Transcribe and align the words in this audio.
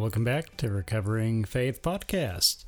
Welcome 0.00 0.24
back 0.24 0.56
to 0.56 0.70
Recovering 0.70 1.44
Faith 1.44 1.82
Podcast. 1.82 2.64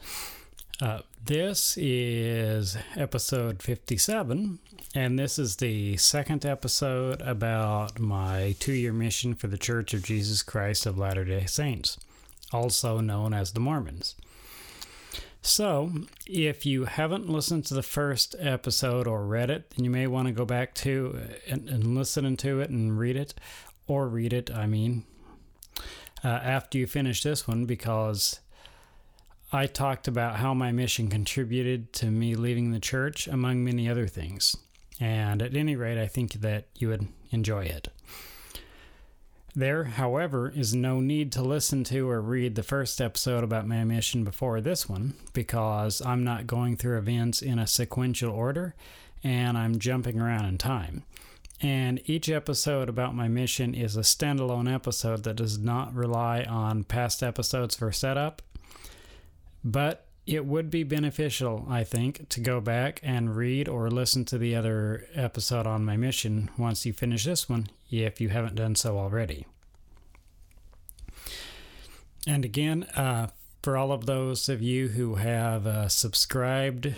Uh, 0.82 0.98
this 1.24 1.78
is 1.78 2.76
episode 2.94 3.62
57, 3.62 4.58
and 4.94 5.18
this 5.18 5.38
is 5.38 5.56
the 5.56 5.96
second 5.96 6.44
episode 6.44 7.22
about 7.22 7.98
my 7.98 8.54
two 8.60 8.74
year 8.74 8.92
mission 8.92 9.34
for 9.34 9.46
the 9.46 9.56
Church 9.56 9.94
of 9.94 10.02
Jesus 10.02 10.42
Christ 10.42 10.84
of 10.84 10.98
Latter 10.98 11.24
day 11.24 11.46
Saints, 11.46 11.98
also 12.52 13.00
known 13.00 13.32
as 13.32 13.52
the 13.52 13.60
Mormons. 13.60 14.14
So, 15.40 15.90
if 16.26 16.66
you 16.66 16.84
haven't 16.84 17.30
listened 17.30 17.64
to 17.66 17.74
the 17.74 17.82
first 17.82 18.36
episode 18.38 19.06
or 19.06 19.24
read 19.24 19.48
it, 19.48 19.70
then 19.70 19.86
you 19.86 19.90
may 19.90 20.06
want 20.06 20.28
to 20.28 20.32
go 20.32 20.44
back 20.44 20.74
to 20.74 21.18
and, 21.48 21.66
and 21.66 21.96
listen 21.96 22.36
to 22.36 22.60
it 22.60 22.68
and 22.68 22.98
read 22.98 23.16
it, 23.16 23.32
or 23.86 24.06
read 24.06 24.34
it, 24.34 24.50
I 24.50 24.66
mean, 24.66 25.04
uh, 26.24 26.28
after 26.28 26.78
you 26.78 26.86
finish 26.86 27.22
this 27.22 27.46
one 27.48 27.64
because 27.64 28.40
I 29.52 29.66
talked 29.66 30.08
about 30.08 30.36
how 30.36 30.54
my 30.54 30.72
mission 30.72 31.08
contributed 31.08 31.92
to 31.94 32.06
me 32.06 32.34
leaving 32.34 32.70
the 32.70 32.80
church, 32.80 33.26
among 33.26 33.62
many 33.64 33.88
other 33.88 34.06
things. 34.06 34.56
And 34.98 35.42
at 35.42 35.56
any 35.56 35.76
rate, 35.76 36.00
I 36.00 36.06
think 36.06 36.34
that 36.34 36.66
you 36.74 36.88
would 36.88 37.08
enjoy 37.30 37.64
it. 37.64 37.88
There, 39.54 39.84
however, 39.84 40.48
is 40.48 40.74
no 40.74 41.00
need 41.00 41.30
to 41.32 41.42
listen 41.42 41.84
to 41.84 42.08
or 42.08 42.22
read 42.22 42.54
the 42.54 42.62
first 42.62 43.00
episode 43.00 43.44
about 43.44 43.66
my 43.66 43.84
mission 43.84 44.24
before 44.24 44.62
this 44.62 44.88
one 44.88 45.12
because 45.34 46.00
I'm 46.00 46.24
not 46.24 46.46
going 46.46 46.76
through 46.76 46.96
events 46.96 47.42
in 47.42 47.58
a 47.58 47.66
sequential 47.66 48.32
order 48.32 48.74
and 49.22 49.58
I'm 49.58 49.78
jumping 49.78 50.18
around 50.18 50.46
in 50.46 50.56
time. 50.56 51.02
And 51.62 52.00
each 52.06 52.28
episode 52.28 52.88
about 52.88 53.14
my 53.14 53.28
mission 53.28 53.72
is 53.72 53.96
a 53.96 54.00
standalone 54.00 54.72
episode 54.72 55.22
that 55.22 55.36
does 55.36 55.58
not 55.58 55.94
rely 55.94 56.42
on 56.42 56.82
past 56.82 57.22
episodes 57.22 57.76
for 57.76 57.92
setup. 57.92 58.42
But 59.62 60.06
it 60.26 60.44
would 60.44 60.70
be 60.70 60.82
beneficial, 60.82 61.64
I 61.70 61.84
think, 61.84 62.28
to 62.30 62.40
go 62.40 62.60
back 62.60 62.98
and 63.04 63.36
read 63.36 63.68
or 63.68 63.90
listen 63.90 64.24
to 64.26 64.38
the 64.38 64.56
other 64.56 65.06
episode 65.14 65.66
on 65.68 65.84
my 65.84 65.96
mission 65.96 66.50
once 66.58 66.84
you 66.84 66.92
finish 66.92 67.24
this 67.24 67.48
one, 67.48 67.68
if 67.90 68.20
you 68.20 68.30
haven't 68.30 68.56
done 68.56 68.74
so 68.74 68.98
already. 68.98 69.46
And 72.26 72.44
again, 72.44 72.84
uh, 72.96 73.28
for 73.62 73.76
all 73.76 73.92
of 73.92 74.06
those 74.06 74.48
of 74.48 74.62
you 74.62 74.88
who 74.88 75.16
have 75.16 75.66
uh, 75.66 75.88
subscribed 75.88 76.94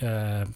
uh, 0.00 0.46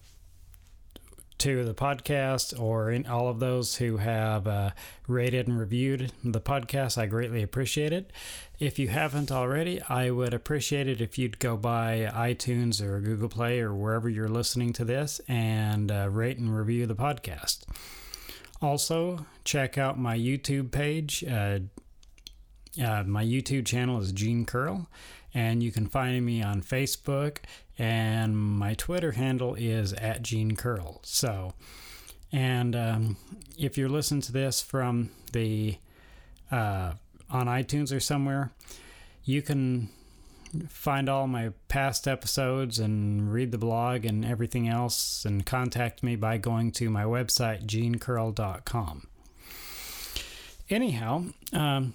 to 1.39 1.63
the 1.63 1.73
podcast 1.73 2.59
or 2.59 2.91
in 2.91 3.05
all 3.05 3.29
of 3.29 3.39
those 3.39 3.77
who 3.77 3.97
have 3.97 4.45
uh, 4.45 4.71
rated 5.07 5.47
and 5.47 5.57
reviewed 5.57 6.11
the 6.23 6.41
podcast. 6.41 6.97
I 6.97 7.05
greatly 7.05 7.41
appreciate 7.41 7.93
it. 7.93 8.11
If 8.59 8.77
you 8.77 8.89
haven't 8.89 9.31
already, 9.31 9.81
I 9.87 10.11
would 10.11 10.33
appreciate 10.33 10.87
it 10.87 10.99
if 10.99 11.17
you'd 11.17 11.39
go 11.39 11.55
by 11.55 12.11
iTunes 12.13 12.81
or 12.81 12.99
Google 12.99 13.29
Play 13.29 13.61
or 13.61 13.73
wherever 13.73 14.09
you're 14.09 14.27
listening 14.27 14.73
to 14.73 14.85
this 14.85 15.21
and 15.27 15.91
uh, 15.91 16.09
rate 16.09 16.37
and 16.37 16.55
review 16.55 16.85
the 16.85 16.95
podcast. 16.95 17.63
Also, 18.61 19.25
check 19.45 19.77
out 19.77 19.97
my 19.97 20.17
YouTube 20.17 20.71
page. 20.71 21.23
Uh, 21.23 21.59
uh 22.83 23.03
my 23.03 23.23
YouTube 23.23 23.65
channel 23.65 24.01
is 24.01 24.11
Gene 24.11 24.45
Curl, 24.45 24.89
and 25.33 25.61
you 25.61 25.71
can 25.71 25.87
find 25.87 26.25
me 26.25 26.41
on 26.41 26.61
Facebook 26.61 27.37
and 27.77 28.37
my 28.37 28.73
Twitter 28.73 29.13
handle 29.13 29.55
is 29.55 29.93
at 29.93 30.21
Gene 30.21 30.55
Curl. 30.55 30.99
So, 31.03 31.53
and 32.31 32.75
um, 32.75 33.17
if 33.57 33.77
you're 33.77 33.89
listening 33.89 34.21
to 34.21 34.31
this 34.31 34.61
from 34.61 35.11
the 35.31 35.77
uh, 36.51 36.93
on 37.29 37.47
iTunes 37.47 37.95
or 37.95 37.99
somewhere, 37.99 38.51
you 39.23 39.41
can 39.41 39.89
find 40.67 41.07
all 41.07 41.27
my 41.27 41.51
past 41.67 42.07
episodes 42.07 42.79
and 42.79 43.31
read 43.31 43.51
the 43.51 43.57
blog 43.57 44.03
and 44.03 44.25
everything 44.25 44.67
else 44.67 45.23
and 45.23 45.45
contact 45.45 46.03
me 46.03 46.15
by 46.15 46.37
going 46.37 46.71
to 46.71 46.89
my 46.89 47.03
website 47.03 47.65
genecurl.com. 47.65 49.07
Anyhow, 50.69 51.25
um, 51.53 51.93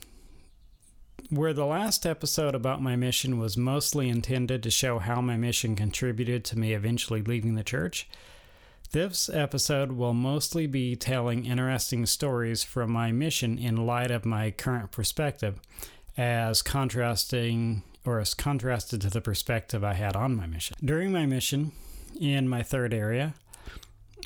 where 1.31 1.53
the 1.53 1.67
last 1.67 2.05
episode 2.05 2.55
about 2.55 2.83
my 2.83 2.97
mission 2.97 3.39
was 3.39 3.57
mostly 3.57 4.09
intended 4.09 4.63
to 4.63 4.71
show 4.71 4.99
how 4.99 5.21
my 5.21 5.37
mission 5.37 5.77
contributed 5.77 6.45
to 6.45 6.59
me 6.59 6.73
eventually 6.73 7.23
leaving 7.23 7.55
the 7.55 7.65
church, 7.65 8.09
this 8.93 9.29
episode 9.29 9.93
will 9.93 10.15
mostly 10.15 10.67
be 10.67 10.95
telling 10.95 11.47
interesting 11.47 12.07
stories 12.07 12.63
from 12.63 12.93
my 12.93 13.11
mission 13.11 13.59
in 13.59 13.87
light 13.87 14.11
of 14.11 14.25
my 14.25 14.51
current 14.51 14.93
perspective, 14.93 15.61
as 16.17 16.63
contrasting 16.63 17.83
or 18.05 18.21
as 18.21 18.35
contrasted 18.35 19.01
to 19.01 19.11
the 19.11 19.21
perspective 19.21 19.83
I 19.83 19.95
had 19.95 20.15
on 20.15 20.37
my 20.37 20.47
mission. 20.47 20.77
During 20.85 21.11
my 21.11 21.27
mission, 21.27 21.73
in 22.21 22.49
my 22.49 22.63
third 22.63 22.95
area, 22.95 23.35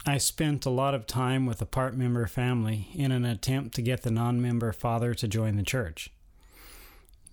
I 0.05 0.19
spent 0.19 0.67
a 0.67 0.71
lot 0.71 0.95
of 0.95 1.07
time 1.07 1.47
with 1.47 1.63
a 1.63 1.67
part 1.67 1.97
member 1.97 2.27
family 2.27 2.89
in 2.95 3.13
an 3.13 3.25
attempt 3.25 3.75
to 3.77 3.83
get 3.83 4.03
the 4.03 4.11
non 4.11 4.43
member 4.43 4.73
father 4.73 5.15
to 5.15 5.29
join 5.29 5.57
the 5.57 5.63
church. 5.63 6.11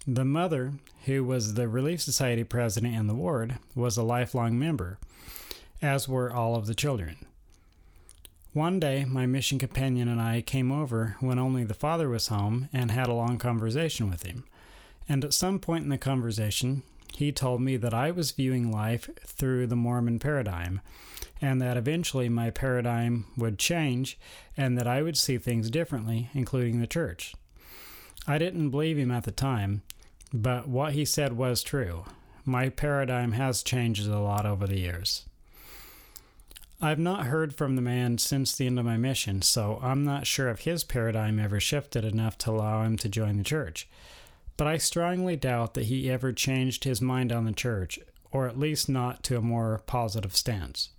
The 0.07 0.23
mother, 0.23 0.73
who 1.05 1.23
was 1.23 1.55
the 1.55 1.67
Relief 1.67 1.99
Society 1.99 2.43
president 2.43 2.93
in 2.93 3.07
the 3.07 3.15
ward, 3.15 3.55
was 3.73 3.97
a 3.97 4.03
lifelong 4.03 4.59
member, 4.59 4.99
as 5.81 6.07
were 6.07 6.31
all 6.31 6.55
of 6.55 6.67
the 6.67 6.75
children. 6.75 7.17
One 8.53 8.79
day, 8.79 9.03
my 9.05 9.25
mission 9.25 9.57
companion 9.57 10.07
and 10.07 10.21
I 10.21 10.41
came 10.41 10.71
over 10.71 11.15
when 11.21 11.39
only 11.39 11.63
the 11.63 11.73
father 11.73 12.07
was 12.07 12.27
home 12.27 12.69
and 12.71 12.91
had 12.91 13.07
a 13.07 13.13
long 13.13 13.39
conversation 13.39 14.07
with 14.07 14.21
him. 14.21 14.43
And 15.09 15.25
at 15.25 15.33
some 15.33 15.57
point 15.57 15.85
in 15.85 15.89
the 15.89 15.97
conversation, 15.97 16.83
he 17.15 17.31
told 17.31 17.61
me 17.61 17.75
that 17.75 17.93
I 17.93 18.11
was 18.11 18.29
viewing 18.29 18.71
life 18.71 19.09
through 19.25 19.65
the 19.65 19.75
Mormon 19.75 20.19
paradigm, 20.19 20.81
and 21.41 21.59
that 21.63 21.77
eventually 21.77 22.29
my 22.29 22.51
paradigm 22.51 23.25
would 23.35 23.57
change 23.57 24.19
and 24.55 24.77
that 24.77 24.85
I 24.85 25.01
would 25.01 25.17
see 25.17 25.39
things 25.39 25.71
differently, 25.71 26.29
including 26.35 26.79
the 26.79 26.85
church. 26.85 27.33
I 28.27 28.37
didn't 28.37 28.69
believe 28.69 28.97
him 28.97 29.11
at 29.11 29.23
the 29.23 29.31
time, 29.31 29.81
but 30.41 30.67
what 30.67 30.93
he 30.93 31.05
said 31.05 31.33
was 31.33 31.63
true. 31.63 32.03
My 32.43 32.69
paradigm 32.69 33.31
has 33.31 33.63
changed 33.63 34.07
a 34.07 34.19
lot 34.19 34.45
over 34.45 34.67
the 34.67 34.79
years. 34.79 35.25
I've 36.81 36.99
not 36.99 37.27
heard 37.27 37.55
from 37.55 37.75
the 37.75 37.81
man 37.81 38.17
since 38.17 38.53
the 38.53 38.67
end 38.67 38.77
of 38.77 38.85
my 38.85 38.97
mission, 38.97 39.41
so 39.41 39.79
I'm 39.81 40.03
not 40.03 40.27
sure 40.27 40.49
if 40.49 40.61
his 40.61 40.83
paradigm 40.83 41.39
ever 41.39 41.59
shifted 41.59 42.03
enough 42.03 42.37
to 42.39 42.51
allow 42.51 42.83
him 42.83 42.97
to 42.97 43.09
join 43.09 43.37
the 43.37 43.43
church. 43.43 43.87
But 44.57 44.67
I 44.67 44.77
strongly 44.77 45.37
doubt 45.37 45.73
that 45.73 45.85
he 45.85 46.11
ever 46.11 46.33
changed 46.33 46.83
his 46.83 47.01
mind 47.01 47.31
on 47.31 47.45
the 47.45 47.53
church, 47.53 47.97
or 48.31 48.47
at 48.47 48.59
least 48.59 48.89
not 48.89 49.23
to 49.23 49.37
a 49.37 49.41
more 49.41 49.81
positive 49.87 50.35
stance. 50.35 50.89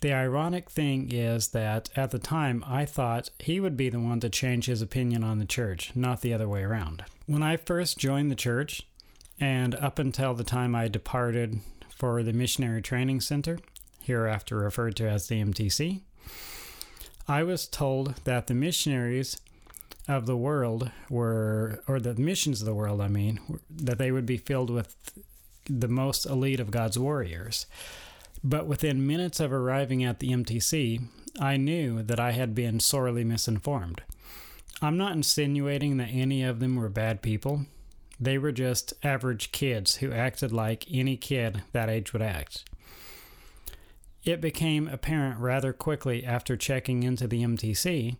The 0.00 0.12
ironic 0.12 0.70
thing 0.70 1.10
is 1.10 1.48
that 1.48 1.90
at 1.96 2.12
the 2.12 2.20
time 2.20 2.64
I 2.66 2.84
thought 2.84 3.30
he 3.40 3.58
would 3.58 3.76
be 3.76 3.88
the 3.88 3.98
one 3.98 4.20
to 4.20 4.30
change 4.30 4.66
his 4.66 4.80
opinion 4.80 5.24
on 5.24 5.40
the 5.40 5.44
church, 5.44 5.90
not 5.96 6.20
the 6.20 6.32
other 6.32 6.48
way 6.48 6.62
around. 6.62 7.04
When 7.26 7.42
I 7.42 7.56
first 7.56 7.98
joined 7.98 8.30
the 8.30 8.36
church, 8.36 8.86
and 9.40 9.74
up 9.74 9.98
until 9.98 10.34
the 10.34 10.44
time 10.44 10.74
I 10.74 10.88
departed 10.88 11.60
for 11.90 12.22
the 12.22 12.32
Missionary 12.32 12.80
Training 12.80 13.20
Center, 13.20 13.58
hereafter 14.00 14.56
referred 14.56 14.94
to 14.96 15.08
as 15.08 15.26
the 15.26 15.42
MTC, 15.42 16.00
I 17.26 17.42
was 17.42 17.66
told 17.66 18.14
that 18.24 18.46
the 18.46 18.54
missionaries 18.54 19.40
of 20.06 20.26
the 20.26 20.36
world 20.36 20.90
were, 21.10 21.82
or 21.88 21.98
the 22.00 22.14
missions 22.14 22.60
of 22.60 22.66
the 22.66 22.74
world, 22.74 23.00
I 23.00 23.08
mean, 23.08 23.40
that 23.68 23.98
they 23.98 24.12
would 24.12 24.26
be 24.26 24.38
filled 24.38 24.70
with 24.70 24.94
the 25.68 25.88
most 25.88 26.24
elite 26.24 26.60
of 26.60 26.70
God's 26.70 26.98
warriors. 26.98 27.66
But 28.42 28.66
within 28.66 29.06
minutes 29.06 29.40
of 29.40 29.52
arriving 29.52 30.04
at 30.04 30.20
the 30.20 30.30
MTC, 30.30 31.02
I 31.40 31.56
knew 31.56 32.02
that 32.02 32.20
I 32.20 32.32
had 32.32 32.54
been 32.54 32.80
sorely 32.80 33.24
misinformed. 33.24 34.02
I'm 34.80 34.96
not 34.96 35.12
insinuating 35.12 35.96
that 35.96 36.10
any 36.10 36.42
of 36.42 36.60
them 36.60 36.76
were 36.76 36.88
bad 36.88 37.22
people. 37.22 37.66
They 38.20 38.38
were 38.38 38.52
just 38.52 38.92
average 39.02 39.52
kids 39.52 39.96
who 39.96 40.12
acted 40.12 40.52
like 40.52 40.86
any 40.90 41.16
kid 41.16 41.62
that 41.72 41.88
age 41.88 42.12
would 42.12 42.22
act. 42.22 42.64
It 44.24 44.40
became 44.40 44.88
apparent 44.88 45.38
rather 45.38 45.72
quickly 45.72 46.24
after 46.24 46.56
checking 46.56 47.02
into 47.02 47.26
the 47.26 47.42
MTC 47.42 48.16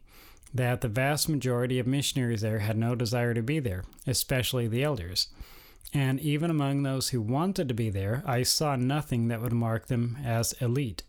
that 0.54 0.80
the 0.80 0.88
vast 0.88 1.28
majority 1.28 1.78
of 1.78 1.86
missionaries 1.86 2.40
there 2.40 2.60
had 2.60 2.78
no 2.78 2.94
desire 2.94 3.34
to 3.34 3.42
be 3.42 3.58
there, 3.58 3.84
especially 4.06 4.66
the 4.66 4.82
elders. 4.82 5.28
And 5.92 6.20
even 6.20 6.50
among 6.50 6.82
those 6.82 7.10
who 7.10 7.20
wanted 7.20 7.68
to 7.68 7.74
be 7.74 7.90
there, 7.90 8.22
I 8.26 8.42
saw 8.42 8.76
nothing 8.76 9.28
that 9.28 9.40
would 9.40 9.52
mark 9.52 9.86
them 9.86 10.18
as 10.24 10.52
elite. 10.60 11.02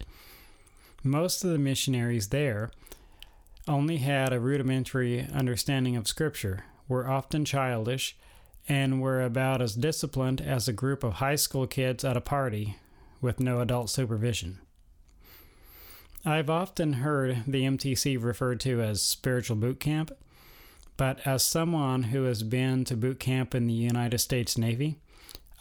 Most 1.04 1.44
of 1.44 1.52
the 1.52 1.58
missionaries 1.58 2.30
there 2.30 2.72
only 3.68 3.98
had 3.98 4.34
a 4.34 4.40
rudimentary 4.40 5.28
understanding 5.34 5.96
of 5.96 6.08
Scripture, 6.08 6.66
were 6.88 7.10
often 7.10 7.46
childish, 7.46 8.18
and 8.68 9.02
were 9.02 9.22
about 9.22 9.62
as 9.62 9.76
disciplined 9.76 10.42
as 10.42 10.68
a 10.68 10.74
group 10.74 11.04
of 11.04 11.14
high 11.14 11.36
school 11.36 11.68
kids 11.68 12.04
at 12.04 12.18
a 12.18 12.22
party 12.22 12.78
with 13.22 13.40
no 13.40 13.60
adult 13.60 13.90
supervision. 13.90 14.60
I've 16.26 16.50
often 16.50 16.94
heard 16.94 17.44
the 17.48 17.64
MTC 17.64 18.22
referred 18.22 18.60
to 18.62 18.82
as 18.82 19.02
spiritual 19.02 19.56
boot 19.56 19.80
camp, 19.80 20.12
but 21.00 21.26
as 21.26 21.44
someone 21.44 22.04
who 22.04 22.26
has 22.26 22.44
been 22.44 22.84
to 22.84 22.98
boot 22.98 23.22
camp 23.22 23.56
in 23.56 23.68
the 23.68 23.74
United 23.74 24.20
States 24.20 24.58
Navy, 24.58 24.98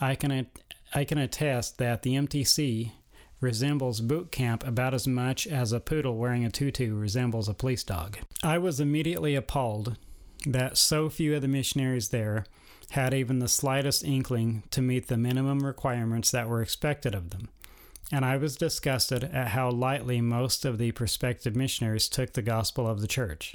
I 0.00 0.16
can 0.16 0.48
I 0.92 1.04
can 1.04 1.18
attest 1.18 1.78
that 1.78 2.02
the 2.02 2.16
MTC 2.16 2.90
resembles 3.40 4.00
boot 4.00 4.32
camp 4.32 4.66
about 4.66 4.94
as 4.94 5.06
much 5.06 5.46
as 5.46 5.70
a 5.70 5.78
poodle 5.78 6.16
wearing 6.16 6.44
a 6.44 6.50
tutu 6.50 6.92
resembles 6.92 7.48
a 7.48 7.54
police 7.54 7.84
dog. 7.84 8.18
I 8.42 8.58
was 8.58 8.80
immediately 8.80 9.36
appalled 9.36 9.96
that 10.44 10.76
so 10.76 11.08
few 11.08 11.36
of 11.36 11.42
the 11.42 11.46
missionaries 11.46 12.08
there 12.08 12.44
had 12.90 13.14
even 13.14 13.38
the 13.38 13.46
slightest 13.46 14.02
inkling 14.04 14.64
to 14.72 14.82
meet 14.82 15.06
the 15.06 15.16
minimum 15.16 15.64
requirements 15.64 16.32
that 16.32 16.48
were 16.48 16.62
expected 16.62 17.14
of 17.14 17.30
them 17.30 17.48
and 18.10 18.24
I 18.24 18.36
was 18.38 18.56
disgusted 18.56 19.24
at 19.24 19.48
how 19.48 19.70
lightly 19.70 20.20
most 20.20 20.64
of 20.64 20.78
the 20.78 20.92
prospective 20.92 21.54
missionaries 21.54 22.08
took 22.08 22.32
the 22.32 22.42
gospel 22.42 22.88
of 22.88 23.00
the 23.00 23.06
church. 23.06 23.54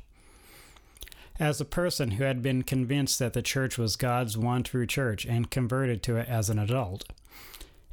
As 1.39 1.59
a 1.59 1.65
person 1.65 2.11
who 2.11 2.23
had 2.23 2.41
been 2.41 2.61
convinced 2.61 3.17
that 3.19 3.33
the 3.33 3.41
church 3.41 3.77
was 3.77 3.95
God's 3.95 4.37
one 4.37 4.63
true 4.63 4.85
church 4.85 5.25
and 5.25 5.49
converted 5.49 6.03
to 6.03 6.17
it 6.17 6.29
as 6.29 6.49
an 6.49 6.59
adult, 6.59 7.05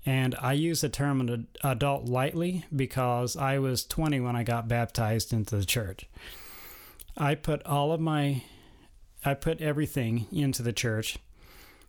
and 0.05 0.35
I 0.41 0.53
use 0.53 0.81
the 0.81 0.89
term 0.89 1.47
adult 1.63 2.07
lightly 2.07 2.65
because 2.75 3.37
I 3.37 3.59
was 3.59 3.85
20 3.85 4.21
when 4.21 4.37
I 4.37 4.43
got 4.43 4.69
baptized 4.69 5.33
into 5.33 5.57
the 5.57 5.65
church. 5.65 6.07
I 7.17 7.35
put 7.35 7.65
all 7.67 7.93
of 7.93 8.01
my, 8.01 8.43
I 9.25 9.35
put 9.35 9.61
everything 9.61 10.27
into 10.33 10.63
the 10.63 10.73
church. 10.73 11.19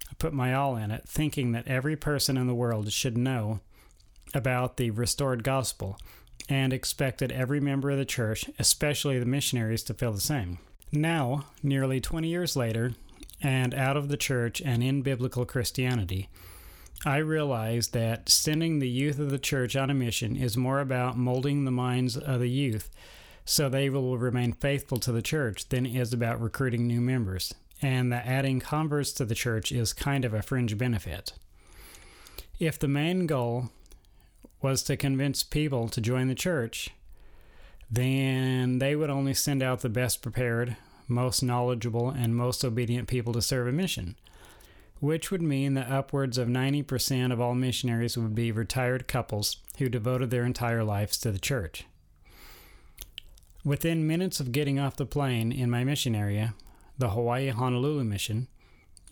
I 0.10 0.14
put 0.20 0.34
my 0.34 0.54
all 0.54 0.76
in 0.76 0.92
it, 0.92 1.08
thinking 1.08 1.54
that 1.54 1.68
every 1.68 1.96
person 1.96 2.36
in 2.38 2.48
the 2.48 2.56
world 2.56 2.92
should 2.92 3.18
know 3.18 3.62
about 4.34 4.78
the 4.78 4.92
restored 4.92 5.44
gospel 5.44 5.98
and 6.50 6.74
expected 6.74 7.32
every 7.32 7.60
member 7.62 7.92
of 7.92 7.98
the 7.98 8.06
church, 8.06 8.50
especially 8.60 9.20
the 9.20 9.26
missionaries, 9.26 9.84
to 9.84 9.94
feel 9.94 10.12
the 10.12 10.20
same. 10.20 10.58
Now, 10.92 11.46
nearly 11.64 12.02
20 12.02 12.28
years 12.28 12.56
later, 12.56 12.94
and 13.42 13.74
out 13.74 13.98
of 13.98 14.10
the 14.10 14.18
church 14.18 14.62
and 14.62 14.84
in 14.84 15.02
biblical 15.02 15.46
Christianity, 15.46 16.30
I 17.06 17.18
realize 17.18 17.90
that 17.90 18.30
sending 18.30 18.80
the 18.80 18.90
youth 18.90 19.18
of 19.18 19.32
the 19.32 19.40
church 19.40 19.76
on 19.76 19.90
a 19.90 19.94
mission 19.94 20.36
is 20.36 20.58
more 20.58 20.80
about 20.80 21.18
molding 21.18 21.66
the 21.66 21.72
minds 21.72 22.16
of 22.18 22.40
the 22.40 22.50
youth 22.50 22.90
so 23.46 23.70
they 23.70 23.90
will 23.90 24.18
remain 24.18 24.54
faithful 24.54 24.98
to 25.00 25.12
the 25.12 25.22
church 25.22 25.68
than 25.70 25.86
it 25.86 25.96
is 25.96 26.14
about 26.14 26.42
recruiting 26.42 26.88
new 26.88 27.02
members, 27.02 27.54
and 27.82 28.12
that 28.12 28.26
adding 28.26 28.60
converts 28.60 29.12
to 29.14 29.26
the 29.26 29.36
church 29.36 29.72
is 29.72 29.94
kind 29.94 30.26
of 30.26 30.34
a 30.34 30.42
fringe 30.42 30.78
benefit. 30.78 31.34
If 32.60 32.78
the 32.78 32.88
main 32.88 33.26
goal 33.26 33.70
was 34.62 34.84
to 34.84 34.96
convince 34.96 35.44
people 35.44 35.90
to 35.90 36.02
join 36.02 36.28
the 36.28 36.36
church, 36.36 36.92
then 37.92 38.80
they 38.80 38.96
would 38.96 39.10
only 39.10 39.34
send 39.34 39.62
out 39.62 39.82
the 39.82 39.90
best 39.90 40.22
prepared, 40.22 40.78
most 41.10 41.44
knowledgeable, 41.44 42.10
and 42.10 42.36
most 42.36 42.64
obedient 42.64 43.10
people 43.10 43.34
to 43.34 43.42
serve 43.42 43.68
a 43.68 43.72
mission, 43.72 44.16
which 45.02 45.30
would 45.30 45.42
mean 45.42 45.74
that 45.74 45.92
upwards 45.92 46.38
of 46.38 46.48
90% 46.48 47.34
of 47.34 47.42
all 47.42 47.54
missionaries 47.54 48.18
would 48.18 48.34
be 48.34 48.52
retired 48.52 49.10
couples 49.10 49.58
who 49.78 49.90
devoted 49.90 50.30
their 50.30 50.46
entire 50.46 50.86
lives 50.86 51.18
to 51.18 51.32
the 51.32 51.40
church. 51.40 51.86
Within 53.66 54.08
minutes 54.08 54.40
of 54.40 54.54
getting 54.54 54.80
off 54.80 54.96
the 54.96 55.06
plane 55.06 55.52
in 55.52 55.70
my 55.70 55.84
mission 55.84 56.16
area, 56.16 56.54
the 56.98 57.10
Hawaii 57.10 57.50
Honolulu 57.50 58.06
mission, 58.06 58.48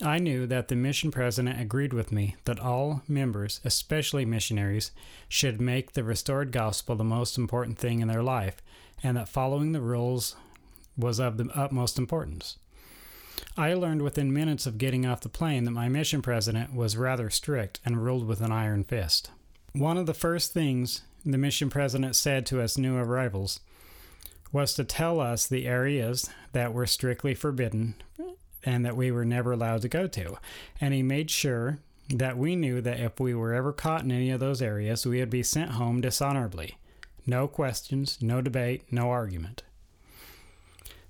I 0.02 0.18
knew 0.18 0.46
that 0.46 0.68
the 0.68 0.76
mission 0.76 1.10
president 1.10 1.60
agreed 1.60 1.92
with 1.92 2.10
me 2.10 2.36
that 2.46 2.58
all 2.58 3.02
members, 3.06 3.60
especially 3.64 4.24
missionaries, 4.24 4.92
should 5.28 5.60
make 5.60 5.92
the 5.92 6.02
restored 6.04 6.52
gospel 6.52 6.96
the 6.96 7.04
most 7.04 7.36
important 7.36 7.78
thing 7.78 8.00
in 8.00 8.08
their 8.08 8.22
life, 8.22 8.56
and 9.02 9.18
that 9.18 9.28
following 9.28 9.72
the 9.72 9.80
rules 9.82 10.36
was 10.96 11.20
of 11.20 11.36
the 11.36 11.50
utmost 11.54 11.98
importance. 11.98 12.56
I 13.58 13.74
learned 13.74 14.00
within 14.00 14.32
minutes 14.32 14.66
of 14.66 14.78
getting 14.78 15.04
off 15.04 15.20
the 15.20 15.28
plane 15.28 15.64
that 15.64 15.70
my 15.72 15.88
mission 15.88 16.22
president 16.22 16.74
was 16.74 16.96
rather 16.96 17.28
strict 17.28 17.80
and 17.84 18.02
ruled 18.02 18.26
with 18.26 18.40
an 18.40 18.52
iron 18.52 18.84
fist. 18.84 19.30
One 19.72 19.98
of 19.98 20.06
the 20.06 20.14
first 20.14 20.52
things 20.52 21.02
the 21.26 21.36
mission 21.36 21.68
president 21.68 22.16
said 22.16 22.46
to 22.46 22.62
us 22.62 22.78
new 22.78 22.96
arrivals 22.96 23.60
was 24.50 24.72
to 24.74 24.84
tell 24.84 25.20
us 25.20 25.46
the 25.46 25.66
areas 25.66 26.30
that 26.52 26.72
were 26.72 26.86
strictly 26.86 27.34
forbidden 27.34 27.94
and 28.64 28.84
that 28.84 28.96
we 28.96 29.10
were 29.10 29.24
never 29.24 29.52
allowed 29.52 29.82
to 29.82 29.88
go 29.88 30.06
to. 30.06 30.36
And 30.80 30.94
he 30.94 31.02
made 31.02 31.30
sure 31.30 31.78
that 32.08 32.36
we 32.36 32.56
knew 32.56 32.80
that 32.80 33.00
if 33.00 33.20
we 33.20 33.34
were 33.34 33.54
ever 33.54 33.72
caught 33.72 34.02
in 34.02 34.10
any 34.10 34.30
of 34.30 34.40
those 34.40 34.60
areas, 34.60 35.06
we 35.06 35.20
would 35.20 35.30
be 35.30 35.42
sent 35.42 35.72
home 35.72 36.00
dishonorably. 36.00 36.76
No 37.26 37.46
questions, 37.46 38.18
no 38.20 38.40
debate, 38.40 38.84
no 38.90 39.10
argument. 39.10 39.62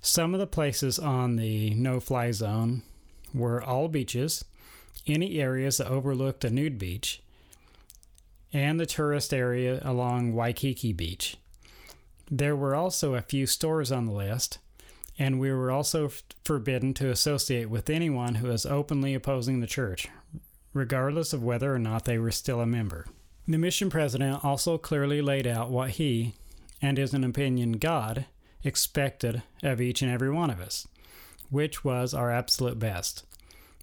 Some 0.01 0.35
of 0.35 0.41
the 0.41 0.47
places 0.47 0.99
on 0.99 1.37
the 1.37 1.71
no 1.75 2.01
fly 2.01 2.33
zone 2.33 2.83
were 3.35 3.63
all 3.63 3.89
beaches, 3.89 4.45
any 5.07 5.41
areas 5.41 5.77
that 5.77 5.89
overlooked 5.89 6.45
a 6.45 6.51
nude 6.51 6.79
beach, 6.79 7.23
and 8.53 8.81
the 8.81 8.87
tourist 8.87 9.33
area 9.33 9.81
along 9.85 10.35
Waikiki 10.35 10.93
Beach. 10.93 11.37
There 12.31 12.57
were 12.57 12.75
also 12.75 13.15
a 13.15 13.23
few 13.23 13.47
stores 13.47 13.93
on 13.93 14.07
the 14.07 14.13
list, 14.13 14.59
and 15.21 15.39
we 15.39 15.53
were 15.53 15.71
also 15.71 16.07
f- 16.07 16.23
forbidden 16.45 16.95
to 16.95 17.11
associate 17.11 17.69
with 17.69 17.91
anyone 17.91 18.37
who 18.37 18.51
is 18.51 18.65
openly 18.65 19.13
opposing 19.13 19.61
the 19.61 19.67
church, 19.67 20.09
regardless 20.73 21.35
of 21.35 21.45
whether 21.45 21.75
or 21.75 21.79
not 21.79 22.07
they 22.07 22.19
were 22.19 22.31
still 22.31 22.59
a 22.61 22.67
member. 22.67 23.05
The 23.47 23.59
mission 23.59 23.91
president 23.91 24.43
also 24.43 24.79
clearly 24.79 25.21
laid 25.21 25.47
out 25.47 25.71
what 25.71 25.91
he, 25.91 26.37
and 26.81 26.99
is 26.99 27.13
an 27.13 27.23
opinion 27.23 27.73
God, 27.73 28.25
expected 28.65 29.43
of 29.63 29.79
each 29.79 30.01
and 30.01 30.11
every 30.11 30.31
one 30.31 30.49
of 30.49 30.59
us, 30.59 30.89
which 31.51 31.85
was 31.85 32.15
our 32.15 32.31
absolute 32.31 32.79
best. 32.79 33.27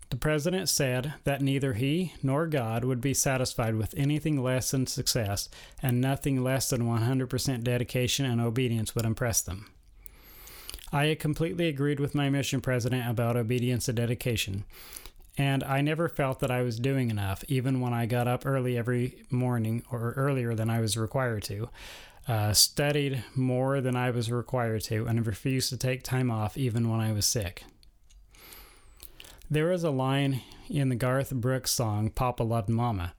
The 0.10 0.17
president 0.17 0.70
said 0.70 1.13
that 1.24 1.41
neither 1.41 1.74
he 1.74 2.13
nor 2.24 2.48
God 2.48 2.84
would 2.84 3.01
be 3.01 3.13
satisfied 3.13 3.75
with 3.75 3.94
anything 3.96 4.41
less 4.41 4.72
than 4.72 4.88
success, 4.88 5.50
and 5.84 6.01
nothing 6.01 6.44
less 6.44 6.70
than 6.70 6.88
100% 6.88 7.63
dedication 7.63 8.25
and 8.25 8.41
obedience 8.41 8.96
would 8.96 9.06
impress 9.06 9.41
them. 9.41 9.67
I 10.91 11.15
completely 11.15 11.67
agreed 11.67 12.00
with 12.00 12.15
my 12.15 12.29
mission 12.29 12.62
president 12.62 13.10
about 13.10 13.36
obedience 13.36 13.88
and 13.88 13.98
dedication. 13.98 14.63
And 15.38 15.63
I 15.63 15.82
never 15.82 16.10
felt 16.10 16.39
that 16.39 16.50
I 16.50 16.63
was 16.63 16.79
doing 16.79 17.12
enough, 17.12 17.44
even 17.48 17.79
when 17.79 17.94
I 17.94 18.06
got 18.06 18.27
up 18.27 18.46
early 18.46 18.77
every 18.77 19.24
morning 19.29 19.84
or 19.91 20.13
earlier 20.13 20.56
than 20.56 20.70
I 20.70 20.79
was 20.79 20.98
required 20.98 21.44
to, 21.44 21.70
uh, 22.27 22.53
studied 22.53 23.24
more 23.36 23.79
than 23.82 23.96
I 23.96 24.10
was 24.10 24.32
required 24.32 24.82
to, 24.84 25.06
and 25.06 25.25
refused 25.27 25.70
to 25.70 25.77
take 25.77 26.03
time 26.03 26.32
off 26.32 26.58
even 26.58 26.89
when 26.89 27.00
I 27.00 27.12
was 27.12 27.25
sick. 27.25 27.63
There 29.50 29.72
is 29.72 29.84
a 29.84 29.91
line 29.91 30.41
in 30.70 30.89
the 30.89 30.96
Garth 30.96 31.32
Brooks 31.32 31.72
song, 31.72 32.10
Papa 32.10 32.44
Loved 32.44 32.70
Mama, 32.70 33.13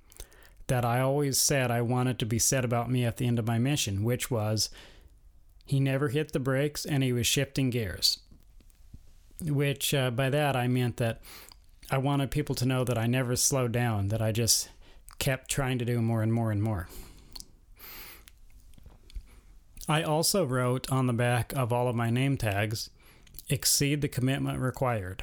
that 0.66 0.84
I 0.84 1.00
always 1.00 1.38
said 1.38 1.70
I 1.70 1.80
wanted 1.82 2.18
to 2.18 2.26
be 2.26 2.38
said 2.38 2.64
about 2.64 2.90
me 2.90 3.04
at 3.04 3.16
the 3.16 3.26
end 3.26 3.38
of 3.38 3.46
my 3.46 3.58
mission, 3.58 4.02
which 4.02 4.30
was, 4.30 4.68
he 5.68 5.80
never 5.80 6.08
hit 6.08 6.32
the 6.32 6.40
brakes 6.40 6.87
and 6.87 7.02
he 7.02 7.12
was 7.12 7.26
shifting 7.26 7.68
gears. 7.68 8.20
Which, 9.42 9.92
uh, 9.92 10.10
by 10.10 10.30
that, 10.30 10.56
I 10.56 10.66
meant 10.66 10.96
that 10.96 11.20
I 11.90 11.98
wanted 11.98 12.30
people 12.30 12.54
to 12.54 12.66
know 12.66 12.84
that 12.84 12.96
I 12.96 13.06
never 13.06 13.37
slowed 13.37 13.72
down, 13.72 14.08
that 14.08 14.22
I 14.22 14.32
just 14.32 14.70
kept 15.18 15.50
trying 15.50 15.78
to 15.78 15.84
do 15.84 16.00
more 16.00 16.22
and 16.22 16.32
more 16.32 16.50
and 16.50 16.62
more. 16.62 16.88
I 19.87 20.02
also 20.02 20.42
wrote 20.46 20.90
on 20.90 21.06
the 21.06 21.12
back 21.12 21.52
of 21.54 21.70
all 21.70 21.87
of 21.87 21.94
my 21.94 22.08
name 22.08 22.38
tags, 22.38 22.88
exceed 23.50 24.00
the 24.00 24.08
commitment 24.08 24.60
required. 24.60 25.22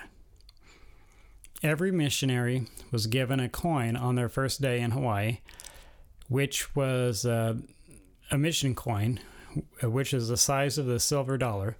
Every 1.63 1.91
missionary 1.91 2.67
was 2.91 3.07
given 3.07 3.39
a 3.39 3.49
coin 3.49 3.95
on 3.95 4.13
their 4.13 4.29
first 4.29 4.61
day 4.61 4.79
in 4.79 4.91
Hawaii, 4.91 5.39
which 6.29 6.75
was 6.75 7.25
uh, 7.25 7.55
a 8.29 8.37
mission 8.37 8.75
coin, 8.75 9.19
which 9.81 10.13
is 10.13 10.27
the 10.27 10.37
size 10.37 10.77
of 10.77 10.85
the 10.85 10.99
silver 10.99 11.37
dollar, 11.37 11.77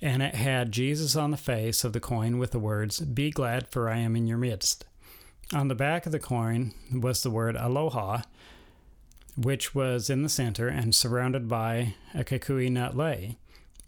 and 0.00 0.22
it 0.22 0.34
had 0.34 0.72
Jesus 0.72 1.16
on 1.16 1.30
the 1.30 1.36
face 1.36 1.84
of 1.84 1.92
the 1.92 2.00
coin 2.00 2.38
with 2.38 2.52
the 2.52 2.58
words, 2.58 3.00
Be 3.00 3.30
glad, 3.30 3.68
for 3.68 3.88
I 3.88 3.98
am 3.98 4.16
in 4.16 4.26
your 4.26 4.38
midst. 4.38 4.84
On 5.52 5.68
the 5.68 5.74
back 5.74 6.06
of 6.06 6.12
the 6.12 6.18
coin 6.18 6.74
was 6.92 7.22
the 7.22 7.30
word 7.30 7.56
Aloha, 7.56 8.22
which 9.36 9.74
was 9.74 10.10
in 10.10 10.22
the 10.22 10.28
center 10.28 10.68
and 10.68 10.94
surrounded 10.94 11.48
by 11.48 11.94
a 12.14 12.22
kukui 12.24 12.70
nut 12.70 12.96
lei, 12.96 13.38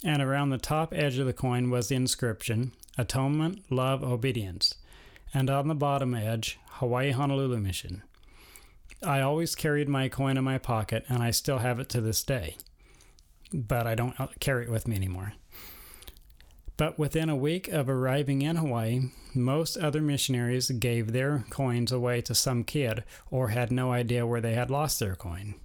and 0.04 0.22
around 0.22 0.50
the 0.50 0.58
top 0.58 0.94
edge 0.94 1.18
of 1.18 1.26
the 1.26 1.32
coin 1.32 1.70
was 1.70 1.88
the 1.88 1.96
inscription 1.96 2.72
Atonement, 2.96 3.70
Love, 3.70 4.02
Obedience, 4.02 4.74
and 5.32 5.48
on 5.48 5.68
the 5.68 5.74
bottom 5.74 6.14
edge, 6.14 6.58
Hawaii 6.72 7.10
Honolulu 7.10 7.58
Mission. 7.58 8.02
I 9.02 9.20
always 9.20 9.54
carried 9.54 9.88
my 9.88 10.08
coin 10.08 10.36
in 10.36 10.44
my 10.44 10.58
pocket, 10.58 11.04
and 11.08 11.22
I 11.22 11.30
still 11.30 11.58
have 11.58 11.80
it 11.80 11.88
to 11.90 12.00
this 12.00 12.22
day, 12.22 12.56
but 13.52 13.86
I 13.86 13.94
don't 13.94 14.18
uh, 14.20 14.28
carry 14.38 14.64
it 14.64 14.70
with 14.70 14.88
me 14.88 14.96
anymore. 14.96 15.34
But 16.76 16.98
within 16.98 17.28
a 17.28 17.36
week 17.36 17.68
of 17.68 17.90
arriving 17.90 18.40
in 18.40 18.56
Hawaii, 18.56 19.10
most 19.34 19.76
other 19.76 20.00
missionaries 20.00 20.70
gave 20.70 21.12
their 21.12 21.44
coins 21.50 21.92
away 21.92 22.22
to 22.22 22.34
some 22.34 22.64
kid 22.64 23.04
or 23.30 23.48
had 23.48 23.70
no 23.70 23.92
idea 23.92 24.26
where 24.26 24.40
they 24.40 24.54
had 24.54 24.70
lost 24.70 24.98
their 24.98 25.14
coin. 25.14 25.56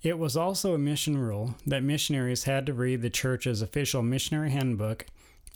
It 0.00 0.16
was 0.16 0.36
also 0.36 0.74
a 0.74 0.78
mission 0.78 1.18
rule 1.18 1.56
that 1.66 1.82
missionaries 1.82 2.44
had 2.44 2.64
to 2.66 2.72
read 2.72 3.02
the 3.02 3.10
church's 3.10 3.60
official 3.60 4.02
missionary 4.02 4.50
handbook 4.50 5.06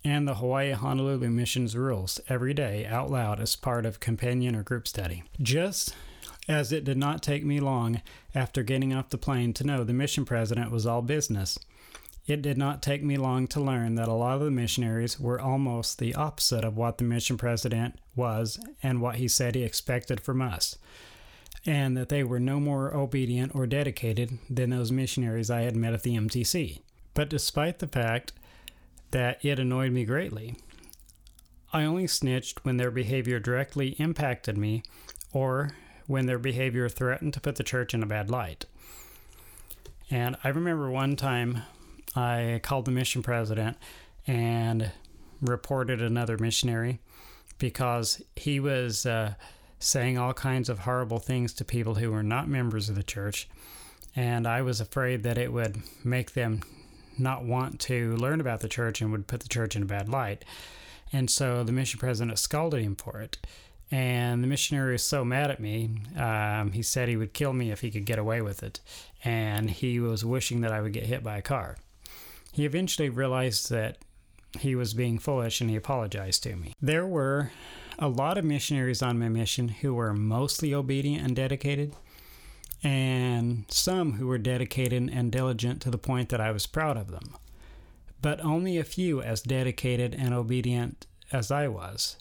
and 0.04 0.26
the 0.26 0.34
Hawaii 0.34 0.72
Honolulu 0.72 1.30
Missions 1.30 1.76
rules 1.76 2.20
every 2.28 2.54
day 2.54 2.84
out 2.84 3.10
loud 3.10 3.38
as 3.38 3.54
part 3.54 3.86
of 3.86 4.00
companion 4.00 4.56
or 4.56 4.64
group 4.64 4.88
study. 4.88 5.22
Just 5.40 5.94
as 6.48 6.72
it 6.72 6.84
did 6.84 6.96
not 6.96 7.22
take 7.22 7.44
me 7.44 7.60
long 7.60 8.02
after 8.34 8.62
getting 8.62 8.92
off 8.92 9.10
the 9.10 9.18
plane 9.18 9.52
to 9.54 9.64
know 9.64 9.84
the 9.84 9.92
mission 9.92 10.24
president 10.24 10.70
was 10.70 10.86
all 10.86 11.02
business. 11.02 11.58
It 12.26 12.42
did 12.42 12.56
not 12.56 12.82
take 12.82 13.02
me 13.02 13.16
long 13.16 13.46
to 13.48 13.60
learn 13.60 13.96
that 13.96 14.08
a 14.08 14.12
lot 14.12 14.36
of 14.38 14.44
the 14.44 14.50
missionaries 14.50 15.18
were 15.18 15.40
almost 15.40 15.98
the 15.98 16.14
opposite 16.14 16.64
of 16.64 16.76
what 16.76 16.98
the 16.98 17.04
mission 17.04 17.36
president 17.36 17.98
was 18.14 18.60
and 18.82 19.00
what 19.00 19.16
he 19.16 19.26
said 19.26 19.54
he 19.54 19.64
expected 19.64 20.20
from 20.20 20.40
us 20.40 20.76
and 21.64 21.96
that 21.96 22.08
they 22.08 22.24
were 22.24 22.40
no 22.40 22.58
more 22.58 22.94
obedient 22.94 23.54
or 23.54 23.66
dedicated 23.66 24.38
than 24.50 24.70
those 24.70 24.90
missionaries 24.90 25.50
I 25.50 25.62
had 25.62 25.76
met 25.76 25.92
at 25.92 26.02
the 26.02 26.16
MTC. 26.16 26.80
But 27.14 27.28
despite 27.28 27.78
the 27.78 27.86
fact 27.86 28.32
that 29.12 29.44
it 29.44 29.58
annoyed 29.58 29.92
me 29.92 30.04
greatly, 30.04 30.56
I 31.72 31.84
only 31.84 32.06
snitched 32.06 32.64
when 32.64 32.76
their 32.76 32.90
behavior 32.90 33.38
directly 33.38 33.90
impacted 33.98 34.58
me 34.58 34.82
or 35.32 35.70
when 36.12 36.26
their 36.26 36.38
behavior 36.38 36.88
threatened 36.88 37.34
to 37.34 37.40
put 37.40 37.56
the 37.56 37.64
church 37.64 37.94
in 37.94 38.02
a 38.02 38.06
bad 38.06 38.30
light. 38.30 38.66
And 40.10 40.36
I 40.44 40.48
remember 40.48 40.90
one 40.90 41.16
time 41.16 41.62
I 42.14 42.60
called 42.62 42.84
the 42.84 42.90
mission 42.90 43.22
president 43.22 43.76
and 44.26 44.92
reported 45.40 46.00
another 46.00 46.38
missionary 46.38 47.00
because 47.58 48.22
he 48.36 48.60
was. 48.60 49.06
Uh, 49.06 49.34
saying 49.82 50.16
all 50.16 50.32
kinds 50.32 50.68
of 50.68 50.80
horrible 50.80 51.18
things 51.18 51.52
to 51.52 51.64
people 51.64 51.96
who 51.96 52.12
were 52.12 52.22
not 52.22 52.48
members 52.48 52.88
of 52.88 52.94
the 52.94 53.02
church. 53.02 53.48
And 54.14 54.46
I 54.46 54.62
was 54.62 54.80
afraid 54.80 55.22
that 55.24 55.38
it 55.38 55.52
would 55.52 55.82
make 56.04 56.32
them 56.32 56.62
not 57.18 57.44
want 57.44 57.80
to 57.80 58.14
learn 58.16 58.40
about 58.40 58.60
the 58.60 58.68
church 58.68 59.00
and 59.00 59.10
would 59.10 59.26
put 59.26 59.40
the 59.40 59.48
church 59.48 59.74
in 59.74 59.82
a 59.82 59.86
bad 59.86 60.08
light. 60.08 60.44
And 61.12 61.28
so 61.28 61.64
the 61.64 61.72
mission 61.72 61.98
president 61.98 62.38
scolded 62.38 62.82
him 62.82 62.96
for 62.96 63.20
it. 63.20 63.38
And 63.92 64.42
the 64.42 64.48
missionary 64.48 64.92
was 64.92 65.02
so 65.02 65.22
mad 65.22 65.50
at 65.50 65.60
me, 65.60 65.90
um, 66.16 66.72
he 66.72 66.82
said 66.82 67.08
he 67.08 67.16
would 67.16 67.34
kill 67.34 67.52
me 67.52 67.70
if 67.70 67.82
he 67.82 67.90
could 67.90 68.06
get 68.06 68.18
away 68.18 68.40
with 68.40 68.62
it. 68.62 68.80
And 69.22 69.68
he 69.68 70.00
was 70.00 70.24
wishing 70.24 70.62
that 70.62 70.72
I 70.72 70.80
would 70.80 70.94
get 70.94 71.04
hit 71.04 71.22
by 71.22 71.36
a 71.36 71.42
car. 71.42 71.76
He 72.52 72.64
eventually 72.64 73.10
realized 73.10 73.70
that 73.70 73.98
he 74.58 74.74
was 74.74 74.94
being 74.94 75.18
foolish 75.18 75.60
and 75.60 75.68
he 75.68 75.76
apologized 75.76 76.42
to 76.44 76.56
me. 76.56 76.72
There 76.80 77.06
were 77.06 77.52
a 77.98 78.08
lot 78.08 78.38
of 78.38 78.44
missionaries 78.46 79.02
on 79.02 79.18
my 79.18 79.28
mission 79.28 79.68
who 79.68 79.94
were 79.94 80.14
mostly 80.14 80.74
obedient 80.74 81.26
and 81.26 81.36
dedicated, 81.36 81.94
and 82.82 83.64
some 83.68 84.14
who 84.14 84.26
were 84.26 84.38
dedicated 84.38 85.10
and 85.12 85.30
diligent 85.30 85.82
to 85.82 85.90
the 85.90 85.98
point 85.98 86.30
that 86.30 86.40
I 86.40 86.50
was 86.50 86.66
proud 86.66 86.96
of 86.96 87.10
them, 87.10 87.36
but 88.22 88.40
only 88.40 88.78
a 88.78 88.84
few 88.84 89.20
as 89.20 89.42
dedicated 89.42 90.14
and 90.14 90.32
obedient 90.32 91.06
as 91.30 91.50
I 91.50 91.68
was. 91.68 92.16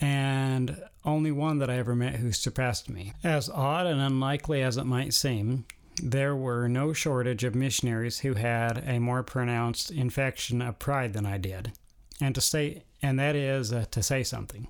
And 0.00 0.82
only 1.04 1.32
one 1.32 1.58
that 1.58 1.70
I 1.70 1.76
ever 1.76 1.94
met 1.94 2.16
who 2.16 2.32
surpassed 2.32 2.88
me. 2.88 3.12
As 3.24 3.48
odd 3.48 3.86
and 3.86 4.00
unlikely 4.00 4.62
as 4.62 4.76
it 4.76 4.84
might 4.84 5.12
seem, 5.12 5.64
there 6.00 6.36
were 6.36 6.68
no 6.68 6.92
shortage 6.92 7.42
of 7.42 7.54
missionaries 7.54 8.20
who 8.20 8.34
had 8.34 8.84
a 8.86 9.00
more 9.00 9.22
pronounced 9.22 9.90
infection 9.90 10.62
of 10.62 10.78
pride 10.78 11.12
than 11.12 11.26
I 11.26 11.38
did. 11.38 11.72
And 12.20 12.34
to 12.34 12.40
say 12.40 12.82
and 13.02 13.18
that 13.18 13.36
is 13.36 13.72
uh, 13.72 13.84
to 13.90 14.02
say 14.02 14.22
something. 14.22 14.68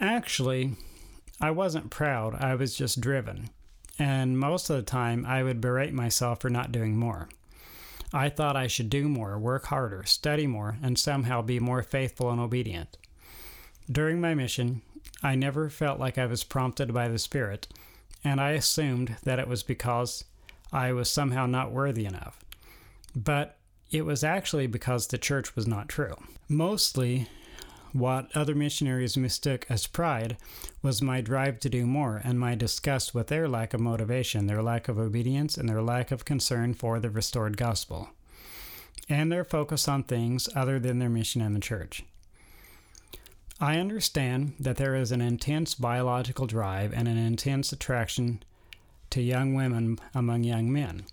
Actually, 0.00 0.72
I 1.40 1.50
wasn't 1.50 1.90
proud, 1.90 2.34
I 2.34 2.54
was 2.54 2.74
just 2.74 3.00
driven. 3.00 3.50
And 3.98 4.38
most 4.38 4.68
of 4.68 4.76
the 4.76 4.82
time, 4.82 5.24
I 5.26 5.42
would 5.42 5.60
berate 5.60 5.92
myself 5.92 6.40
for 6.40 6.50
not 6.50 6.72
doing 6.72 6.96
more. 6.96 7.28
I 8.12 8.28
thought 8.28 8.56
I 8.56 8.66
should 8.66 8.90
do 8.90 9.08
more, 9.08 9.38
work 9.38 9.66
harder, 9.66 10.04
study 10.04 10.46
more, 10.46 10.76
and 10.82 10.98
somehow 10.98 11.40
be 11.40 11.60
more 11.60 11.82
faithful 11.82 12.30
and 12.30 12.40
obedient. 12.40 12.98
During 13.92 14.22
my 14.22 14.32
mission, 14.32 14.80
I 15.22 15.34
never 15.34 15.68
felt 15.68 16.00
like 16.00 16.16
I 16.16 16.24
was 16.24 16.44
prompted 16.44 16.94
by 16.94 17.08
the 17.08 17.18
Spirit, 17.18 17.68
and 18.24 18.40
I 18.40 18.52
assumed 18.52 19.16
that 19.24 19.38
it 19.38 19.48
was 19.48 19.62
because 19.62 20.24
I 20.72 20.92
was 20.92 21.10
somehow 21.10 21.44
not 21.44 21.72
worthy 21.72 22.06
enough. 22.06 22.42
But 23.14 23.58
it 23.90 24.06
was 24.06 24.24
actually 24.24 24.66
because 24.66 25.08
the 25.08 25.18
church 25.18 25.54
was 25.54 25.66
not 25.66 25.90
true. 25.90 26.14
Mostly, 26.48 27.28
what 27.92 28.34
other 28.34 28.54
missionaries 28.54 29.18
mistook 29.18 29.66
as 29.68 29.86
pride 29.86 30.38
was 30.80 31.02
my 31.02 31.20
drive 31.20 31.60
to 31.60 31.68
do 31.68 31.84
more 31.84 32.22
and 32.24 32.40
my 32.40 32.54
disgust 32.54 33.14
with 33.14 33.26
their 33.26 33.46
lack 33.46 33.74
of 33.74 33.80
motivation, 33.80 34.46
their 34.46 34.62
lack 34.62 34.88
of 34.88 34.98
obedience, 34.98 35.58
and 35.58 35.68
their 35.68 35.82
lack 35.82 36.10
of 36.10 36.24
concern 36.24 36.72
for 36.72 36.98
the 36.98 37.10
restored 37.10 37.58
gospel, 37.58 38.08
and 39.10 39.30
their 39.30 39.44
focus 39.44 39.86
on 39.86 40.04
things 40.04 40.48
other 40.54 40.78
than 40.78 40.98
their 40.98 41.10
mission 41.10 41.42
in 41.42 41.52
the 41.52 41.60
church. 41.60 42.04
I 43.62 43.78
understand 43.78 44.54
that 44.58 44.76
there 44.76 44.96
is 44.96 45.12
an 45.12 45.20
intense 45.20 45.76
biological 45.76 46.48
drive 46.48 46.92
and 46.92 47.06
an 47.06 47.16
intense 47.16 47.72
attraction 47.72 48.42
to 49.10 49.22
young 49.22 49.54
women 49.54 50.00
among 50.12 50.42
young 50.42 50.72
men. 50.72 51.04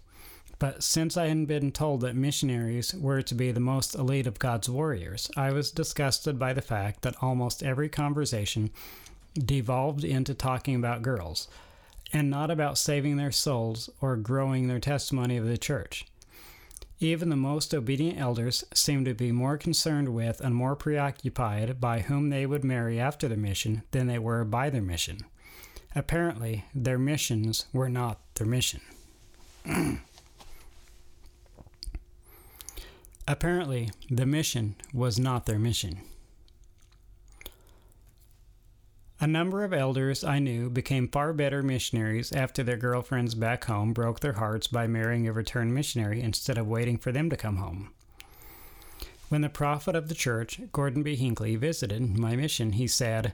But 0.58 0.82
since 0.82 1.16
I 1.16 1.28
had 1.28 1.46
been 1.46 1.72
told 1.72 2.02
that 2.02 2.16
missionaries 2.16 2.96
were 2.96 3.22
to 3.22 3.36
be 3.36 3.52
the 3.52 3.60
most 3.60 3.94
elite 3.94 4.26
of 4.26 4.40
God's 4.40 4.68
warriors, 4.68 5.30
I 5.38 5.52
was 5.52 5.70
disgusted 5.70 6.40
by 6.40 6.54
the 6.54 6.64
fact 6.64 7.04
that 7.04 7.22
almost 7.22 7.62
every 7.62 7.88
conversation 7.88 8.72
devolved 9.38 10.04
into 10.04 10.34
talking 10.34 10.74
about 10.74 11.04
girls, 11.04 11.50
and 12.12 12.32
not 12.32 12.50
about 12.50 12.80
saving 12.80 13.18
their 13.18 13.32
souls 13.32 13.92
or 14.02 14.16
growing 14.16 14.68
their 14.68 14.80
testimony 14.80 15.38
of 15.38 15.46
the 15.46 15.60
church. 15.60 16.08
Even 17.02 17.30
the 17.30 17.38
most 17.38 17.74
obedient 17.74 18.20
elders 18.20 18.66
seemed 18.74 19.06
to 19.06 19.14
be 19.14 19.32
more 19.32 19.58
concerned 19.58 20.10
with 20.10 20.42
and 20.42 20.54
more 20.54 20.76
preoccupied 20.76 21.80
by 21.80 22.02
whom 22.02 22.30
they 22.30 22.46
would 22.46 22.66
marry 22.66 23.00
after 23.00 23.30
their 23.30 23.38
mission 23.38 23.84
than 23.92 24.08
they 24.08 24.20
were 24.20 24.44
by 24.44 24.70
their 24.70 24.82
mission. 24.82 25.20
Apparently, 25.96 26.66
their 26.76 27.00
missions 27.00 27.66
were 27.72 27.88
not 27.90 28.20
their 28.36 28.48
mission. 28.48 28.82
Apparently, 33.28 33.92
the 34.10 34.26
mission 34.26 34.76
was 34.94 35.18
not 35.18 35.46
their 35.46 35.60
mission. 35.60 36.00
A 39.22 39.28
number 39.28 39.66
of 39.66 39.74
elders 39.74 40.24
I 40.24 40.40
knew 40.40 40.70
became 40.70 41.10
far 41.10 41.34
better 41.34 41.62
missionaries 41.62 42.32
after 42.32 42.64
their 42.64 42.78
girlfriends 42.78 43.36
back 43.36 43.66
home 43.66 43.92
broke 43.92 44.22
their 44.22 44.34
hearts 44.34 44.68
by 44.68 44.88
marrying 44.88 45.28
a 45.28 45.34
returned 45.34 45.74
missionary 45.74 46.22
instead 46.22 46.58
of 46.58 46.70
waiting 46.70 46.98
for 46.98 47.12
them 47.12 47.30
to 47.30 47.36
come 47.36 47.58
home. 47.58 47.92
When 49.28 49.42
the 49.42 49.50
prophet 49.50 49.94
of 49.94 50.08
the 50.08 50.16
church, 50.16 50.62
Gordon 50.72 51.04
B. 51.04 51.18
Hinckley, 51.18 51.58
visited 51.58 52.18
my 52.18 52.38
mission, 52.38 52.74
he 52.74 52.88
said, 52.88 53.34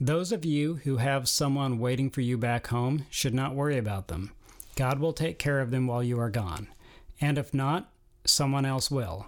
Those 0.00 0.30
of 0.30 0.44
you 0.44 0.76
who 0.84 0.98
have 0.98 1.28
someone 1.28 1.80
waiting 1.80 2.08
for 2.08 2.20
you 2.20 2.38
back 2.38 2.68
home 2.68 3.06
should 3.10 3.34
not 3.34 3.56
worry 3.56 3.78
about 3.78 4.06
them. 4.06 4.30
God 4.76 5.00
will 5.00 5.12
take 5.12 5.38
care 5.38 5.60
of 5.60 5.72
them 5.72 5.88
while 5.88 6.04
you 6.04 6.18
are 6.20 6.30
gone. 6.30 6.68
And 7.20 7.38
if 7.38 7.52
not, 7.52 7.90
someone 8.24 8.64
else 8.64 8.88
will. 8.88 9.26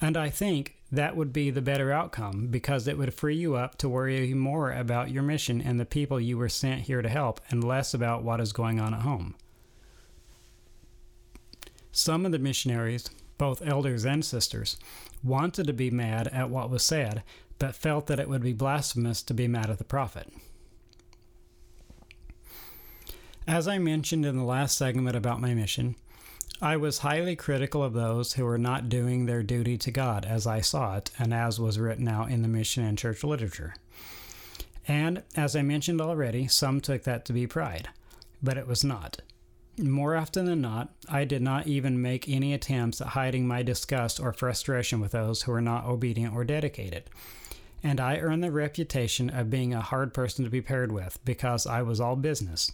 And 0.00 0.16
I 0.16 0.30
think 0.30 0.79
that 0.92 1.16
would 1.16 1.32
be 1.32 1.50
the 1.50 1.62
better 1.62 1.92
outcome 1.92 2.48
because 2.48 2.88
it 2.88 2.98
would 2.98 3.14
free 3.14 3.36
you 3.36 3.54
up 3.54 3.78
to 3.78 3.88
worry 3.88 4.34
more 4.34 4.72
about 4.72 5.10
your 5.10 5.22
mission 5.22 5.60
and 5.60 5.78
the 5.78 5.84
people 5.84 6.20
you 6.20 6.36
were 6.36 6.48
sent 6.48 6.82
here 6.82 7.00
to 7.00 7.08
help 7.08 7.40
and 7.48 7.62
less 7.62 7.94
about 7.94 8.24
what 8.24 8.40
is 8.40 8.52
going 8.52 8.80
on 8.80 8.92
at 8.92 9.02
home. 9.02 9.36
Some 11.92 12.26
of 12.26 12.32
the 12.32 12.38
missionaries, 12.38 13.08
both 13.38 13.66
elders 13.66 14.04
and 14.04 14.24
sisters, 14.24 14.76
wanted 15.22 15.66
to 15.66 15.72
be 15.72 15.90
mad 15.90 16.28
at 16.28 16.50
what 16.50 16.70
was 16.70 16.84
said, 16.84 17.22
but 17.58 17.74
felt 17.74 18.06
that 18.06 18.20
it 18.20 18.28
would 18.28 18.42
be 18.42 18.52
blasphemous 18.52 19.22
to 19.22 19.34
be 19.34 19.46
mad 19.46 19.70
at 19.70 19.78
the 19.78 19.84
prophet. 19.84 20.32
As 23.46 23.66
I 23.66 23.78
mentioned 23.78 24.24
in 24.24 24.36
the 24.36 24.44
last 24.44 24.78
segment 24.78 25.16
about 25.16 25.40
my 25.40 25.54
mission, 25.54 25.96
I 26.62 26.76
was 26.76 26.98
highly 26.98 27.36
critical 27.36 27.82
of 27.82 27.94
those 27.94 28.34
who 28.34 28.44
were 28.44 28.58
not 28.58 28.90
doing 28.90 29.24
their 29.24 29.42
duty 29.42 29.78
to 29.78 29.90
God 29.90 30.26
as 30.26 30.46
I 30.46 30.60
saw 30.60 30.98
it, 30.98 31.10
and 31.18 31.32
as 31.32 31.58
was 31.58 31.78
written 31.78 32.06
out 32.06 32.30
in 32.30 32.42
the 32.42 32.48
mission 32.48 32.84
and 32.84 32.98
church 32.98 33.24
literature. 33.24 33.74
And 34.86 35.22
as 35.34 35.56
I 35.56 35.62
mentioned 35.62 36.02
already, 36.02 36.48
some 36.48 36.82
took 36.82 37.04
that 37.04 37.24
to 37.24 37.32
be 37.32 37.46
pride, 37.46 37.88
but 38.42 38.58
it 38.58 38.66
was 38.66 38.84
not. 38.84 39.22
More 39.78 40.14
often 40.14 40.44
than 40.44 40.60
not, 40.60 40.90
I 41.08 41.24
did 41.24 41.40
not 41.40 41.66
even 41.66 42.02
make 42.02 42.28
any 42.28 42.52
attempts 42.52 43.00
at 43.00 43.08
hiding 43.08 43.48
my 43.48 43.62
disgust 43.62 44.20
or 44.20 44.34
frustration 44.34 45.00
with 45.00 45.12
those 45.12 45.42
who 45.42 45.52
were 45.52 45.62
not 45.62 45.86
obedient 45.86 46.34
or 46.34 46.44
dedicated. 46.44 47.04
And 47.82 48.00
I 48.00 48.18
earned 48.18 48.44
the 48.44 48.50
reputation 48.50 49.30
of 49.30 49.48
being 49.48 49.72
a 49.72 49.80
hard 49.80 50.12
person 50.12 50.44
to 50.44 50.50
be 50.50 50.60
paired 50.60 50.92
with 50.92 51.18
because 51.24 51.66
I 51.66 51.80
was 51.80 52.00
all 52.00 52.16
business, 52.16 52.70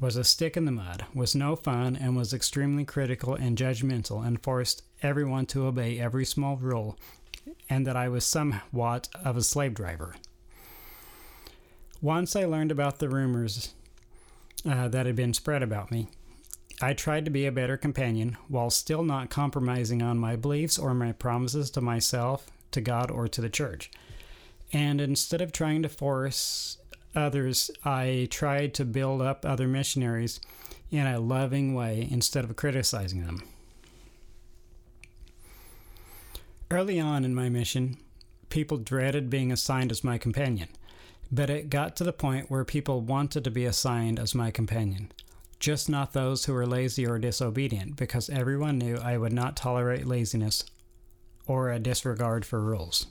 was 0.00 0.16
a 0.16 0.24
stick 0.24 0.56
in 0.56 0.64
the 0.64 0.72
mud, 0.72 1.04
was 1.14 1.34
no 1.34 1.54
fun, 1.54 1.94
and 1.94 2.16
was 2.16 2.32
extremely 2.32 2.84
critical 2.84 3.34
and 3.34 3.58
judgmental 3.58 4.26
and 4.26 4.42
forced 4.42 4.82
everyone 5.02 5.44
to 5.46 5.66
obey 5.66 6.00
every 6.00 6.24
small 6.24 6.56
rule, 6.56 6.98
and 7.68 7.86
that 7.86 7.96
I 7.96 8.08
was 8.08 8.24
somewhat 8.24 9.08
of 9.22 9.36
a 9.36 9.42
slave 9.42 9.74
driver. 9.74 10.16
Once 12.00 12.34
I 12.34 12.46
learned 12.46 12.72
about 12.72 12.98
the 12.98 13.10
rumors 13.10 13.74
uh, 14.64 14.88
that 14.88 15.04
had 15.04 15.16
been 15.16 15.34
spread 15.34 15.62
about 15.62 15.90
me, 15.90 16.08
I 16.80 16.94
tried 16.94 17.26
to 17.26 17.30
be 17.30 17.44
a 17.44 17.52
better 17.52 17.76
companion 17.76 18.38
while 18.48 18.70
still 18.70 19.02
not 19.02 19.28
compromising 19.28 20.00
on 20.00 20.18
my 20.18 20.34
beliefs 20.34 20.78
or 20.78 20.94
my 20.94 21.12
promises 21.12 21.70
to 21.72 21.82
myself, 21.82 22.50
to 22.70 22.80
God, 22.80 23.10
or 23.10 23.28
to 23.28 23.42
the 23.42 23.50
church. 23.50 23.90
And 24.72 24.98
instead 24.98 25.42
of 25.42 25.52
trying 25.52 25.82
to 25.82 25.90
force 25.90 26.78
others, 27.14 27.70
I 27.84 28.28
tried 28.30 28.74
to 28.74 28.84
build 28.84 29.22
up 29.22 29.44
other 29.44 29.66
missionaries 29.66 30.40
in 30.90 31.06
a 31.06 31.20
loving 31.20 31.74
way 31.74 32.06
instead 32.10 32.44
of 32.44 32.56
criticizing 32.56 33.24
them. 33.24 33.42
Early 36.70 37.00
on 37.00 37.24
in 37.24 37.34
my 37.34 37.48
mission, 37.48 37.96
people 38.48 38.76
dreaded 38.76 39.30
being 39.30 39.50
assigned 39.50 39.90
as 39.90 40.04
my 40.04 40.18
companion, 40.18 40.68
but 41.30 41.50
it 41.50 41.70
got 41.70 41.96
to 41.96 42.04
the 42.04 42.12
point 42.12 42.50
where 42.50 42.64
people 42.64 43.00
wanted 43.00 43.44
to 43.44 43.50
be 43.50 43.64
assigned 43.64 44.18
as 44.18 44.34
my 44.34 44.50
companion 44.50 45.12
just 45.60 45.90
not 45.90 46.14
those 46.14 46.46
who 46.46 46.54
were 46.54 46.66
lazy 46.66 47.06
or 47.06 47.18
disobedient, 47.18 47.94
because 47.94 48.30
everyone 48.30 48.78
knew 48.78 48.96
I 48.96 49.18
would 49.18 49.32
not 49.32 49.56
tolerate 49.56 50.06
laziness 50.06 50.64
or 51.46 51.70
a 51.70 51.78
disregard 51.78 52.46
for 52.46 52.60
rules. 52.60 53.06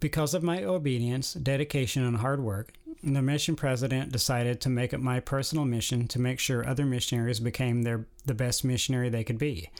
Because 0.00 0.32
of 0.32 0.44
my 0.44 0.62
obedience, 0.62 1.32
dedication, 1.34 2.04
and 2.04 2.18
hard 2.18 2.40
work, 2.40 2.72
the 3.02 3.22
mission 3.22 3.56
president 3.56 4.12
decided 4.12 4.60
to 4.60 4.68
make 4.68 4.92
it 4.92 5.00
my 5.00 5.18
personal 5.20 5.64
mission 5.64 6.06
to 6.08 6.20
make 6.20 6.38
sure 6.38 6.66
other 6.66 6.84
missionaries 6.84 7.40
became 7.40 7.82
their, 7.82 8.06
the 8.24 8.34
best 8.34 8.64
missionary 8.64 9.08
they 9.08 9.24
could 9.24 9.38
be, 9.38 9.70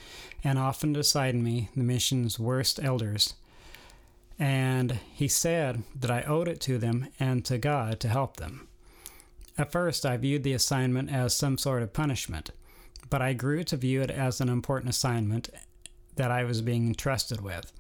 and 0.43 0.59
often 0.59 0.95
assigned 0.97 1.45
me 1.45 1.69
the 1.77 1.85
mission's 1.85 2.39
worst 2.39 2.83
elders. 2.83 3.35
And 4.39 4.99
he 5.13 5.29
said 5.29 5.83
that 5.99 6.11
I 6.11 6.23
owed 6.23 6.49
it 6.49 6.61
to 6.63 6.79
them 6.79 7.09
and 7.19 7.45
to 7.45 7.59
God 7.59 8.01
to 8.01 8.09
help 8.09 8.37
them. 8.37 8.69
At 9.57 9.73
first, 9.73 10.07
I 10.07 10.17
viewed 10.17 10.45
the 10.45 10.53
assignment 10.53 11.11
as 11.11 11.35
some 11.35 11.59
sort 11.59 11.83
of 11.83 11.93
punishment, 11.93 12.51
but 13.11 13.21
I 13.21 13.33
grew 13.33 13.65
to 13.65 13.77
view 13.77 14.03
it 14.03 14.11
as 14.11 14.41
an 14.41 14.49
important 14.49 14.91
assignment 14.91 15.49
that 16.15 16.31
I 16.31 16.45
was 16.45 16.63
being 16.63 16.87
entrusted 16.87 17.41
with. 17.41 17.73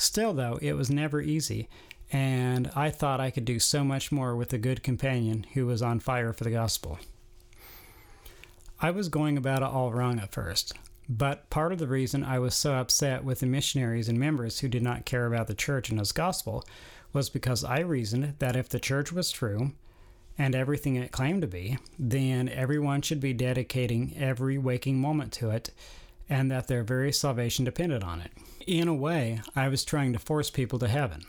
Still, 0.00 0.32
though, 0.32 0.58
it 0.62 0.72
was 0.72 0.88
never 0.88 1.20
easy, 1.20 1.68
and 2.10 2.70
I 2.74 2.88
thought 2.88 3.20
I 3.20 3.30
could 3.30 3.44
do 3.44 3.58
so 3.58 3.84
much 3.84 4.10
more 4.10 4.34
with 4.34 4.50
a 4.54 4.58
good 4.58 4.82
companion 4.82 5.44
who 5.52 5.66
was 5.66 5.82
on 5.82 6.00
fire 6.00 6.32
for 6.32 6.42
the 6.42 6.50
gospel. 6.50 6.98
I 8.80 8.92
was 8.92 9.10
going 9.10 9.36
about 9.36 9.60
it 9.60 9.68
all 9.68 9.92
wrong 9.92 10.18
at 10.18 10.32
first, 10.32 10.72
but 11.06 11.50
part 11.50 11.70
of 11.70 11.78
the 11.78 11.86
reason 11.86 12.24
I 12.24 12.38
was 12.38 12.54
so 12.54 12.76
upset 12.76 13.24
with 13.24 13.40
the 13.40 13.46
missionaries 13.46 14.08
and 14.08 14.18
members 14.18 14.60
who 14.60 14.68
did 14.68 14.82
not 14.82 15.04
care 15.04 15.26
about 15.26 15.48
the 15.48 15.54
church 15.54 15.90
and 15.90 16.00
its 16.00 16.12
gospel 16.12 16.64
was 17.12 17.28
because 17.28 17.62
I 17.62 17.80
reasoned 17.80 18.36
that 18.38 18.56
if 18.56 18.70
the 18.70 18.80
church 18.80 19.12
was 19.12 19.30
true, 19.30 19.72
and 20.38 20.54
everything 20.54 20.96
it 20.96 21.12
claimed 21.12 21.42
to 21.42 21.46
be, 21.46 21.76
then 21.98 22.48
everyone 22.48 23.02
should 23.02 23.20
be 23.20 23.34
dedicating 23.34 24.16
every 24.16 24.56
waking 24.56 24.98
moment 24.98 25.30
to 25.34 25.50
it 25.50 25.72
and 26.26 26.50
that 26.50 26.68
their 26.68 26.84
very 26.84 27.12
salvation 27.12 27.66
depended 27.66 28.02
on 28.02 28.22
it. 28.22 28.32
In 28.66 28.88
a 28.88 28.94
way, 28.94 29.40
I 29.56 29.68
was 29.68 29.84
trying 29.84 30.12
to 30.12 30.18
force 30.18 30.50
people 30.50 30.78
to 30.80 30.88
heaven. 30.88 31.24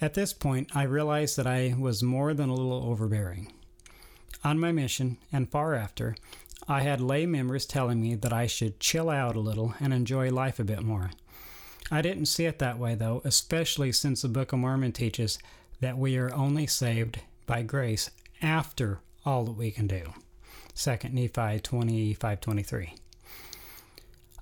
At 0.00 0.14
this 0.14 0.32
point, 0.32 0.74
I 0.74 0.82
realized 0.82 1.36
that 1.36 1.46
I 1.46 1.74
was 1.78 2.02
more 2.02 2.34
than 2.34 2.48
a 2.48 2.54
little 2.54 2.88
overbearing. 2.90 3.52
On 4.42 4.58
my 4.58 4.72
mission, 4.72 5.18
and 5.32 5.48
far 5.48 5.74
after, 5.74 6.16
I 6.66 6.82
had 6.82 7.00
lay 7.00 7.24
members 7.24 7.66
telling 7.66 8.00
me 8.00 8.16
that 8.16 8.32
I 8.32 8.46
should 8.46 8.80
chill 8.80 9.10
out 9.10 9.36
a 9.36 9.40
little 9.40 9.74
and 9.80 9.94
enjoy 9.94 10.30
life 10.30 10.58
a 10.58 10.64
bit 10.64 10.82
more. 10.82 11.12
I 11.90 12.02
didn't 12.02 12.26
see 12.26 12.46
it 12.46 12.58
that 12.58 12.78
way, 12.78 12.94
though, 12.96 13.22
especially 13.24 13.92
since 13.92 14.22
the 14.22 14.28
Book 14.28 14.52
of 14.52 14.58
Mormon 14.58 14.92
teaches 14.92 15.38
that 15.80 15.98
we 15.98 16.16
are 16.16 16.34
only 16.34 16.66
saved 16.66 17.20
by 17.46 17.62
grace 17.62 18.10
after 18.42 19.00
all 19.24 19.44
that 19.44 19.52
we 19.52 19.70
can 19.70 19.86
do. 19.86 20.12
2 20.74 20.96
Nephi 21.12 21.60
25 21.60 22.40
23. 22.40 22.94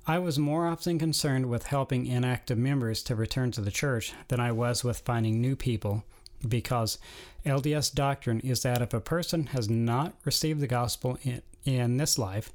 I 0.06 0.18
was 0.18 0.38
more 0.38 0.66
often 0.66 0.98
concerned 0.98 1.48
with 1.48 1.66
helping 1.66 2.06
inactive 2.06 2.58
members 2.58 3.04
to 3.04 3.14
return 3.14 3.52
to 3.52 3.60
the 3.60 3.70
church 3.70 4.12
than 4.28 4.40
I 4.40 4.50
was 4.50 4.82
with 4.82 4.98
finding 4.98 5.40
new 5.40 5.54
people 5.54 6.02
because 6.46 6.98
LDS 7.46 7.94
doctrine 7.94 8.40
is 8.40 8.62
that 8.62 8.82
if 8.82 8.92
a 8.92 9.00
person 9.00 9.46
has 9.48 9.70
not 9.70 10.14
received 10.24 10.60
the 10.60 10.66
gospel 10.66 11.18
in, 11.22 11.42
in 11.64 11.98
this 11.98 12.18
life, 12.18 12.52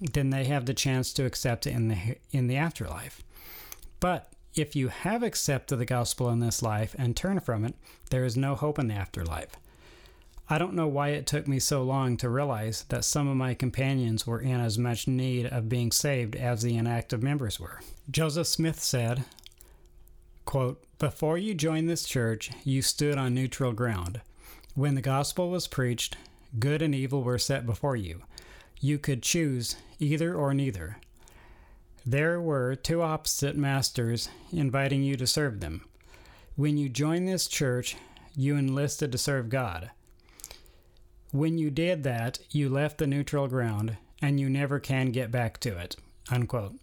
then 0.00 0.30
they 0.30 0.44
have 0.44 0.64
the 0.64 0.72
chance 0.72 1.12
to 1.12 1.26
accept 1.26 1.66
it 1.66 1.74
in 1.74 1.88
the, 1.88 2.16
in 2.30 2.46
the 2.46 2.56
afterlife. 2.56 3.22
But 4.00 4.32
if 4.54 4.74
you 4.74 4.88
have 4.88 5.22
accepted 5.22 5.76
the 5.76 5.84
gospel 5.84 6.30
in 6.30 6.40
this 6.40 6.62
life 6.62 6.96
and 6.98 7.14
turn 7.14 7.40
from 7.40 7.66
it, 7.66 7.74
there 8.08 8.24
is 8.24 8.38
no 8.38 8.54
hope 8.54 8.78
in 8.78 8.88
the 8.88 8.94
afterlife. 8.94 9.54
I 10.52 10.58
don't 10.58 10.74
know 10.74 10.88
why 10.88 11.10
it 11.10 11.28
took 11.28 11.46
me 11.46 11.60
so 11.60 11.84
long 11.84 12.16
to 12.16 12.28
realize 12.28 12.84
that 12.88 13.04
some 13.04 13.28
of 13.28 13.36
my 13.36 13.54
companions 13.54 14.26
were 14.26 14.40
in 14.40 14.58
as 14.58 14.76
much 14.76 15.06
need 15.06 15.46
of 15.46 15.68
being 15.68 15.92
saved 15.92 16.34
as 16.34 16.62
the 16.62 16.76
inactive 16.76 17.22
members 17.22 17.60
were. 17.60 17.78
Joseph 18.10 18.48
Smith 18.48 18.80
said, 18.80 19.22
quote, 20.44 20.82
Before 20.98 21.38
you 21.38 21.54
joined 21.54 21.88
this 21.88 22.04
church, 22.04 22.50
you 22.64 22.82
stood 22.82 23.16
on 23.16 23.32
neutral 23.32 23.72
ground. 23.72 24.22
When 24.74 24.96
the 24.96 25.00
gospel 25.00 25.50
was 25.50 25.68
preached, 25.68 26.16
good 26.58 26.82
and 26.82 26.96
evil 26.96 27.22
were 27.22 27.38
set 27.38 27.64
before 27.64 27.94
you. 27.94 28.22
You 28.80 28.98
could 28.98 29.22
choose 29.22 29.76
either 30.00 30.34
or 30.34 30.52
neither. 30.52 30.96
There 32.04 32.40
were 32.40 32.74
two 32.74 33.02
opposite 33.02 33.56
masters 33.56 34.28
inviting 34.52 35.04
you 35.04 35.14
to 35.14 35.28
serve 35.28 35.60
them. 35.60 35.82
When 36.56 36.76
you 36.76 36.88
joined 36.88 37.28
this 37.28 37.46
church, 37.46 37.96
you 38.34 38.56
enlisted 38.56 39.12
to 39.12 39.18
serve 39.18 39.48
God. 39.48 39.92
When 41.32 41.58
you 41.58 41.70
did 41.70 42.02
that, 42.02 42.38
you 42.50 42.68
left 42.68 42.98
the 42.98 43.06
neutral 43.06 43.46
ground, 43.46 43.96
and 44.20 44.40
you 44.40 44.50
never 44.50 44.80
can 44.80 45.12
get 45.12 45.30
back 45.30 45.58
to 45.60 45.78
it. 45.78 45.96
Unquote. 46.30 46.76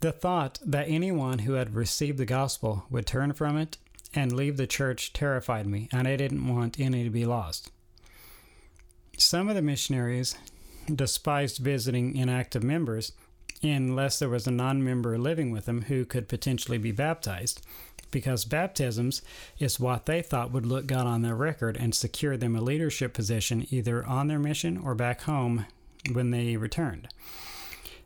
The 0.00 0.12
thought 0.12 0.58
that 0.64 0.88
anyone 0.88 1.40
who 1.40 1.54
had 1.54 1.74
received 1.74 2.18
the 2.18 2.26
gospel 2.26 2.84
would 2.90 3.06
turn 3.06 3.32
from 3.32 3.56
it 3.56 3.78
and 4.14 4.32
leave 4.32 4.56
the 4.56 4.66
church 4.66 5.12
terrified 5.12 5.66
me, 5.66 5.88
and 5.92 6.06
I 6.06 6.16
didn't 6.16 6.46
want 6.46 6.78
any 6.78 7.04
to 7.04 7.10
be 7.10 7.24
lost. 7.24 7.70
Some 9.16 9.48
of 9.48 9.54
the 9.54 9.62
missionaries 9.62 10.36
despised 10.94 11.58
visiting 11.58 12.16
inactive 12.16 12.62
members 12.62 13.12
unless 13.62 14.18
there 14.18 14.28
was 14.28 14.46
a 14.46 14.50
non 14.50 14.84
member 14.84 15.16
living 15.18 15.50
with 15.50 15.64
them 15.64 15.82
who 15.82 16.04
could 16.04 16.28
potentially 16.28 16.78
be 16.78 16.92
baptized, 16.92 17.62
because 18.14 18.44
baptisms 18.44 19.22
is 19.58 19.80
what 19.80 20.06
they 20.06 20.22
thought 20.22 20.52
would 20.52 20.64
look 20.64 20.86
good 20.86 20.96
on 20.96 21.22
their 21.22 21.34
record 21.34 21.76
and 21.76 21.92
secure 21.92 22.36
them 22.36 22.54
a 22.54 22.60
leadership 22.60 23.12
position 23.12 23.66
either 23.70 24.06
on 24.06 24.28
their 24.28 24.38
mission 24.38 24.78
or 24.78 24.94
back 24.94 25.22
home 25.22 25.66
when 26.12 26.30
they 26.30 26.56
returned. 26.56 27.08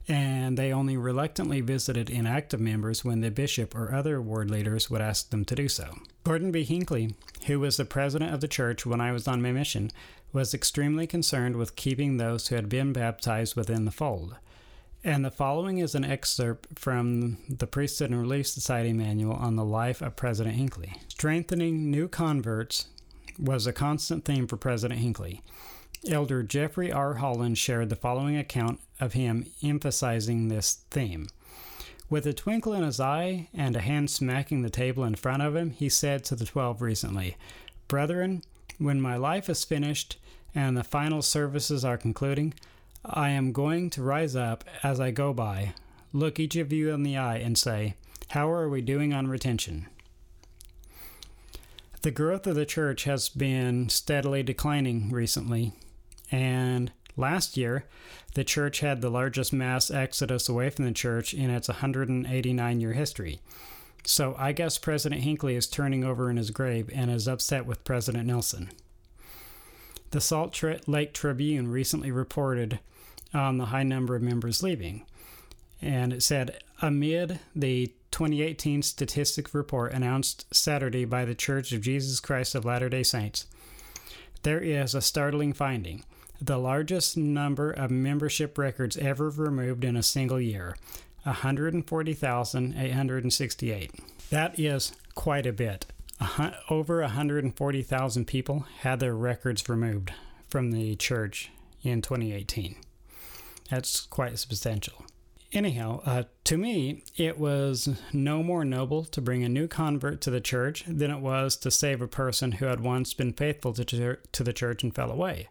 And 0.09 0.57
they 0.57 0.73
only 0.73 0.97
reluctantly 0.97 1.61
visited 1.61 2.09
inactive 2.09 2.59
members 2.59 3.05
when 3.05 3.21
the 3.21 3.31
bishop 3.31 3.75
or 3.75 3.95
other 3.95 4.19
ward 4.23 4.51
leaders 4.51 4.89
would 4.89 5.03
ask 5.03 5.29
them 5.29 5.45
to 5.45 5.55
do 5.55 5.69
so. 5.69 5.99
Gordon 6.25 6.51
B. 6.51 6.65
Hinckley, 6.65 7.15
who 7.47 7.61
was 7.61 7.77
the 7.77 7.85
president 7.85 8.33
of 8.33 8.41
the 8.41 8.49
church 8.49 8.87
when 8.87 9.03
I 9.03 9.13
was 9.13 9.29
on 9.29 9.43
my 9.43 9.53
mission, 9.53 9.91
was 10.33 10.55
extremely 10.55 11.07
concerned 11.07 11.57
with 11.57 11.77
keeping 11.77 12.17
those 12.17 12.49
who 12.49 12.55
had 12.55 12.71
been 12.71 12.95
baptized 12.95 13.57
within 13.57 13.85
the 13.85 13.91
fold. 13.91 14.37
And 15.05 15.25
the 15.25 15.31
following 15.31 15.79
is 15.79 15.95
an 15.95 16.05
excerpt 16.05 16.79
from 16.79 17.39
the 17.49 17.67
Priesthood 17.69 18.11
and 18.11 18.21
Relief 18.21 18.49
Society 18.49 18.93
manual 18.93 19.35
on 19.35 19.57
the 19.57 19.65
life 19.65 20.03
of 20.03 20.17
President 20.17 20.57
Hinckley. 20.57 20.93
Strengthening 21.09 21.91
new 21.91 22.09
converts 22.09 22.89
was 23.39 23.67
a 23.67 23.73
constant 23.73 24.25
theme 24.25 24.49
for 24.49 24.57
President 24.57 25.01
Hinckley. 25.01 25.41
Elder 26.11 26.43
Jeffrey 26.43 26.91
R. 26.91 27.15
Holland 27.15 27.59
shared 27.59 27.91
the 27.91 27.97
following 27.97 28.37
account 28.37 28.81
of 29.01 29.13
him 29.13 29.47
emphasizing 29.63 30.49
this 30.49 30.81
theme. 30.91 31.29
With 32.11 32.27
a 32.27 32.33
twinkle 32.33 32.73
in 32.73 32.83
his 32.83 32.99
eye 32.99 33.49
and 33.55 33.77
a 33.77 33.81
hand 33.81 34.11
smacking 34.11 34.63
the 34.63 34.71
table 34.71 35.05
in 35.05 35.15
front 35.15 35.43
of 35.43 35.55
him, 35.55 35.71
he 35.71 35.89
said 35.89 36.25
to 36.25 36.37
the 36.37 36.45
twelve 36.45 36.83
recently, 36.83 37.37
Brethren, 37.87 38.43
when 38.79 39.01
my 39.01 39.17
life 39.17 39.49
is 39.49 39.65
finished 39.65 40.19
and 40.55 40.77
the 40.77 40.85
final 40.85 41.23
services 41.23 41.85
are 41.85 41.99
concluding, 41.99 42.55
I 43.05 43.31
am 43.31 43.53
going 43.53 43.91
to 43.91 44.03
rise 44.03 44.35
up 44.35 44.65
as 44.83 45.01
I 45.01 45.11
go 45.11 45.33
by, 45.33 45.75
look 46.13 46.39
each 46.41 46.57
of 46.57 46.73
you 46.73 46.91
in 46.91 47.03
the 47.03 47.17
eye, 47.17 47.39
and 47.39 47.57
say, 47.57 47.95
How 48.29 48.51
are 48.51 48.69
we 48.69 48.81
doing 48.81 49.13
on 49.13 49.29
retention? 49.29 49.87
The 52.03 52.11
growth 52.11 52.47
of 52.47 52.55
the 52.55 52.67
church 52.67 53.05
has 53.05 53.29
been 53.29 53.89
steadily 53.89 54.43
declining 54.43 55.11
recently, 55.11 55.73
And 56.31 56.93
last 57.17 57.57
year, 57.57 57.87
the 58.35 58.45
church 58.45 58.81
had 58.81 59.01
the 59.01 59.11
largest 59.11 59.53
mass 59.53 59.91
exodus 59.91 60.49
away 60.49 60.71
from 60.71 60.85
the 60.85 60.93
church 60.93 61.35
in 61.35 61.51
its 61.51 61.69
189 61.69 62.81
year 62.81 62.93
history. 62.93 63.41
So 64.05 64.35
I 64.39 64.53
guess 64.53 64.79
President 64.79 65.23
Hinckley 65.23 65.57
is 65.57 65.67
turning 65.67 66.05
over 66.05 66.31
in 66.31 66.37
his 66.37 66.51
grave 66.51 66.89
and 66.95 67.11
is 67.11 67.29
upset 67.29 67.67
with 67.67 67.85
President 67.85 68.27
Nelson. 68.27 68.71
The 70.11 70.21
Salt 70.21 70.63
Lake 70.87 71.13
Tribune 71.13 71.69
recently 71.69 72.11
reported 72.11 72.79
on 73.35 73.59
the 73.59 73.67
high 73.67 73.83
number 73.83 74.17
of 74.17 74.23
members 74.23 74.63
leaving. 74.63 75.03
And 75.83 76.13
it 76.13 76.23
said, 76.23 76.63
amid 76.81 77.41
the 77.55 77.93
2018 78.11 78.83
statistic 78.83 79.55
report 79.55 79.93
announced 79.93 80.47
Saturday 80.53 81.05
by 81.05 81.25
the 81.25 81.35
Church 81.35 81.73
of 81.73 81.83
Jesus 81.83 82.21
Christ 82.21 82.55
of 82.55 82.65
Latter 82.65 82.89
day 82.89 83.03
Saints, 83.03 83.47
there 84.43 84.61
is 84.61 84.95
a 84.95 85.03
startling 85.03 85.53
finding 85.53 86.05
the 86.41 86.59
largest 86.59 87.17
number 87.17 87.71
of 87.71 87.91
membership 87.91 88.57
records 88.57 88.97
ever 88.97 89.29
removed 89.29 89.85
in 89.85 89.97
a 89.97 90.03
single 90.03 90.41
year 90.41 90.77
140,868. 91.25 93.93
That 94.31 94.59
is 94.59 94.93
quite 95.15 95.47
a 95.47 95.53
bit. 95.53 95.87
Over 96.69 97.01
140,000 97.01 98.27
people 98.27 98.67
had 98.81 99.01
their 99.01 99.15
records 99.15 99.69
removed 99.69 100.13
from 100.49 100.73
the 100.73 100.97
church 100.97 101.51
in 101.83 102.03
2018. 102.03 102.77
That's 103.71 104.01
quite 104.01 104.39
substantial. 104.39 105.05
Anyhow, 105.53 106.03
uh, 106.05 106.25
to 106.45 106.59
me, 106.59 107.05
it 107.17 107.39
was 107.39 107.89
no 108.13 108.43
more 108.43 108.65
noble 108.65 109.05
to 109.05 109.21
bring 109.21 109.45
a 109.45 109.49
new 109.49 109.67
convert 109.67 110.21
to 110.23 110.31
the 110.31 110.43
church 110.43 110.85
than 110.87 111.11
it 111.11 111.21
was 111.21 111.57
to 111.59 111.71
save 111.71 112.03
a 112.03 112.09
person 112.09 112.53
who 112.53 112.67
had 112.67 112.81
once 112.81 113.15
been 113.15 113.33
faithful 113.33 113.73
to, 113.73 114.17
to 114.17 114.43
the 114.43 114.53
church 114.53 114.83
and 114.83 114.95
fell 114.95 115.11
away. 115.11 115.49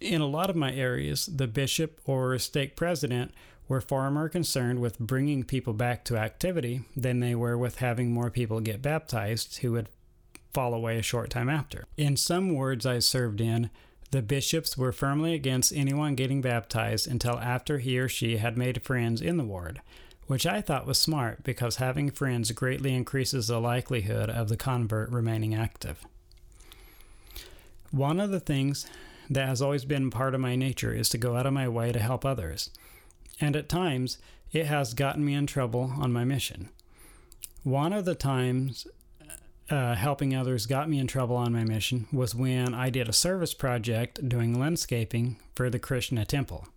In 0.00 0.20
a 0.20 0.26
lot 0.26 0.50
of 0.50 0.56
my 0.56 0.72
areas, 0.72 1.26
the 1.26 1.46
bishop 1.46 2.00
or 2.06 2.36
stake 2.38 2.74
president 2.74 3.32
were 3.68 3.80
far 3.80 4.10
more 4.10 4.28
concerned 4.28 4.80
with 4.80 4.98
bringing 4.98 5.42
people 5.42 5.72
back 5.72 6.04
to 6.04 6.16
activity 6.16 6.82
than 6.96 7.20
they 7.20 7.34
were 7.34 7.56
with 7.56 7.78
having 7.78 8.12
more 8.12 8.30
people 8.30 8.60
get 8.60 8.82
baptized 8.82 9.58
who 9.58 9.72
would 9.72 9.88
fall 10.52 10.74
away 10.74 10.98
a 10.98 11.02
short 11.02 11.30
time 11.30 11.48
after. 11.48 11.84
In 11.96 12.16
some 12.16 12.50
wards 12.50 12.86
I 12.86 12.98
served 13.00 13.40
in, 13.40 13.70
the 14.10 14.22
bishops 14.22 14.78
were 14.78 14.92
firmly 14.92 15.34
against 15.34 15.74
anyone 15.74 16.14
getting 16.14 16.40
baptized 16.40 17.08
until 17.08 17.38
after 17.38 17.78
he 17.78 17.98
or 17.98 18.08
she 18.08 18.36
had 18.36 18.56
made 18.56 18.82
friends 18.82 19.20
in 19.20 19.38
the 19.38 19.44
ward, 19.44 19.80
which 20.26 20.46
I 20.46 20.60
thought 20.60 20.86
was 20.86 20.98
smart 20.98 21.42
because 21.42 21.76
having 21.76 22.10
friends 22.10 22.52
greatly 22.52 22.94
increases 22.94 23.48
the 23.48 23.60
likelihood 23.60 24.30
of 24.30 24.48
the 24.48 24.56
convert 24.56 25.10
remaining 25.10 25.54
active. 25.54 26.06
One 27.90 28.20
of 28.20 28.30
the 28.30 28.40
things 28.40 28.86
that 29.28 29.48
has 29.48 29.60
always 29.60 29.84
been 29.84 30.10
part 30.10 30.34
of 30.34 30.40
my 30.40 30.54
nature 30.54 30.92
is 30.92 31.08
to 31.08 31.18
go 31.18 31.36
out 31.36 31.46
of 31.46 31.52
my 31.52 31.68
way 31.68 31.90
to 31.90 31.98
help 31.98 32.24
others, 32.24 32.70
and 33.40 33.56
at 33.56 33.68
times 33.68 34.18
it 34.52 34.66
has 34.66 34.94
gotten 34.94 35.24
me 35.24 35.34
in 35.34 35.46
trouble 35.46 35.92
on 35.98 36.12
my 36.12 36.24
mission. 36.24 36.68
One 37.62 37.92
of 37.92 38.04
the 38.04 38.14
times 38.14 38.86
uh, 39.70 39.94
helping 39.94 40.34
others 40.34 40.66
got 40.66 40.88
me 40.88 40.98
in 40.98 41.06
trouble 41.06 41.36
on 41.36 41.52
my 41.52 41.64
mission 41.64 42.06
was 42.12 42.34
when 42.34 42.74
I 42.74 42.90
did 42.90 43.08
a 43.08 43.12
service 43.12 43.54
project 43.54 44.28
doing 44.28 44.58
landscaping 44.58 45.36
for 45.54 45.70
the 45.70 45.78
Krishna 45.78 46.24
temple. 46.24 46.68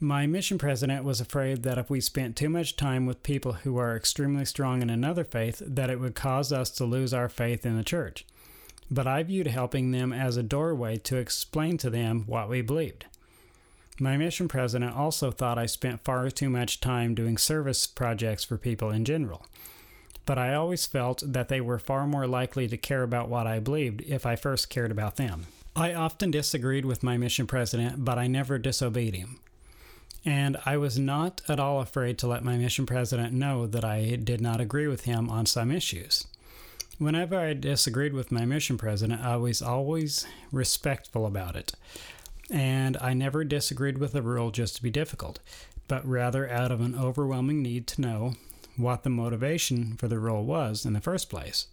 My 0.00 0.26
mission 0.26 0.58
president 0.58 1.04
was 1.04 1.20
afraid 1.20 1.64
that 1.64 1.78
if 1.78 1.90
we 1.90 2.00
spent 2.00 2.36
too 2.36 2.48
much 2.48 2.76
time 2.76 3.04
with 3.04 3.24
people 3.24 3.52
who 3.52 3.78
are 3.78 3.96
extremely 3.96 4.44
strong 4.44 4.80
in 4.80 4.90
another 4.90 5.24
faith, 5.24 5.60
that 5.64 5.90
it 5.90 5.98
would 5.98 6.14
cause 6.14 6.52
us 6.52 6.70
to 6.72 6.84
lose 6.84 7.12
our 7.12 7.28
faith 7.28 7.66
in 7.66 7.76
the 7.76 7.82
church. 7.82 8.24
But 8.90 9.08
I 9.08 9.24
viewed 9.24 9.48
helping 9.48 9.90
them 9.90 10.12
as 10.12 10.36
a 10.36 10.42
doorway 10.42 10.98
to 10.98 11.16
explain 11.16 11.78
to 11.78 11.90
them 11.90 12.24
what 12.26 12.48
we 12.48 12.60
believed. 12.60 13.06
My 14.00 14.16
mission 14.16 14.48
president 14.48 14.96
also 14.96 15.30
thought 15.30 15.58
I 15.58 15.66
spent 15.66 16.04
far 16.04 16.30
too 16.30 16.48
much 16.48 16.80
time 16.80 17.14
doing 17.14 17.36
service 17.36 17.86
projects 17.86 18.44
for 18.44 18.56
people 18.56 18.90
in 18.90 19.04
general 19.04 19.44
but 20.28 20.36
I 20.36 20.52
always 20.52 20.84
felt 20.84 21.22
that 21.26 21.48
they 21.48 21.58
were 21.62 21.78
far 21.78 22.06
more 22.06 22.26
likely 22.26 22.68
to 22.68 22.76
care 22.76 23.02
about 23.02 23.30
what 23.30 23.46
I 23.46 23.60
believed 23.60 24.02
if 24.02 24.26
I 24.26 24.36
first 24.36 24.68
cared 24.68 24.90
about 24.90 25.16
them. 25.16 25.46
I 25.74 25.94
often 25.94 26.30
disagreed 26.30 26.84
with 26.84 27.02
my 27.02 27.16
mission 27.16 27.46
president, 27.46 28.04
but 28.04 28.18
I 28.18 28.26
never 28.26 28.58
disobeyed 28.58 29.14
him. 29.14 29.40
And 30.26 30.58
I 30.66 30.76
was 30.76 30.98
not 30.98 31.40
at 31.48 31.58
all 31.58 31.80
afraid 31.80 32.18
to 32.18 32.26
let 32.26 32.44
my 32.44 32.58
mission 32.58 32.84
president 32.84 33.32
know 33.32 33.66
that 33.68 33.86
I 33.86 34.16
did 34.16 34.42
not 34.42 34.60
agree 34.60 34.86
with 34.86 35.06
him 35.06 35.30
on 35.30 35.46
some 35.46 35.70
issues. 35.70 36.26
Whenever 36.98 37.38
I 37.38 37.54
disagreed 37.54 38.12
with 38.12 38.30
my 38.30 38.44
mission 38.44 38.76
president, 38.76 39.22
I 39.22 39.36
was 39.36 39.62
always 39.62 40.26
respectful 40.52 41.24
about 41.24 41.56
it. 41.56 41.72
And 42.50 42.96
I 43.00 43.14
never 43.14 43.44
disagreed 43.44 43.98
with 43.98 44.14
a 44.14 44.22
rule 44.22 44.50
just 44.50 44.76
to 44.76 44.82
be 44.82 44.90
difficult, 44.90 45.40
but 45.86 46.06
rather 46.06 46.48
out 46.48 46.72
of 46.72 46.80
an 46.80 46.94
overwhelming 46.94 47.62
need 47.62 47.86
to 47.88 48.00
know 48.00 48.34
what 48.76 49.02
the 49.02 49.10
motivation 49.10 49.96
for 49.96 50.08
the 50.08 50.18
rule 50.18 50.44
was 50.44 50.86
in 50.86 50.92
the 50.92 51.00
first 51.00 51.28
place. 51.28 51.66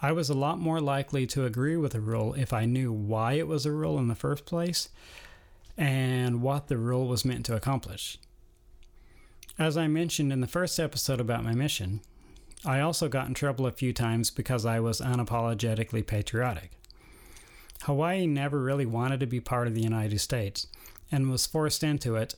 I 0.00 0.12
was 0.12 0.28
a 0.28 0.34
lot 0.34 0.58
more 0.58 0.80
likely 0.80 1.26
to 1.28 1.44
agree 1.44 1.76
with 1.76 1.94
a 1.94 2.00
rule 2.00 2.34
if 2.34 2.52
I 2.52 2.64
knew 2.66 2.92
why 2.92 3.34
it 3.34 3.48
was 3.48 3.66
a 3.66 3.72
rule 3.72 3.98
in 3.98 4.08
the 4.08 4.14
first 4.14 4.44
place 4.44 4.88
and 5.76 6.40
what 6.42 6.68
the 6.68 6.76
rule 6.76 7.08
was 7.08 7.24
meant 7.24 7.46
to 7.46 7.56
accomplish. 7.56 8.18
As 9.58 9.76
I 9.76 9.86
mentioned 9.86 10.32
in 10.32 10.40
the 10.40 10.46
first 10.46 10.78
episode 10.78 11.20
about 11.20 11.44
my 11.44 11.52
mission, 11.54 12.00
I 12.64 12.80
also 12.80 13.08
got 13.08 13.28
in 13.28 13.34
trouble 13.34 13.66
a 13.66 13.72
few 13.72 13.92
times 13.92 14.30
because 14.30 14.64
I 14.66 14.80
was 14.80 15.00
unapologetically 15.00 16.06
patriotic. 16.06 16.72
Hawaii 17.84 18.26
never 18.26 18.60
really 18.60 18.86
wanted 18.86 19.20
to 19.20 19.26
be 19.26 19.40
part 19.40 19.66
of 19.66 19.74
the 19.74 19.82
United 19.82 20.18
States 20.18 20.66
and 21.10 21.30
was 21.30 21.46
forced 21.46 21.82
into 21.82 22.16
it 22.16 22.34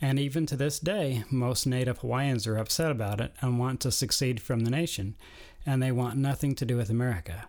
and 0.00 0.18
even 0.18 0.46
to 0.46 0.56
this 0.56 0.78
day, 0.78 1.24
most 1.30 1.66
native 1.66 1.98
Hawaiians 1.98 2.46
are 2.46 2.56
upset 2.56 2.90
about 2.90 3.20
it 3.20 3.32
and 3.40 3.58
want 3.58 3.80
to 3.80 3.90
succeed 3.90 4.40
from 4.40 4.60
the 4.60 4.70
nation, 4.70 5.16
and 5.66 5.82
they 5.82 5.90
want 5.90 6.16
nothing 6.16 6.54
to 6.56 6.64
do 6.64 6.76
with 6.76 6.88
America. 6.88 7.46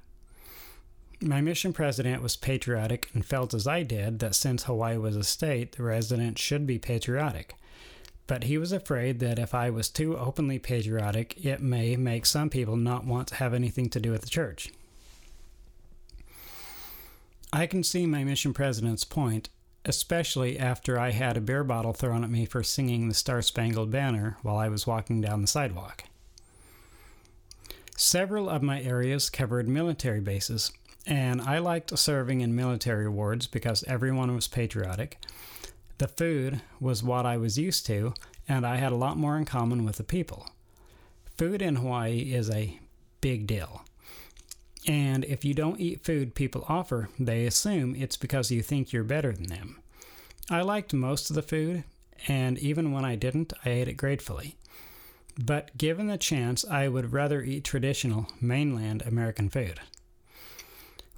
My 1.22 1.42
mission 1.42 1.74
president 1.74 2.24
was 2.24 2.36
patriotic 2.36 3.10
and 3.14 3.26
felt 3.26 3.54
as 3.54 3.68
I 3.68 3.84
did 3.84 4.20
that 4.20 4.36
since 4.36 4.64
Hawaii 4.64 4.98
was 4.98 5.16
a 5.16 5.24
state, 5.24 5.74
the 5.74 5.84
residents 5.84 6.42
should 6.42 6.66
be 6.66 6.80
patriotic. 6.80 7.56
But 8.26 8.46
he 8.46 8.58
was 8.58 8.72
afraid 8.72 9.20
that 9.20 9.38
if 9.38 9.54
I 9.54 9.70
was 9.70 9.90
too 9.90 10.18
openly 10.18 10.60
patriotic, 10.60 11.46
it 11.46 11.62
may 11.62 11.98
make 11.98 12.26
some 12.26 12.50
people 12.50 12.78
not 12.78 13.06
want 13.06 13.28
to 13.30 13.36
have 13.36 13.54
anything 13.54 13.90
to 13.90 14.00
do 14.00 14.12
with 14.12 14.22
the 14.22 14.30
church. 14.30 14.72
I 17.52 17.66
can 17.66 17.84
see 17.84 18.06
my 18.06 18.24
mission 18.24 18.54
president's 18.54 19.04
point, 19.04 19.50
especially 19.84 20.60
after 20.60 21.00
I 21.00 21.12
had 21.12 21.36
a 21.36 21.42
beer 21.42 21.64
bottle 21.64 21.94
thrown 21.94 22.24
at 22.24 22.30
me 22.30 22.46
for 22.46 22.62
singing 22.62 23.08
the 23.08 23.16
Star 23.16 23.42
Spangled 23.42 23.90
Banner 23.90 24.38
while 24.44 24.58
I 24.58 24.70
was 24.70 24.86
walking 24.86 25.20
down 25.20 25.42
the 25.42 25.48
sidewalk. 25.48 26.04
Several 27.98 28.50
of 28.50 28.62
my 28.62 28.82
areas 28.82 29.32
covered 29.32 29.68
military 29.68 30.22
bases, 30.22 30.72
and 31.08 31.42
I 31.42 31.58
liked 31.58 31.98
serving 31.98 32.42
in 32.42 32.56
military 32.56 33.10
wards 33.10 33.48
because 33.48 33.84
everyone 33.86 34.36
was 34.36 34.48
patriotic. 34.48 35.18
The 35.98 36.08
food 36.08 36.62
was 36.80 37.04
what 37.04 37.26
I 37.26 37.38
was 37.38 37.58
used 37.58 37.86
to, 37.88 38.14
and 38.48 38.66
I 38.66 38.76
had 38.78 38.92
a 38.92 38.96
lot 38.96 39.18
more 39.18 39.38
in 39.38 39.46
common 39.46 39.84
with 39.86 39.98
the 39.98 40.04
people. 40.04 40.48
Food 41.36 41.62
in 41.62 41.78
Hawaii 41.78 42.32
is 42.34 42.50
a 42.50 42.80
big 43.22 43.48
deal. 43.48 43.84
And 44.88 45.26
if 45.26 45.44
you 45.44 45.54
don't 45.54 45.80
eat 45.80 46.04
food 46.04 46.36
people 46.36 46.66
offer, 46.68 47.10
they 47.20 47.46
assume 47.46 47.96
it's 47.96 48.18
because 48.18 48.52
you 48.52 48.62
think 48.62 48.92
you're 48.94 49.04
better 49.04 49.34
than 49.34 49.48
them. 49.48 49.80
I 50.50 50.62
liked 50.62 50.94
most 50.94 51.30
of 51.30 51.36
the 51.36 51.42
food, 51.42 51.84
and 52.28 52.58
even 52.58 52.92
when 52.92 53.06
I 53.06 53.16
didn't, 53.16 53.54
I 53.66 53.70
ate 53.70 53.88
it 53.88 53.94
gratefully. 53.94 54.56
But 55.38 55.78
given 55.78 56.08
the 56.08 56.18
chance, 56.18 56.66
I 56.66 56.88
would 56.88 57.14
rather 57.14 57.42
eat 57.42 57.64
traditional, 57.64 58.28
mainland 58.42 59.04
American 59.06 59.50
food. 59.50 59.80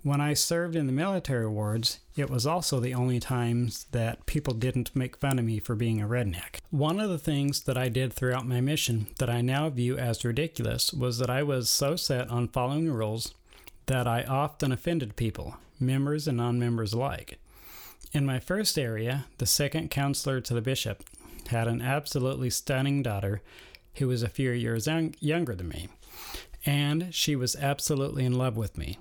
When 0.03 0.19
I 0.19 0.33
served 0.33 0.75
in 0.75 0.87
the 0.87 0.91
military 0.91 1.47
wards, 1.47 1.99
it 2.15 2.29
was 2.29 2.47
also 2.47 2.79
the 2.79 2.93
only 2.95 3.19
times 3.19 3.85
that 3.91 4.25
people 4.25 4.55
didn't 4.55 4.95
make 4.95 5.17
fun 5.17 5.37
of 5.37 5.45
me 5.45 5.59
for 5.59 5.75
being 5.75 6.01
a 6.01 6.07
redneck. 6.07 6.57
One 6.71 6.99
of 6.99 7.09
the 7.09 7.19
things 7.19 7.61
that 7.61 7.77
I 7.77 7.87
did 7.87 8.11
throughout 8.11 8.47
my 8.47 8.61
mission 8.61 9.07
that 9.19 9.29
I 9.29 9.41
now 9.41 9.69
view 9.69 9.99
as 9.99 10.25
ridiculous 10.25 10.91
was 10.91 11.19
that 11.19 11.29
I 11.29 11.43
was 11.43 11.69
so 11.69 11.95
set 11.95 12.29
on 12.31 12.47
following 12.47 12.85
the 12.85 12.93
rules 12.93 13.35
that 13.85 14.07
I 14.07 14.23
often 14.23 14.71
offended 14.71 15.15
people, 15.15 15.57
members 15.79 16.27
and 16.27 16.37
non 16.37 16.59
members 16.59 16.93
alike. 16.93 17.39
In 18.13 18.25
my 18.25 18.39
first 18.39 18.77
area, 18.77 19.25
the 19.37 19.45
second 19.45 19.89
counselor 19.89 20.41
to 20.41 20.53
the 20.53 20.61
bishop 20.61 21.03
had 21.47 21.67
an 21.67 21.81
absolutely 21.81 22.49
stunning 22.49 23.01
daughter 23.01 23.41
who 23.95 24.07
was 24.07 24.23
a 24.23 24.29
few 24.29 24.51
years 24.51 24.87
young, 24.87 25.15
younger 25.19 25.55
than 25.55 25.69
me, 25.69 25.89
and 26.65 27.13
she 27.13 27.35
was 27.35 27.55
absolutely 27.55 28.25
in 28.25 28.33
love 28.33 28.57
with 28.57 28.77
me. 28.77 28.99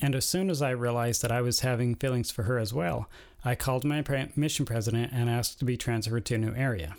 And 0.00 0.14
as 0.14 0.24
soon 0.24 0.50
as 0.50 0.62
I 0.62 0.70
realized 0.70 1.22
that 1.22 1.32
I 1.32 1.40
was 1.40 1.60
having 1.60 1.94
feelings 1.94 2.30
for 2.30 2.44
her 2.44 2.58
as 2.58 2.72
well, 2.72 3.08
I 3.44 3.54
called 3.54 3.84
my 3.84 4.04
mission 4.36 4.64
president 4.64 5.12
and 5.12 5.28
asked 5.28 5.58
to 5.58 5.64
be 5.64 5.76
transferred 5.76 6.24
to 6.26 6.34
a 6.34 6.38
new 6.38 6.54
area. 6.54 6.96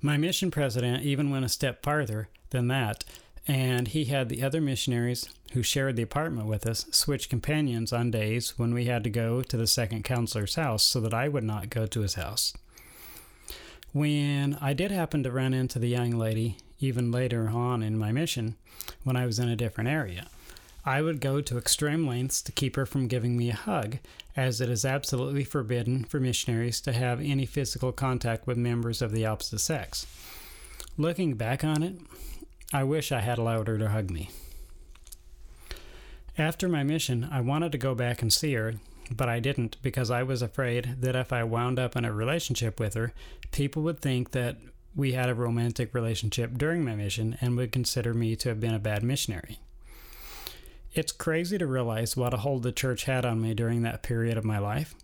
My 0.00 0.16
mission 0.16 0.50
president 0.50 1.04
even 1.04 1.30
went 1.30 1.44
a 1.44 1.48
step 1.48 1.82
farther 1.82 2.28
than 2.50 2.68
that 2.68 3.04
and 3.48 3.88
he 3.88 4.04
had 4.04 4.28
the 4.28 4.42
other 4.42 4.60
missionaries 4.60 5.26
who 5.52 5.62
shared 5.62 5.96
the 5.96 6.02
apartment 6.02 6.46
with 6.46 6.66
us 6.66 6.84
switch 6.90 7.30
companions 7.30 7.92
on 7.94 8.10
days 8.10 8.58
when 8.58 8.74
we 8.74 8.84
had 8.84 9.02
to 9.02 9.10
go 9.10 9.40
to 9.40 9.56
the 9.56 9.66
second 9.66 10.04
counselor's 10.04 10.56
house 10.56 10.82
so 10.82 11.00
that 11.00 11.14
I 11.14 11.28
would 11.28 11.44
not 11.44 11.70
go 11.70 11.86
to 11.86 12.00
his 12.00 12.14
house. 12.14 12.52
When 13.92 14.58
I 14.60 14.74
did 14.74 14.90
happen 14.90 15.22
to 15.22 15.32
run 15.32 15.54
into 15.54 15.78
the 15.78 15.88
young 15.88 16.10
lady, 16.10 16.58
even 16.78 17.10
later 17.10 17.48
on 17.48 17.82
in 17.82 17.96
my 17.98 18.12
mission, 18.12 18.56
when 19.02 19.16
I 19.16 19.24
was 19.24 19.38
in 19.38 19.48
a 19.48 19.56
different 19.56 19.88
area, 19.88 20.26
I 20.84 21.00
would 21.00 21.20
go 21.20 21.40
to 21.40 21.58
extreme 21.58 22.06
lengths 22.06 22.42
to 22.42 22.52
keep 22.52 22.76
her 22.76 22.84
from 22.84 23.08
giving 23.08 23.36
me 23.36 23.48
a 23.50 23.56
hug, 23.56 23.98
as 24.36 24.60
it 24.60 24.68
is 24.68 24.84
absolutely 24.84 25.44
forbidden 25.44 26.04
for 26.04 26.20
missionaries 26.20 26.82
to 26.82 26.92
have 26.92 27.20
any 27.20 27.46
physical 27.46 27.92
contact 27.92 28.46
with 28.46 28.58
members 28.58 29.00
of 29.00 29.10
the 29.10 29.24
opposite 29.24 29.60
sex. 29.60 30.06
Looking 30.98 31.34
back 31.34 31.64
on 31.64 31.82
it, 31.82 31.96
I 32.72 32.84
wish 32.84 33.12
I 33.12 33.20
had 33.20 33.38
allowed 33.38 33.68
her 33.68 33.78
to 33.78 33.88
hug 33.88 34.10
me. 34.10 34.30
After 36.36 36.68
my 36.68 36.82
mission, 36.82 37.26
I 37.30 37.40
wanted 37.40 37.72
to 37.72 37.78
go 37.78 37.94
back 37.94 38.20
and 38.20 38.32
see 38.32 38.52
her, 38.54 38.74
but 39.10 39.28
I 39.28 39.40
didn't 39.40 39.78
because 39.82 40.10
I 40.10 40.22
was 40.22 40.42
afraid 40.42 40.96
that 41.00 41.16
if 41.16 41.32
I 41.32 41.44
wound 41.44 41.78
up 41.78 41.96
in 41.96 42.04
a 42.04 42.12
relationship 42.12 42.78
with 42.78 42.94
her, 42.94 43.12
people 43.52 43.82
would 43.84 44.00
think 44.00 44.32
that 44.32 44.58
we 44.94 45.12
had 45.12 45.28
a 45.30 45.34
romantic 45.34 45.94
relationship 45.94 46.58
during 46.58 46.84
my 46.84 46.94
mission 46.94 47.38
and 47.40 47.56
would 47.56 47.72
consider 47.72 48.12
me 48.12 48.36
to 48.36 48.50
have 48.50 48.60
been 48.60 48.74
a 48.74 48.78
bad 48.78 49.02
missionary. 49.02 49.58
It's 50.92 51.12
crazy 51.12 51.56
to 51.58 51.66
realize 51.66 52.16
what 52.16 52.34
a 52.34 52.38
hold 52.38 52.64
the 52.64 52.72
church 52.72 53.04
had 53.04 53.24
on 53.24 53.40
me 53.40 53.54
during 53.54 53.82
that 53.82 54.02
period 54.02 54.36
of 54.36 54.44
my 54.44 54.58
life. 54.58 54.94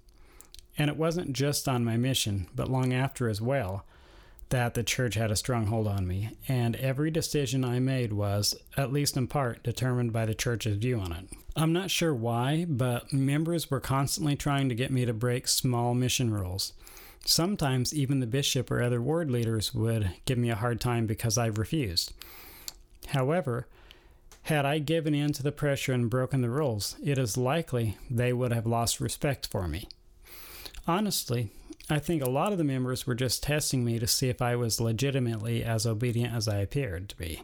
And 0.77 0.91
it 0.91 0.97
wasn't 0.97 1.33
just 1.33 1.69
on 1.69 1.85
my 1.85 1.97
mission, 1.97 2.49
but 2.55 2.71
long 2.71 2.93
after 2.93 3.29
as 3.29 3.41
well, 3.41 3.87
that 4.55 4.75
the 4.75 4.85
church 4.85 5.17
had 5.17 5.33
a 5.33 5.37
strong 5.37 5.67
hold 5.67 5.89
on 5.89 6.07
me. 6.07 6.31
And 6.47 6.77
every 6.77 7.11
decision 7.11 7.65
I 7.65 7.81
made 7.81 8.13
was, 8.13 8.55
at 8.77 8.93
least 8.93 9.17
in 9.17 9.27
part, 9.27 9.65
determined 9.65 10.13
by 10.13 10.27
the 10.27 10.35
church's 10.35 10.77
view 10.77 11.01
on 11.01 11.11
it. 11.11 11.25
I'm 11.57 11.73
not 11.73 11.91
sure 11.91 12.15
why, 12.15 12.65
but 12.69 13.13
members 13.13 13.69
were 13.69 13.81
constantly 13.81 14.37
trying 14.37 14.69
to 14.69 14.77
get 14.77 14.93
me 14.93 15.05
to 15.07 15.13
break 15.13 15.49
small 15.49 15.93
mission 15.93 16.33
rules. 16.33 16.73
Sometimes 17.25 17.93
even 17.93 18.21
the 18.21 18.29
bishop 18.29 18.71
or 18.71 18.81
other 18.81 19.03
ward 19.03 19.29
leaders 19.29 19.75
would 19.75 20.13
give 20.25 20.39
me 20.39 20.51
a 20.51 20.55
hard 20.55 20.81
time 20.81 21.07
because 21.07 21.37
I 21.37 21.47
refused. 21.47 22.13
However, 23.09 23.67
had 24.43 24.65
I 24.65 24.79
given 24.79 25.17
in 25.17 25.33
to 25.33 25.43
the 25.43 25.51
pressure 25.51 25.93
and 25.93 26.09
broken 26.09 26.43
the 26.43 26.51
rules, 26.51 26.95
it 27.03 27.19
is 27.19 27.37
likely 27.37 27.99
they 28.09 28.33
would 28.33 28.53
have 28.53 28.69
lost 28.69 29.01
respect 29.01 29.49
for 29.49 29.67
me. 29.67 29.89
Honestly, 30.87 31.51
I 31.91 31.99
think 31.99 32.23
a 32.23 32.31
lot 32.31 32.53
of 32.53 32.59
the 32.59 32.65
members 32.65 33.07
were 33.07 33.15
just 33.15 33.43
testing 33.43 33.85
me 33.85 33.99
to 33.99 34.07
see 34.07 34.29
if 34.29 34.41
I 34.41 34.57
was 34.57 34.81
legitimately 34.81 35.63
as 35.63 35.87
obedient 35.87 36.35
as 36.35 36.49
I 36.49 36.59
appeared 36.59 37.11
to 37.11 37.17
be. 37.17 37.43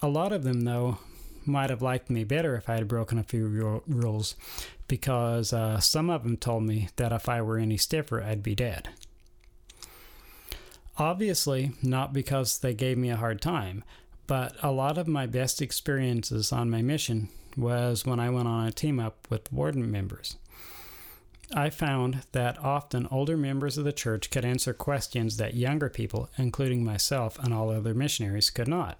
A 0.00 0.08
lot 0.08 0.32
of 0.32 0.44
them, 0.44 0.60
though, 0.60 0.98
might 1.44 1.70
have 1.70 1.82
liked 1.82 2.08
me 2.08 2.22
better 2.22 2.54
if 2.54 2.68
I 2.68 2.74
had 2.74 2.86
broken 2.86 3.18
a 3.18 3.24
few 3.24 3.82
rules, 3.86 4.36
because 4.86 5.52
uh, 5.52 5.80
some 5.80 6.08
of 6.08 6.22
them 6.22 6.36
told 6.36 6.62
me 6.62 6.88
that 6.96 7.12
if 7.12 7.28
I 7.28 7.42
were 7.42 7.58
any 7.58 7.76
stiffer, 7.76 8.22
I'd 8.22 8.42
be 8.42 8.54
dead. 8.54 8.90
Obviously, 10.96 11.72
not 11.82 12.12
because 12.12 12.58
they 12.58 12.74
gave 12.74 12.96
me 12.96 13.10
a 13.10 13.16
hard 13.16 13.40
time, 13.40 13.82
but 14.26 14.54
a 14.62 14.70
lot 14.70 14.98
of 14.98 15.08
my 15.08 15.26
best 15.26 15.60
experiences 15.60 16.52
on 16.52 16.70
my 16.70 16.82
mission 16.82 17.28
was 17.56 18.06
when 18.06 18.20
I 18.20 18.30
went 18.30 18.46
on 18.46 18.66
a 18.66 18.72
team 18.72 19.00
up 19.00 19.26
with 19.28 19.52
warden 19.52 19.90
members. 19.90 20.36
I 21.52 21.70
found 21.70 22.22
that 22.32 22.58
often 22.58 23.08
older 23.10 23.36
members 23.36 23.76
of 23.76 23.84
the 23.84 23.92
church 23.92 24.30
could 24.30 24.44
answer 24.44 24.72
questions 24.72 25.36
that 25.36 25.54
younger 25.54 25.88
people, 25.88 26.30
including 26.36 26.84
myself 26.84 27.38
and 27.38 27.52
all 27.52 27.70
other 27.70 27.94
missionaries, 27.94 28.50
could 28.50 28.68
not. 28.68 28.98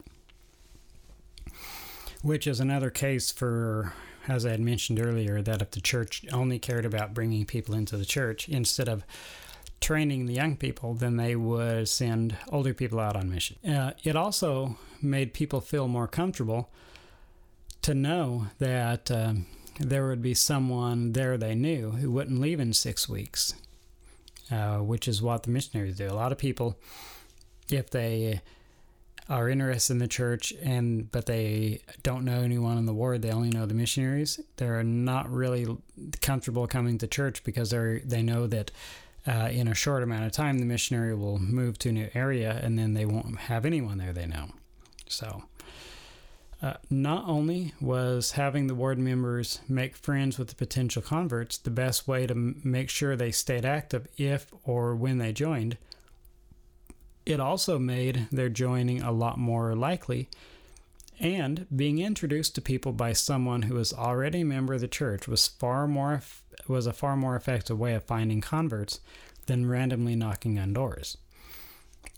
Which 2.22 2.46
is 2.46 2.60
another 2.60 2.90
case 2.90 3.30
for, 3.30 3.94
as 4.28 4.44
I 4.44 4.50
had 4.50 4.60
mentioned 4.60 5.00
earlier, 5.00 5.40
that 5.42 5.62
if 5.62 5.70
the 5.70 5.80
church 5.80 6.24
only 6.32 6.58
cared 6.58 6.84
about 6.84 7.14
bringing 7.14 7.46
people 7.46 7.74
into 7.74 7.96
the 7.96 8.04
church 8.04 8.48
instead 8.48 8.88
of 8.88 9.04
training 9.80 10.26
the 10.26 10.34
young 10.34 10.56
people, 10.56 10.94
then 10.94 11.16
they 11.16 11.34
would 11.36 11.88
send 11.88 12.36
older 12.50 12.74
people 12.74 13.00
out 13.00 13.16
on 13.16 13.30
mission. 13.30 13.56
Uh, 13.66 13.92
it 14.04 14.16
also 14.16 14.76
made 15.00 15.32
people 15.32 15.60
feel 15.60 15.88
more 15.88 16.06
comfortable 16.06 16.68
to 17.82 17.94
know 17.94 18.48
that 18.58 19.10
um, 19.10 19.46
there 19.80 20.06
would 20.08 20.22
be 20.22 20.34
someone 20.34 21.12
there 21.12 21.36
they 21.36 21.54
knew 21.54 21.90
who 21.92 22.10
wouldn't 22.10 22.40
leave 22.40 22.60
in 22.60 22.72
six 22.72 23.08
weeks, 23.08 23.54
uh, 24.50 24.78
which 24.78 25.08
is 25.08 25.22
what 25.22 25.42
the 25.42 25.50
missionaries 25.50 25.96
do. 25.96 26.08
A 26.08 26.12
lot 26.12 26.32
of 26.32 26.38
people, 26.38 26.76
if 27.70 27.90
they 27.90 28.40
are 29.28 29.48
interested 29.48 29.92
in 29.92 29.98
the 29.98 30.08
church 30.08 30.52
and 30.62 31.10
but 31.12 31.26
they 31.26 31.80
don't 32.02 32.24
know 32.24 32.40
anyone 32.40 32.76
in 32.76 32.84
the 32.84 32.92
ward 32.92 33.22
they 33.22 33.30
only 33.30 33.48
know 33.48 33.64
the 33.64 33.74
missionaries 33.74 34.40
they're 34.56 34.82
not 34.82 35.30
really 35.30 35.68
comfortable 36.20 36.66
coming 36.66 36.98
to 36.98 37.06
church 37.06 37.44
because 37.44 37.70
they're 37.70 38.00
they 38.00 38.24
know 38.24 38.48
that 38.48 38.72
uh, 39.26 39.48
in 39.52 39.68
a 39.68 39.74
short 39.74 40.02
amount 40.02 40.24
of 40.24 40.32
time, 40.32 40.58
the 40.58 40.64
missionary 40.64 41.14
will 41.14 41.38
move 41.38 41.78
to 41.78 41.90
a 41.90 41.92
new 41.92 42.08
area 42.14 42.58
and 42.62 42.78
then 42.78 42.94
they 42.94 43.04
won't 43.04 43.38
have 43.38 43.64
anyone 43.64 43.98
there 43.98 44.12
they 44.12 44.26
know. 44.26 44.50
So, 45.08 45.44
uh, 46.62 46.74
not 46.90 47.26
only 47.26 47.72
was 47.80 48.32
having 48.32 48.66
the 48.66 48.74
ward 48.74 48.98
members 48.98 49.60
make 49.68 49.96
friends 49.96 50.38
with 50.38 50.48
the 50.48 50.54
potential 50.54 51.00
converts 51.00 51.56
the 51.56 51.70
best 51.70 52.06
way 52.06 52.26
to 52.26 52.34
m- 52.34 52.60
make 52.62 52.90
sure 52.90 53.16
they 53.16 53.30
stayed 53.30 53.64
active 53.64 54.06
if 54.18 54.52
or 54.64 54.94
when 54.94 55.18
they 55.18 55.32
joined, 55.32 55.78
it 57.24 57.40
also 57.40 57.78
made 57.78 58.26
their 58.30 58.48
joining 58.48 59.00
a 59.02 59.12
lot 59.12 59.38
more 59.38 59.74
likely. 59.74 60.28
And 61.18 61.66
being 61.74 61.98
introduced 61.98 62.54
to 62.54 62.62
people 62.62 62.92
by 62.92 63.12
someone 63.12 63.62
who 63.62 63.74
was 63.74 63.92
already 63.92 64.40
a 64.40 64.44
member 64.44 64.74
of 64.74 64.80
the 64.80 64.88
church 64.88 65.28
was 65.28 65.48
far 65.48 65.86
more 65.86 66.22
was 66.66 66.86
a 66.86 66.92
far 66.92 67.16
more 67.16 67.36
effective 67.36 67.78
way 67.78 67.94
of 67.94 68.04
finding 68.04 68.40
converts 68.40 69.00
than 69.46 69.68
randomly 69.68 70.14
knocking 70.14 70.58
on 70.58 70.72
doors. 70.72 71.16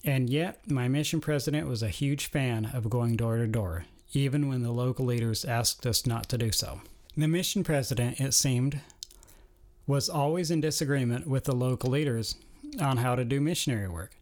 And 0.04 0.28
yet, 0.28 0.68
my 0.70 0.88
mission 0.88 1.20
president 1.20 1.68
was 1.68 1.82
a 1.82 1.88
huge 1.88 2.26
fan 2.26 2.66
of 2.66 2.90
going 2.90 3.16
door 3.16 3.36
to 3.36 3.46
door, 3.46 3.86
even 4.12 4.48
when 4.48 4.62
the 4.62 4.72
local 4.72 5.06
leaders 5.06 5.44
asked 5.44 5.86
us 5.86 6.06
not 6.06 6.28
to 6.28 6.38
do 6.38 6.52
so. 6.52 6.80
The 7.16 7.28
mission 7.28 7.64
president, 7.64 8.20
it 8.20 8.32
seemed, 8.34 8.80
was 9.86 10.08
always 10.08 10.50
in 10.50 10.60
disagreement 10.60 11.26
with 11.26 11.44
the 11.44 11.54
local 11.54 11.90
leaders 11.90 12.36
on 12.80 12.98
how 12.98 13.14
to 13.14 13.24
do 13.24 13.40
missionary 13.40 13.88
work. 13.88 14.12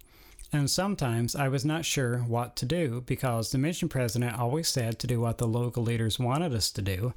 And 0.53 0.69
sometimes 0.69 1.37
I 1.37 1.49
was 1.49 1.65
not 1.65 1.85
sure 1.85 2.19
what 2.19 2.57
to 2.57 2.67
do 2.67 3.03
because 3.07 3.51
the 3.51 3.59
mission 3.59 3.89
president 3.89 4.39
always 4.39 4.69
said 4.69 4.99
to 4.99 5.07
do 5.07 5.21
what 5.21 5.39
the 5.39 5.47
local 5.47 5.85
leaders 5.85 6.19
wanted 6.19 6.53
us 6.55 6.71
to 6.73 6.83
do, 6.83 7.15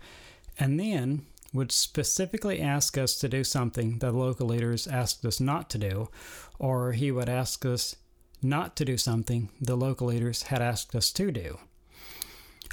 and 0.59 0.79
then 0.79 1.25
would 1.51 1.71
specifically 1.71 2.61
ask 2.61 2.97
us 2.97 3.15
to 3.19 3.29
do 3.29 3.43
something 3.43 3.99
that 3.99 4.11
local 4.13 4.47
leaders 4.47 4.87
asked 4.87 5.25
us 5.25 5.39
not 5.39 5.69
to 5.71 5.77
do, 5.77 6.09
or 6.59 6.91
he 6.91 7.11
would 7.11 7.29
ask 7.29 7.65
us 7.65 7.95
not 8.41 8.75
to 8.75 8.85
do 8.85 8.97
something 8.97 9.49
the 9.61 9.75
local 9.75 10.07
leaders 10.07 10.43
had 10.43 10.61
asked 10.61 10.95
us 10.95 11.11
to 11.13 11.31
do. 11.31 11.57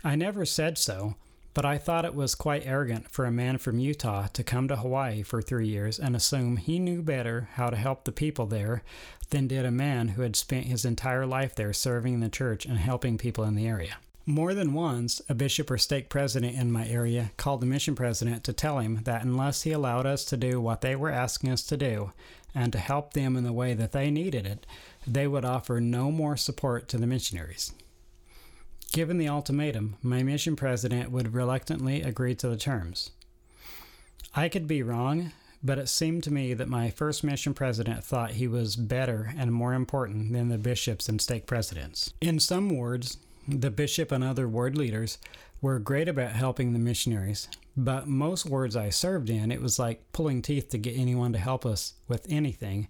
I 0.02 0.16
never 0.16 0.46
said 0.46 0.78
so, 0.78 1.14
but 1.52 1.66
I 1.66 1.76
thought 1.76 2.04
it 2.06 2.14
was 2.14 2.34
quite 2.34 2.66
arrogant 2.66 3.10
for 3.10 3.26
a 3.26 3.30
man 3.30 3.58
from 3.58 3.78
Utah 3.78 4.28
to 4.28 4.42
come 4.42 4.66
to 4.68 4.76
Hawaii 4.76 5.22
for 5.22 5.42
three 5.42 5.68
years 5.68 5.98
and 5.98 6.16
assume 6.16 6.56
he 6.56 6.78
knew 6.78 7.02
better 7.02 7.48
how 7.54 7.68
to 7.68 7.76
help 7.76 8.04
the 8.04 8.12
people 8.12 8.46
there 8.46 8.82
than 9.28 9.46
did 9.46 9.66
a 9.66 9.70
man 9.70 10.08
who 10.08 10.22
had 10.22 10.36
spent 10.36 10.66
his 10.66 10.84
entire 10.84 11.26
life 11.26 11.54
there 11.54 11.72
serving 11.72 12.20
the 12.20 12.28
church 12.28 12.64
and 12.64 12.78
helping 12.78 13.18
people 13.18 13.44
in 13.44 13.56
the 13.56 13.66
area. 13.66 13.98
More 14.26 14.54
than 14.54 14.72
once, 14.72 15.20
a 15.28 15.34
bishop 15.34 15.70
or 15.70 15.78
stake 15.78 16.08
president 16.08 16.56
in 16.56 16.70
my 16.70 16.86
area 16.86 17.32
called 17.36 17.60
the 17.60 17.66
mission 17.66 17.94
president 17.94 18.44
to 18.44 18.52
tell 18.52 18.78
him 18.78 19.00
that 19.04 19.22
unless 19.22 19.62
he 19.62 19.72
allowed 19.72 20.06
us 20.06 20.24
to 20.26 20.36
do 20.36 20.60
what 20.60 20.82
they 20.82 20.94
were 20.94 21.10
asking 21.10 21.50
us 21.50 21.62
to 21.64 21.76
do 21.76 22.12
and 22.54 22.72
to 22.72 22.78
help 22.78 23.12
them 23.12 23.36
in 23.36 23.44
the 23.44 23.52
way 23.52 23.74
that 23.74 23.92
they 23.92 24.10
needed 24.10 24.46
it, 24.46 24.66
they 25.06 25.26
would 25.26 25.44
offer 25.44 25.80
no 25.80 26.10
more 26.10 26.36
support 26.36 26.88
to 26.88 26.96
the 26.98 27.06
missionaries. 27.06 27.72
Given 28.92 29.18
the 29.18 29.28
ultimatum, 29.28 29.96
my 30.02 30.24
mission 30.24 30.56
president 30.56 31.12
would 31.12 31.32
reluctantly 31.32 32.02
agree 32.02 32.34
to 32.34 32.48
the 32.48 32.56
terms. 32.56 33.10
I 34.34 34.48
could 34.48 34.66
be 34.66 34.82
wrong, 34.82 35.30
but 35.62 35.78
it 35.78 35.88
seemed 35.88 36.24
to 36.24 36.32
me 36.32 36.54
that 36.54 36.68
my 36.68 36.90
first 36.90 37.22
mission 37.22 37.54
president 37.54 38.02
thought 38.02 38.32
he 38.32 38.48
was 38.48 38.74
better 38.74 39.32
and 39.38 39.52
more 39.52 39.74
important 39.74 40.32
than 40.32 40.48
the 40.48 40.58
bishops 40.58 41.08
and 41.08 41.20
stake 41.20 41.46
presidents. 41.46 42.12
In 42.20 42.40
some 42.40 42.68
words, 42.68 43.18
the 43.46 43.70
bishop 43.70 44.10
and 44.10 44.24
other 44.24 44.48
ward 44.48 44.76
leaders 44.76 45.18
were 45.62 45.78
great 45.78 46.08
about 46.08 46.32
helping 46.32 46.72
the 46.72 46.78
missionaries, 46.80 47.48
but 47.76 48.08
most 48.08 48.44
wards 48.44 48.74
I 48.74 48.90
served 48.90 49.30
in, 49.30 49.52
it 49.52 49.62
was 49.62 49.78
like 49.78 50.10
pulling 50.12 50.42
teeth 50.42 50.68
to 50.70 50.78
get 50.78 50.96
anyone 50.96 51.32
to 51.32 51.38
help 51.38 51.64
us 51.64 51.94
with 52.08 52.26
anything, 52.28 52.88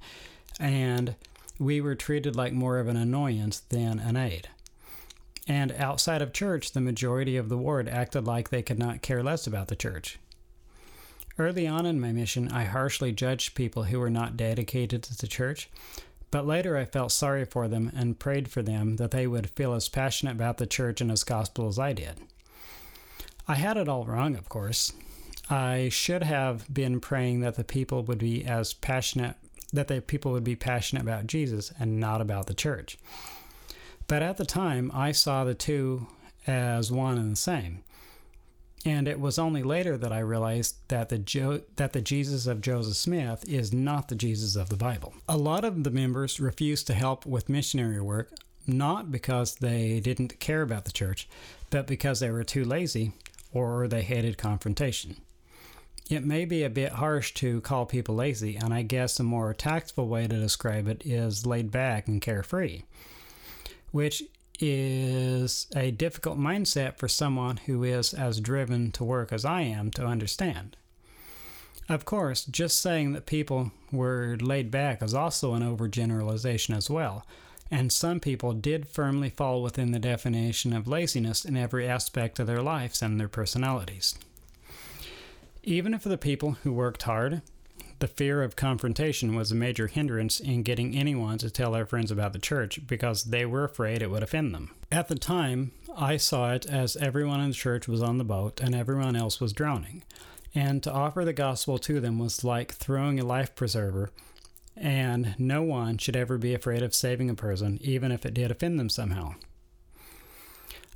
and 0.59 1.15
we 1.59 1.83
were 1.83 1.95
treated 1.95 2.37
like 2.37 2.55
more 2.55 2.79
of 2.79 2.89
an 2.89 2.97
annoyance 2.97 3.61
than 3.61 3.99
an 3.99 4.17
aid. 4.17 4.49
And 5.51 5.73
outside 5.73 6.23
of 6.23 6.33
church, 6.33 6.71
the 6.71 6.81
majority 6.81 7.37
of 7.37 7.49
the 7.49 7.59
ward 7.59 7.89
acted 7.89 8.25
like 8.25 8.51
they 8.51 8.63
could 8.63 8.79
not 8.79 9.03
care 9.03 9.21
less 9.21 9.49
about 9.49 9.67
the 9.67 9.75
church. 9.75 10.17
Early 11.39 11.67
on 11.67 11.87
in 11.87 12.01
my 12.01 12.13
mission, 12.13 12.53
I 12.53 12.67
harshly 12.67 13.11
judged 13.11 13.57
people 13.57 13.83
who 13.83 13.99
were 13.99 14.11
not 14.11 14.37
dedicated 14.37 15.03
to 15.03 15.19
the 15.19 15.27
church, 15.27 15.69
But 16.31 16.47
later 16.47 16.77
I 16.77 16.85
felt 16.85 17.13
sorry 17.13 17.45
for 17.45 17.69
them 17.69 17.91
and 17.95 18.19
prayed 18.19 18.49
for 18.49 18.63
them 18.63 18.97
that 18.97 19.11
they 19.11 19.27
would 19.27 19.51
feel 19.51 19.75
as 19.75 19.89
passionate 19.89 20.33
about 20.33 20.59
the 20.59 20.67
church 20.67 21.01
and 21.01 21.11
its 21.11 21.25
gospel 21.25 21.69
as 21.69 21.79
I 21.79 21.93
did. 21.93 22.21
I 23.49 23.55
had 23.55 23.77
it 23.77 23.89
all 23.89 24.05
wrong, 24.05 24.37
of 24.37 24.49
course. 24.49 24.93
I 25.49 25.89
should 25.89 26.23
have 26.23 26.73
been 26.73 27.01
praying 27.01 27.41
that 27.41 27.57
the 27.57 27.65
people 27.65 28.05
would 28.05 28.19
be 28.19 28.45
as 28.45 28.73
passionate 28.73 29.37
that 29.73 29.87
the 29.87 30.01
people 30.01 30.33
would 30.33 30.43
be 30.43 30.57
passionate 30.57 31.03
about 31.03 31.29
Jesus 31.29 31.73
and 31.79 32.01
not 32.01 32.21
about 32.21 32.49
the 32.49 32.55
church. 32.55 32.99
But 34.11 34.25
at 34.25 34.39
the 34.39 34.45
time, 34.45 34.91
I 34.93 35.13
saw 35.13 35.45
the 35.45 35.55
two 35.55 36.09
as 36.45 36.91
one 36.91 37.17
and 37.17 37.31
the 37.31 37.37
same. 37.37 37.85
And 38.85 39.07
it 39.07 39.21
was 39.21 39.39
only 39.39 39.63
later 39.63 39.97
that 39.97 40.13
I 40.13 40.19
realized 40.19 40.75
that 40.89 41.11
the 41.11 41.19
jo- 41.19 41.61
that 41.77 41.93
the 41.93 42.01
Jesus 42.01 42.49
of 42.49 42.61
Joseph 42.61 42.97
Smith 42.97 43.49
is 43.49 43.73
not 43.73 44.09
the 44.09 44.17
Jesus 44.17 44.57
of 44.57 44.69
the 44.69 44.75
Bible. 44.75 45.15
A 45.29 45.37
lot 45.37 45.65
of 45.65 45.85
the 45.85 45.93
members 45.93 46.41
refused 46.41 46.89
to 46.89 46.95
help 46.95 47.25
with 47.25 47.49
missionary 47.49 48.01
work 48.01 48.33
not 48.67 49.13
because 49.13 49.55
they 49.55 50.01
didn't 50.01 50.41
care 50.41 50.63
about 50.63 50.87
the 50.87 50.93
church, 50.93 51.29
but 51.71 51.87
because 51.87 52.19
they 52.19 52.33
were 52.33 52.43
too 52.43 52.65
lazy 52.65 53.13
or 53.53 53.87
they 53.87 54.03
hated 54.03 54.37
confrontation. 54.37 55.19
It 56.09 56.25
may 56.25 56.47
be 56.47 56.65
a 56.65 56.69
bit 56.71 56.95
harsh 56.95 57.33
to 57.35 57.61
call 57.61 57.87
people 57.87 58.17
lazy, 58.17 58.57
and 58.57 58.75
I 58.75 58.83
guess 58.83 59.21
a 59.21 59.23
more 59.23 59.55
tactful 59.55 60.09
way 60.09 60.27
to 60.27 60.41
describe 60.41 60.89
it 60.89 61.07
is 61.07 61.47
laid 61.47 61.71
back 61.71 62.09
and 62.09 62.21
carefree, 62.21 62.83
which 63.91 64.23
is 64.59 65.67
a 65.75 65.91
difficult 65.91 66.39
mindset 66.39 66.99
for 66.99 67.09
someone 67.09 67.57
who 67.59 67.83
is 67.83 68.13
as 68.13 68.41
driven 68.41 68.93
to 68.93 69.05
work 69.05 69.33
as 69.33 69.45
I 69.45 69.63
am 69.63 69.91
to 69.93 70.05
understand. 70.05 70.77
Of 71.89 72.05
course, 72.05 72.45
just 72.45 72.81
saying 72.81 73.13
that 73.13 73.27
people 73.27 73.73
were 73.91 74.37
laid 74.41 74.71
back 74.71 75.03
is 75.03 75.15
also 75.15 75.55
an 75.55 75.63
overgeneralization 75.63 76.77
as 76.77 76.89
well, 76.89 77.27
and 77.71 77.91
some 77.93 78.21
people 78.21 78.53
did 78.53 78.87
firmly 78.87 79.31
fall 79.31 79.63
within 79.63 79.93
the 79.93 79.99
definition 79.99 80.73
of 80.73 80.87
laziness 80.87 81.45
in 81.45 81.57
every 81.57 81.89
aspect 81.89 82.39
of 82.39 82.47
their 82.47 82.63
lives 82.63 83.03
and 83.03 83.19
their 83.19 83.29
personalities. 83.29 84.15
Even 85.63 85.99
for 85.99 86.09
the 86.09 86.19
people 86.19 86.53
who 86.63 86.73
worked 86.73 87.03
hard, 87.03 87.43
the 88.01 88.09
fear 88.09 88.43
of 88.43 88.57
confrontation 88.57 89.35
was 89.35 89.53
a 89.53 89.55
major 89.55 89.87
hindrance 89.87 90.41
in 90.41 90.63
getting 90.63 90.97
anyone 90.97 91.39
to 91.39 91.51
tell 91.51 91.73
their 91.73 91.87
friends 91.87 92.11
about 92.11 92.33
the 92.33 92.39
church 92.39 92.81
because 92.87 93.25
they 93.25 93.45
were 93.45 93.65
afraid 93.65 94.03
it 94.03 94.11
would 94.11 94.23
offend 94.23 94.55
them. 94.55 94.71
At 94.91 95.09
the 95.09 95.15
time, 95.15 95.73
I 95.97 96.17
saw 96.17 96.53
it 96.53 96.67
as 96.67 96.97
everyone 96.97 97.41
in 97.41 97.51
the 97.51 97.55
church 97.55 97.87
was 97.87 98.03
on 98.03 98.19
the 98.19 98.25
boat 98.25 98.61
and 98.61 98.75
everyone 98.75 99.17
else 99.17 99.39
was 99.39 99.53
drowning. 99.53 100.03
And 100.55 100.83
to 100.83 100.93
offer 100.93 101.25
the 101.25 101.33
gospel 101.33 101.79
to 101.79 102.01
them 102.01 102.19
was 102.19 102.43
like 102.43 102.73
throwing 102.73 103.21
a 103.21 103.25
life 103.25 103.55
preserver, 103.55 104.11
and 104.77 105.37
no 105.39 105.63
one 105.63 105.99
should 105.99 106.17
ever 106.17 106.39
be 106.39 106.55
afraid 106.55 106.83
of 106.83 106.95
saving 106.95 107.31
a 107.31 107.35
person, 107.35 107.79
even 107.83 108.11
if 108.11 108.27
it 108.27 108.35
did 108.35 108.51
offend 108.51 108.81
them 108.81 108.89
somehow. 108.89 109.35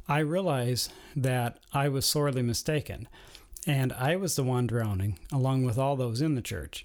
I 0.09 0.19
realize 0.21 0.89
that 1.15 1.61
I 1.73 1.89
was 1.89 2.05
sorely 2.05 2.43
mistaken 2.43 3.09
and 3.67 3.93
I 3.95 4.17
was 4.17 4.37
the 4.37 4.43
one 4.43 4.67
drowning, 4.67 5.19
along 5.33 5.65
with 5.65 5.79
all 5.79 5.97
those 5.97 6.21
in 6.21 6.35
the 6.35 6.43
church. 6.43 6.85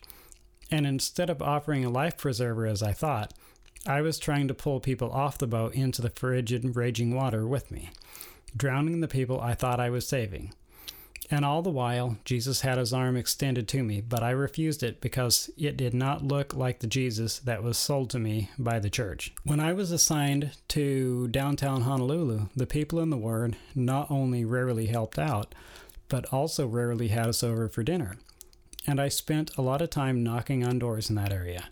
And 0.72 0.86
instead 0.86 1.30
of 1.30 1.42
offering 1.42 1.84
a 1.84 1.90
life 1.90 2.18
preserver 2.18 2.66
as 2.66 2.84
I 2.84 2.94
thought, 2.94 3.34
I 3.86 4.02
was 4.02 4.20
trying 4.20 4.48
to 4.50 4.54
pull 4.54 4.80
people 4.80 5.12
off 5.12 5.38
the 5.38 5.48
boat 5.48 5.74
into 5.74 6.02
the 6.02 6.10
frigid, 6.10 6.76
raging 6.76 7.16
water 7.16 7.48
with 7.48 7.72
me, 7.72 7.90
drowning 8.56 9.00
the 9.00 9.08
people 9.08 9.40
I 9.40 9.54
thought 9.54 9.80
I 9.80 9.90
was 9.90 10.08
saving. 10.08 10.54
And 11.32 11.46
all 11.46 11.62
the 11.62 11.70
while, 11.70 12.18
Jesus 12.26 12.62
had 12.62 12.80
his 12.80 12.92
arm 12.92 13.16
extended 13.16 13.68
to 13.70 13.84
me, 13.84 14.02
but 14.02 14.24
I 14.24 14.32
refused 14.32 14.82
it 14.82 15.00
because 15.00 15.50
it 15.58 15.78
did 15.78 15.94
not 15.94 16.26
look 16.26 16.56
like 16.56 16.80
the 16.80 16.88
Jesus 16.88 17.38
that 17.40 17.62
was 17.62 17.78
sold 17.78 18.10
to 18.12 18.20
me 18.20 18.50
by 18.58 18.80
the 18.80 18.90
church. 18.90 19.32
When 19.44 19.60
I 19.60 19.74
was 19.74 19.92
assigned 19.92 20.58
to 20.70 21.28
downtown 21.28 21.82
Honolulu, 21.82 22.48
the 22.56 22.66
people 22.66 23.00
in 23.00 23.12
the 23.12 23.18
ward 23.18 23.56
not 23.76 24.10
only 24.10 24.44
rarely 24.44 24.88
helped 24.88 25.20
out, 25.20 25.54
but 26.08 26.26
also 26.34 26.66
rarely 26.66 27.10
had 27.10 27.28
us 27.28 27.44
over 27.44 27.70
for 27.70 27.84
dinner. 27.84 28.18
And 28.88 29.00
I 29.00 29.10
spent 29.10 29.56
a 29.58 29.62
lot 29.62 29.82
of 29.82 29.90
time 29.90 30.24
knocking 30.24 30.64
on 30.64 30.80
doors 30.80 31.10
in 31.10 31.16
that 31.16 31.34
area. 31.34 31.70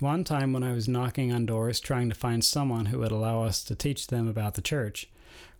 One 0.00 0.24
time, 0.24 0.52
when 0.52 0.62
I 0.62 0.72
was 0.72 0.88
knocking 0.88 1.32
on 1.32 1.46
doors 1.46 1.78
trying 1.78 2.08
to 2.08 2.14
find 2.14 2.44
someone 2.44 2.86
who 2.86 2.98
would 2.98 3.12
allow 3.12 3.44
us 3.44 3.62
to 3.64 3.74
teach 3.74 4.06
them 4.06 4.26
about 4.26 4.54
the 4.54 4.62
church, 4.62 5.08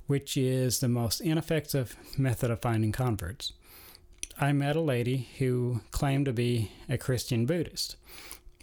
which 0.06 0.36
is 0.36 0.80
the 0.80 0.88
most 0.88 1.20
ineffective 1.20 1.96
method 2.18 2.50
of 2.50 2.60
finding 2.60 2.92
converts, 2.92 3.52
I 4.40 4.52
met 4.52 4.76
a 4.76 4.80
lady 4.80 5.28
who 5.38 5.82
claimed 5.90 6.26
to 6.26 6.32
be 6.32 6.72
a 6.88 6.98
Christian 6.98 7.46
Buddhist. 7.46 7.96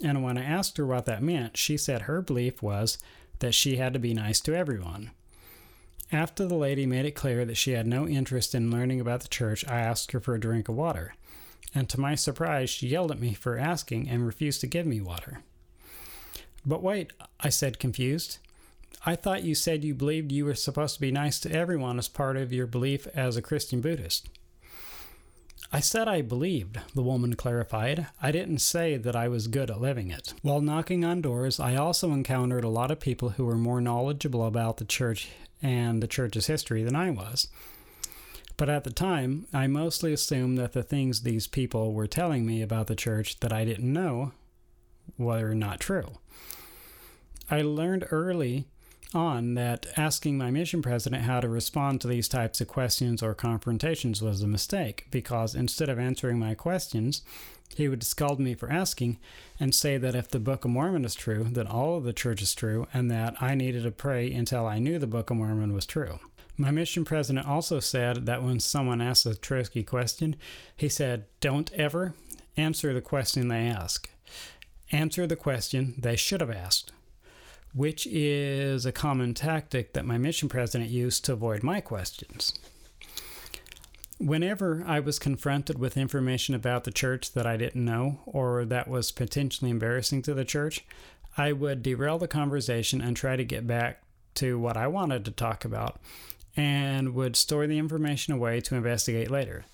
And 0.04 0.24
when 0.24 0.38
I 0.38 0.44
asked 0.44 0.78
her 0.78 0.86
what 0.86 1.06
that 1.06 1.24
meant, 1.24 1.58
she 1.58 1.78
said 1.78 2.04
her 2.04 2.22
belief 2.22 2.62
was 2.62 2.98
that 3.40 3.54
she 3.54 3.78
had 3.78 3.94
to 3.94 4.00
be 4.00 4.14
nice 4.14 4.40
to 4.42 4.56
everyone. 4.56 5.12
After 6.12 6.46
the 6.46 6.56
lady 6.56 6.86
made 6.86 7.06
it 7.06 7.12
clear 7.12 7.46
that 7.46 7.56
she 7.56 7.72
had 7.72 7.86
no 7.86 8.08
interest 8.08 8.56
in 8.56 8.72
learning 8.72 9.00
about 9.00 9.22
the 9.22 9.28
church, 9.28 9.66
I 9.68 9.80
asked 9.80 10.12
her 10.12 10.20
for 10.20 10.34
a 10.34 10.40
drink 10.40 10.68
of 10.68 10.76
water. 10.76 11.14
And 11.74 11.88
to 11.90 12.00
my 12.00 12.16
surprise, 12.16 12.70
she 12.70 12.88
yelled 12.88 13.12
at 13.12 13.20
me 13.20 13.34
for 13.34 13.58
asking 13.58 14.10
and 14.10 14.26
refused 14.26 14.62
to 14.62 14.68
give 14.68 14.86
me 14.86 15.02
water. 15.02 15.40
But 16.66 16.84
wait, 16.84 17.14
I 17.40 17.50
said, 17.50 17.80
confused. 17.80 18.40
I 19.06 19.16
thought 19.16 19.44
you 19.44 19.56
said 19.56 19.84
you 19.84 19.94
believed 19.96 20.32
you 20.32 20.46
were 20.46 20.56
supposed 20.56 20.96
to 20.96 21.02
be 21.02 21.12
nice 21.12 21.40
to 21.42 21.52
everyone 21.52 21.98
as 22.00 22.08
part 22.08 22.36
of 22.36 22.52
your 22.52 22.68
belief 22.68 23.08
as 23.16 23.38
a 23.38 23.42
Christian 23.42 23.82
Buddhist. 23.82 24.28
I 25.72 25.80
said 25.80 26.08
I 26.08 26.24
believed, 26.24 26.80
the 26.96 27.04
woman 27.04 27.36
clarified. 27.36 28.08
I 28.22 28.32
didn't 28.32 28.58
say 28.58 28.98
that 28.98 29.16
I 29.16 29.28
was 29.28 29.48
good 29.48 29.70
at 29.70 29.80
living 29.80 30.10
it. 30.10 30.34
While 30.42 30.62
knocking 30.62 31.06
on 31.06 31.22
doors, 31.22 31.60
I 31.60 31.76
also 31.76 32.12
encountered 32.12 32.64
a 32.64 32.70
lot 32.70 32.90
of 32.90 33.00
people 33.00 33.30
who 33.30 33.46
were 33.46 33.56
more 33.56 33.80
knowledgeable 33.80 34.46
about 34.46 34.78
the 34.78 34.86
church 34.86 35.30
and 35.62 36.02
the 36.02 36.08
church's 36.08 36.48
history 36.48 36.84
than 36.84 36.96
I 36.96 37.12
was. 37.12 37.50
But 38.60 38.68
at 38.70 38.84
the 38.84 38.92
time, 38.92 39.48
I 39.54 39.68
mostly 39.68 40.12
assumed 40.12 40.58
that 40.58 40.74
the 40.74 40.84
things 40.84 41.22
these 41.22 41.48
people 41.48 41.94
were 41.94 42.08
telling 42.08 42.46
me 42.46 42.62
about 42.62 42.88
the 42.88 42.96
church 42.96 43.40
that 43.40 43.54
I 43.54 43.64
didn't 43.64 43.94
know 43.94 44.34
were 45.18 45.54
not 45.54 45.80
true. 45.80 46.18
I 47.50 47.62
learned 47.62 48.06
early 48.12 48.66
on 49.14 49.54
that 49.54 49.86
asking 49.96 50.38
my 50.38 50.52
mission 50.52 50.82
president 50.82 51.24
how 51.24 51.40
to 51.40 51.48
respond 51.48 52.02
to 52.02 52.10
these 52.10 52.28
types 52.28 52.60
of 52.60 52.68
questions 52.68 53.24
or 53.24 53.34
confrontations 53.34 54.22
was 54.22 54.42
a 54.42 54.48
mistake 54.48 55.08
because 55.10 55.56
instead 55.56 55.88
of 55.88 55.98
answering 55.98 56.38
my 56.38 56.54
questions, 56.54 57.22
he 57.78 57.88
would 57.88 58.04
scold 58.04 58.42
me 58.42 58.56
for 58.56 58.70
asking 58.70 59.20
and 59.58 59.74
say 59.74 59.98
that 59.98 60.16
if 60.16 60.28
the 60.28 60.38
Book 60.38 60.66
of 60.66 60.72
Mormon 60.72 61.06
is 61.06 61.16
true, 61.16 61.46
then 61.50 61.66
all 61.66 61.96
of 61.96 62.04
the 62.04 62.12
church 62.12 62.42
is 62.42 62.54
true, 62.54 62.88
and 62.94 63.10
that 63.10 63.42
I 63.42 63.56
needed 63.56 63.84
to 63.84 63.92
pray 63.92 64.30
until 64.34 64.68
I 64.68 64.80
knew 64.80 65.00
the 65.00 65.08
Book 65.08 65.30
of 65.30 65.38
Mormon 65.38 65.72
was 65.72 65.86
true. 65.86 66.20
My 66.62 66.72
mission 66.72 67.06
president 67.06 67.48
also 67.48 67.80
said 67.80 68.26
that 68.26 68.44
when 68.44 68.60
someone 68.60 69.00
asks 69.00 69.26
a 69.26 69.34
tricky 69.34 69.82
question, 69.82 70.36
he 70.76 70.90
said, 70.90 71.24
Don't 71.40 71.72
ever 71.72 72.16
answer 72.58 72.94
the 72.94 73.00
question 73.00 73.48
they 73.48 73.68
ask. 73.68 74.10
Answer 74.92 75.26
the 75.26 75.38
question 75.38 75.94
they 75.98 76.18
should 76.18 76.42
have 76.42 76.52
asked, 76.52 76.92
which 77.74 78.06
is 78.08 78.86
a 78.86 78.92
common 78.92 79.34
tactic 79.34 79.94
that 79.94 80.06
my 80.06 80.18
mission 80.18 80.50
president 80.50 80.90
used 80.90 81.24
to 81.26 81.34
avoid 81.34 81.64
my 81.64 81.80
questions. 81.80 82.60
Whenever 84.18 84.84
I 84.86 85.00
was 85.00 85.18
confronted 85.18 85.80
with 85.80 85.96
information 85.96 86.56
about 86.56 86.84
the 86.84 86.92
church 86.92 87.32
that 87.36 87.48
I 87.48 87.56
didn't 87.56 87.86
know 87.86 88.20
or 88.26 88.66
that 88.66 88.90
was 88.90 89.14
potentially 89.14 89.72
embarrassing 89.72 90.24
to 90.24 90.34
the 90.34 90.44
church, 90.44 90.86
I 91.38 91.54
would 91.54 91.82
derail 91.82 92.18
the 92.18 92.28
conversation 92.28 93.00
and 93.00 93.16
try 93.16 93.38
to 93.38 93.46
get 93.46 93.66
back 93.66 94.04
to 94.36 94.60
what 94.60 94.76
I 94.76 94.88
wanted 94.88 95.24
to 95.24 95.32
talk 95.32 95.64
about 95.64 96.02
and 96.56 97.14
would 97.14 97.36
store 97.36 97.68
the 97.68 97.78
information 97.78 98.34
away 98.34 98.62
to 98.62 98.76
investigate 98.76 99.32
later. 99.32 99.66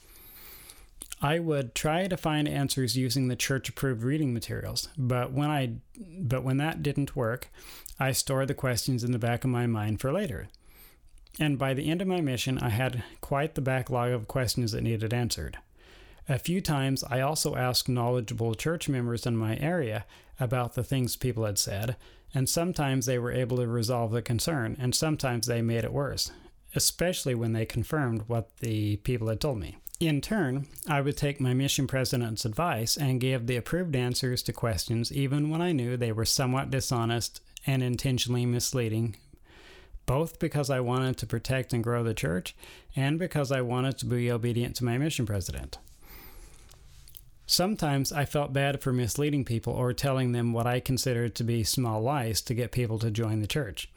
I 1.22 1.40
would 1.40 1.74
try 1.74 2.08
to 2.08 2.18
find 2.18 2.48
answers 2.48 2.98
using 2.98 3.28
the 3.28 3.36
church 3.36 3.70
approved 3.70 4.04
reading 4.04 4.34
materials, 4.34 4.90
but 4.98 5.32
when 5.32 5.50
I 5.50 5.76
but 6.20 6.44
when 6.44 6.58
that 6.58 6.84
didn't 6.84 7.16
work, 7.16 7.50
I 8.00 8.12
stored 8.12 8.50
the 8.50 8.54
questions 8.54 9.04
in 9.04 9.12
the 9.12 9.20
back 9.20 9.44
of 9.44 9.50
my 9.50 9.66
mind 9.66 10.02
for 10.02 10.12
later 10.12 10.50
and 11.40 11.58
by 11.58 11.74
the 11.74 11.90
end 11.90 12.02
of 12.02 12.08
my 12.08 12.22
mission, 12.22 12.58
I 12.60 12.70
had 12.70 13.04
quite 13.22 13.56
the 13.56 13.62
backlog 13.62 14.12
of 14.12 14.28
questions 14.28 14.72
that 14.72 14.84
needed 14.84 15.14
answered. 15.14 15.58
A 16.28 16.40
few 16.40 16.62
times, 16.62 17.04
I 17.04 17.22
also 17.22 17.56
asked 17.56 17.90
knowledgeable 17.90 18.56
church 18.56 18.90
members 18.90 19.26
in 19.26 19.38
my 19.38 19.58
area 19.58 20.06
about 20.40 20.74
the 20.74 20.84
things 20.84 21.16
people 21.16 21.46
had 21.46 21.58
said, 21.58 21.98
and 22.34 22.50
sometimes 22.50 23.06
they 23.06 23.20
were 23.20 23.32
able 23.32 23.58
to 23.58 23.68
resolve 23.68 24.12
the 24.12 24.22
concern, 24.22 24.76
and 24.80 24.96
sometimes 24.96 25.46
they 25.46 25.62
made 25.62 25.84
it 25.84 25.94
worse, 25.94 26.32
especially 26.76 27.34
when 27.34 27.54
they 27.54 27.66
confirmed 27.66 28.24
what 28.28 28.58
the 28.58 28.98
people 28.98 29.30
had 29.30 29.42
told 29.42 29.60
me. 29.60 29.78
In 30.00 30.20
turn, 30.20 30.68
I 30.88 31.02
would 31.02 31.16
take 31.16 31.40
my 31.40 31.54
mission 31.54 31.88
president's 31.88 32.44
advice 32.44 32.98
and 32.98 33.22
give 33.22 33.48
the 33.48 33.56
approved 33.56 33.96
answers 33.96 34.44
to 34.44 34.54
questions 34.54 35.12
even 35.12 35.50
when 35.50 35.62
I 35.62 35.72
knew 35.72 35.96
they 35.96 36.12
were 36.12 36.26
somewhat 36.26 36.70
dishonest 36.70 37.40
and 37.66 37.82
intentionally 37.82 38.46
misleading 38.46 39.16
both 40.06 40.40
because 40.40 40.70
I 40.70 40.80
wanted 40.80 41.18
to 41.18 41.28
protect 41.28 41.74
and 41.74 41.84
grow 41.84 42.04
the 42.04 42.14
church 42.14 42.56
and 42.96 43.18
because 43.18 43.52
I 43.52 43.62
wanted 43.62 43.98
to 44.00 44.06
be 44.06 44.32
obedient 44.32 44.76
to 44.78 44.86
my 44.86 44.98
mission 44.98 45.26
president. 45.26 45.78
Sometimes 47.48 48.12
I 48.12 48.26
felt 48.26 48.54
bad 48.54 48.82
for 48.82 48.92
misleading 48.92 49.46
people 49.46 49.74
or 49.74 49.94
telling 49.94 50.32
them 50.32 50.52
what 50.52 50.66
I 50.66 50.80
considered 50.80 51.36
to 51.36 51.44
be 51.44 51.64
small 51.64 52.02
lies 52.02 52.42
to 52.42 52.56
get 52.56 52.72
people 52.72 52.98
to 53.00 53.12
join 53.12 53.40
the 53.40 53.48
church. 53.48 53.92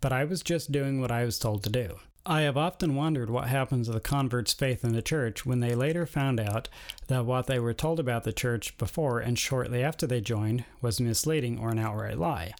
But 0.00 0.12
I 0.12 0.24
was 0.24 0.42
just 0.42 0.72
doing 0.72 1.00
what 1.00 1.10
I 1.10 1.24
was 1.24 1.38
told 1.38 1.64
to 1.64 1.70
do. 1.70 1.98
I 2.26 2.42
have 2.42 2.56
often 2.56 2.94
wondered 2.94 3.30
what 3.30 3.48
happens 3.48 3.86
to 3.86 3.92
the 3.92 4.00
converts' 4.00 4.52
faith 4.52 4.84
in 4.84 4.92
the 4.92 5.00
church 5.00 5.46
when 5.46 5.60
they 5.60 5.74
later 5.74 6.04
found 6.04 6.38
out 6.38 6.68
that 7.06 7.24
what 7.24 7.46
they 7.46 7.58
were 7.58 7.72
told 7.72 7.98
about 7.98 8.24
the 8.24 8.32
church 8.32 8.76
before 8.76 9.18
and 9.20 9.38
shortly 9.38 9.82
after 9.82 10.06
they 10.06 10.20
joined 10.20 10.64
was 10.82 11.00
misleading 11.00 11.58
or 11.58 11.70
an 11.70 11.78
outright 11.78 12.18
lie, 12.18 12.52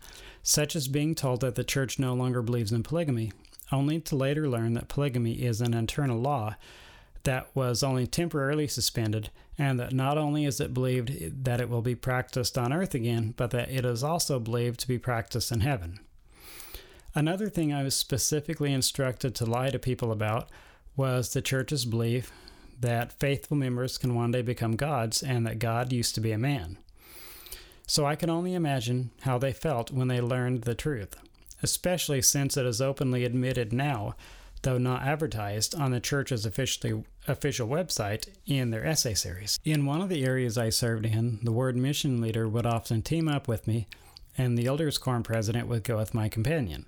such 0.43 0.75
as 0.75 0.89
being 0.89 1.15
told 1.15 1.43
that 1.43 1.55
the 1.55 1.65
church 1.65 1.99
no 1.99 2.15
longer 2.15 2.41
believes 2.41 2.73
in 2.73 2.83
polygamy, 2.83 3.33
only 3.71 4.01
to 4.01 4.17
later 4.17 4.49
learn 4.49 4.73
that 4.75 4.89
polygamy 4.89 5.43
is 5.43 5.61
an 5.61 5.75
internal 5.75 6.19
law 6.19 6.57
that 7.25 7.55
was 7.55 7.83
only 7.83 8.07
temporarily 8.07 8.67
suspended, 8.67 9.29
and 9.59 9.79
that 9.79 9.93
not 9.93 10.17
only 10.17 10.47
is 10.47 10.61
it 10.61 10.73
believed 10.73 11.45
that 11.45 11.61
it 11.61 11.69
will 11.69 11.83
be 11.83 11.95
practiced 11.95 12.57
on 12.57 12.73
earth 12.73 12.95
again, 12.95 13.35
but 13.37 13.51
that 13.51 13.71
it 13.71 13.85
is 13.85 14.03
also 14.03 14.39
believed 14.39 14.81
to 14.81 14.89
be 14.89 14.99
practiced 14.99 15.53
in 15.53 15.61
heaven. 15.61 16.01
Another 17.19 17.49
thing 17.49 17.73
I 17.73 17.83
was 17.83 17.97
specifically 17.97 18.73
instructed 18.73 19.35
to 19.35 19.45
lie 19.45 19.71
to 19.71 19.79
people 19.81 20.13
about 20.13 20.49
was 20.95 21.33
the 21.33 21.43
church's 21.43 21.85
belief 21.85 22.31
that 22.79 23.19
faithful 23.19 23.57
members 23.57 23.99
can 23.99 24.15
one 24.15 24.31
day 24.31 24.41
become 24.41 24.77
gods 24.77 25.21
and 25.21 25.45
that 25.45 25.59
God 25.59 25.93
used 25.93 26.15
to 26.15 26.21
be 26.21 26.31
a 26.31 26.39
man. 26.39 26.79
So 27.89 28.07
I 28.07 28.15
can 28.15 28.31
only 28.31 28.55
imagine 28.55 29.11
how 29.23 29.37
they 29.37 29.53
felt 29.53 29.91
when 29.91 30.07
they 30.07 30.21
learned 30.21 30.63
the 30.63 30.77
truth, 30.77 31.17
especially 31.61 32.23
since 32.23 32.57
it 32.57 32.65
is 32.65 32.81
openly 32.81 33.25
admitted 33.25 33.73
now, 33.73 34.15
though 34.63 34.79
not 34.79 35.03
advertised, 35.03 35.75
on 35.75 35.91
the 35.91 35.99
church's 35.99 36.47
officially, 36.47 37.03
official 37.27 37.67
website 37.67 38.29
in 38.47 38.71
their 38.71 38.87
essay 38.87 39.15
series. 39.15 39.59
In 39.65 39.87
one 39.87 40.01
of 40.01 40.09
the 40.09 40.25
areas 40.25 40.57
I 40.57 40.71
served 40.71 41.05
in, 41.05 41.41
the 41.43 41.51
ward 41.51 41.77
mission 41.77 42.21
leader 42.21 42.49
would 42.49 42.65
often 42.65 43.03
team 43.03 43.27
up 43.27 43.49
with 43.49 43.67
me, 43.67 43.89
and 44.37 44.57
the 44.57 44.67
elders' 44.67 44.99
quorum 44.99 45.25
president 45.25 45.67
would 45.67 45.83
go 45.83 45.97
with 45.97 46.15
my 46.15 46.29
companion. 46.29 46.87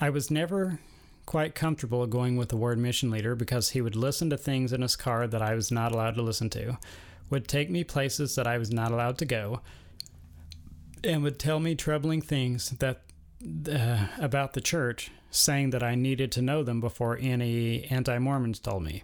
I 0.00 0.10
was 0.10 0.30
never 0.30 0.78
quite 1.26 1.54
comfortable 1.54 2.06
going 2.06 2.36
with 2.36 2.48
the 2.48 2.56
ward 2.56 2.78
mission 2.78 3.10
leader 3.10 3.34
because 3.34 3.70
he 3.70 3.80
would 3.80 3.96
listen 3.96 4.30
to 4.30 4.38
things 4.38 4.72
in 4.72 4.80
his 4.80 4.96
car 4.96 5.26
that 5.26 5.42
I 5.42 5.54
was 5.54 5.70
not 5.70 5.92
allowed 5.92 6.14
to 6.14 6.22
listen 6.22 6.48
to, 6.50 6.78
would 7.30 7.48
take 7.48 7.68
me 7.68 7.84
places 7.84 8.34
that 8.36 8.46
I 8.46 8.58
was 8.58 8.72
not 8.72 8.92
allowed 8.92 9.18
to 9.18 9.26
go, 9.26 9.60
and 11.04 11.22
would 11.22 11.38
tell 11.38 11.60
me 11.60 11.74
troubling 11.74 12.22
things 12.22 12.70
that 12.70 13.02
uh, 13.70 14.06
about 14.18 14.54
the 14.54 14.60
church, 14.60 15.10
saying 15.30 15.70
that 15.70 15.82
I 15.82 15.94
needed 15.94 16.32
to 16.32 16.42
know 16.42 16.62
them 16.62 16.80
before 16.80 17.18
any 17.20 17.84
anti-Mormons 17.84 18.60
told 18.60 18.84
me. 18.84 19.02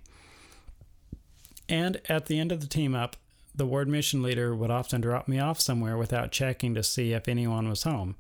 And 1.68 2.00
at 2.08 2.26
the 2.26 2.38
end 2.38 2.52
of 2.52 2.60
the 2.60 2.66
team 2.66 2.94
up, 2.94 3.16
the 3.54 3.66
ward 3.66 3.88
mission 3.88 4.22
leader 4.22 4.54
would 4.54 4.70
often 4.70 5.00
drop 5.00 5.28
me 5.28 5.38
off 5.38 5.60
somewhere 5.60 5.96
without 5.96 6.32
checking 6.32 6.74
to 6.74 6.82
see 6.82 7.12
if 7.12 7.28
anyone 7.28 7.68
was 7.68 7.82
home 7.82 8.16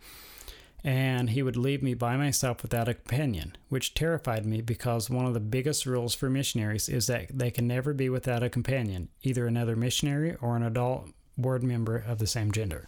and 0.84 1.30
he 1.30 1.42
would 1.42 1.56
leave 1.56 1.82
me 1.82 1.94
by 1.94 2.14
myself 2.14 2.62
without 2.62 2.88
a 2.88 2.94
companion, 2.94 3.56
which 3.70 3.94
terrified 3.94 4.44
me 4.44 4.60
because 4.60 5.08
one 5.08 5.24
of 5.24 5.32
the 5.32 5.40
biggest 5.40 5.86
rules 5.86 6.14
for 6.14 6.28
missionaries 6.28 6.90
is 6.90 7.06
that 7.06 7.26
they 7.36 7.50
can 7.50 7.66
never 7.66 7.94
be 7.94 8.10
without 8.10 8.42
a 8.42 8.50
companion, 8.50 9.08
either 9.22 9.46
another 9.46 9.74
missionary 9.74 10.36
or 10.42 10.56
an 10.56 10.62
adult 10.62 11.08
ward 11.38 11.62
member 11.62 11.96
of 11.96 12.18
the 12.18 12.26
same 12.26 12.52
gender. 12.52 12.86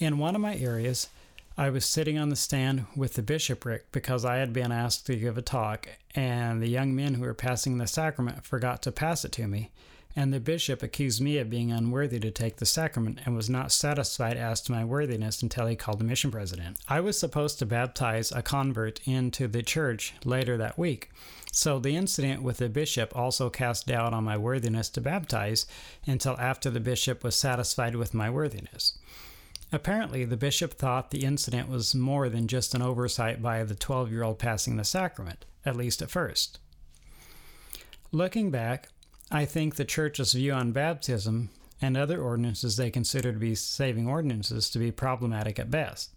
In 0.00 0.18
one 0.18 0.34
of 0.34 0.40
my 0.40 0.56
areas, 0.56 1.08
I 1.56 1.70
was 1.70 1.84
sitting 1.84 2.18
on 2.18 2.30
the 2.30 2.36
stand 2.36 2.86
with 2.96 3.14
the 3.14 3.22
bishopric 3.22 3.90
because 3.92 4.24
I 4.24 4.36
had 4.36 4.52
been 4.52 4.72
asked 4.72 5.06
to 5.06 5.16
give 5.16 5.38
a 5.38 5.42
talk, 5.42 5.88
and 6.14 6.60
the 6.60 6.68
young 6.68 6.94
men 6.94 7.14
who 7.14 7.22
were 7.22 7.34
passing 7.34 7.78
the 7.78 7.86
sacrament 7.86 8.44
forgot 8.44 8.82
to 8.82 8.92
pass 8.92 9.24
it 9.24 9.32
to 9.32 9.46
me 9.46 9.70
and 10.18 10.32
the 10.32 10.40
bishop 10.40 10.82
accused 10.82 11.20
me 11.20 11.38
of 11.38 11.48
being 11.48 11.70
unworthy 11.70 12.18
to 12.18 12.28
take 12.28 12.56
the 12.56 12.66
sacrament 12.66 13.20
and 13.24 13.36
was 13.36 13.48
not 13.48 13.70
satisfied 13.70 14.36
as 14.36 14.60
to 14.60 14.72
my 14.72 14.84
worthiness 14.84 15.42
until 15.42 15.68
he 15.68 15.76
called 15.76 16.00
the 16.00 16.04
mission 16.04 16.28
president. 16.28 16.76
I 16.88 16.98
was 16.98 17.16
supposed 17.16 17.60
to 17.60 17.66
baptize 17.66 18.32
a 18.32 18.42
convert 18.42 18.98
into 19.06 19.46
the 19.46 19.62
church 19.62 20.14
later 20.24 20.56
that 20.56 20.76
week. 20.76 21.12
So 21.52 21.78
the 21.78 21.94
incident 21.94 22.42
with 22.42 22.56
the 22.56 22.68
bishop 22.68 23.16
also 23.16 23.48
cast 23.48 23.86
doubt 23.86 24.12
on 24.12 24.24
my 24.24 24.36
worthiness 24.36 24.88
to 24.88 25.00
baptize 25.00 25.66
until 26.04 26.36
after 26.40 26.68
the 26.68 26.80
bishop 26.80 27.22
was 27.22 27.36
satisfied 27.36 27.94
with 27.94 28.12
my 28.12 28.28
worthiness. 28.28 28.98
Apparently, 29.70 30.24
the 30.24 30.36
bishop 30.36 30.74
thought 30.74 31.12
the 31.12 31.24
incident 31.24 31.68
was 31.68 31.94
more 31.94 32.28
than 32.28 32.48
just 32.48 32.74
an 32.74 32.82
oversight 32.82 33.40
by 33.40 33.62
the 33.62 33.76
12 33.76 34.10
year 34.10 34.24
old 34.24 34.40
passing 34.40 34.78
the 34.78 34.84
sacrament, 34.84 35.44
at 35.64 35.76
least 35.76 36.02
at 36.02 36.10
first. 36.10 36.58
Looking 38.10 38.50
back, 38.50 38.88
I 39.30 39.44
think 39.44 39.76
the 39.76 39.84
church's 39.84 40.32
view 40.32 40.52
on 40.52 40.72
baptism 40.72 41.50
and 41.82 41.96
other 41.96 42.20
ordinances 42.20 42.76
they 42.76 42.90
consider 42.90 43.32
to 43.32 43.38
be 43.38 43.54
saving 43.54 44.08
ordinances 44.08 44.70
to 44.70 44.78
be 44.78 44.90
problematic 44.90 45.58
at 45.58 45.70
best. 45.70 46.10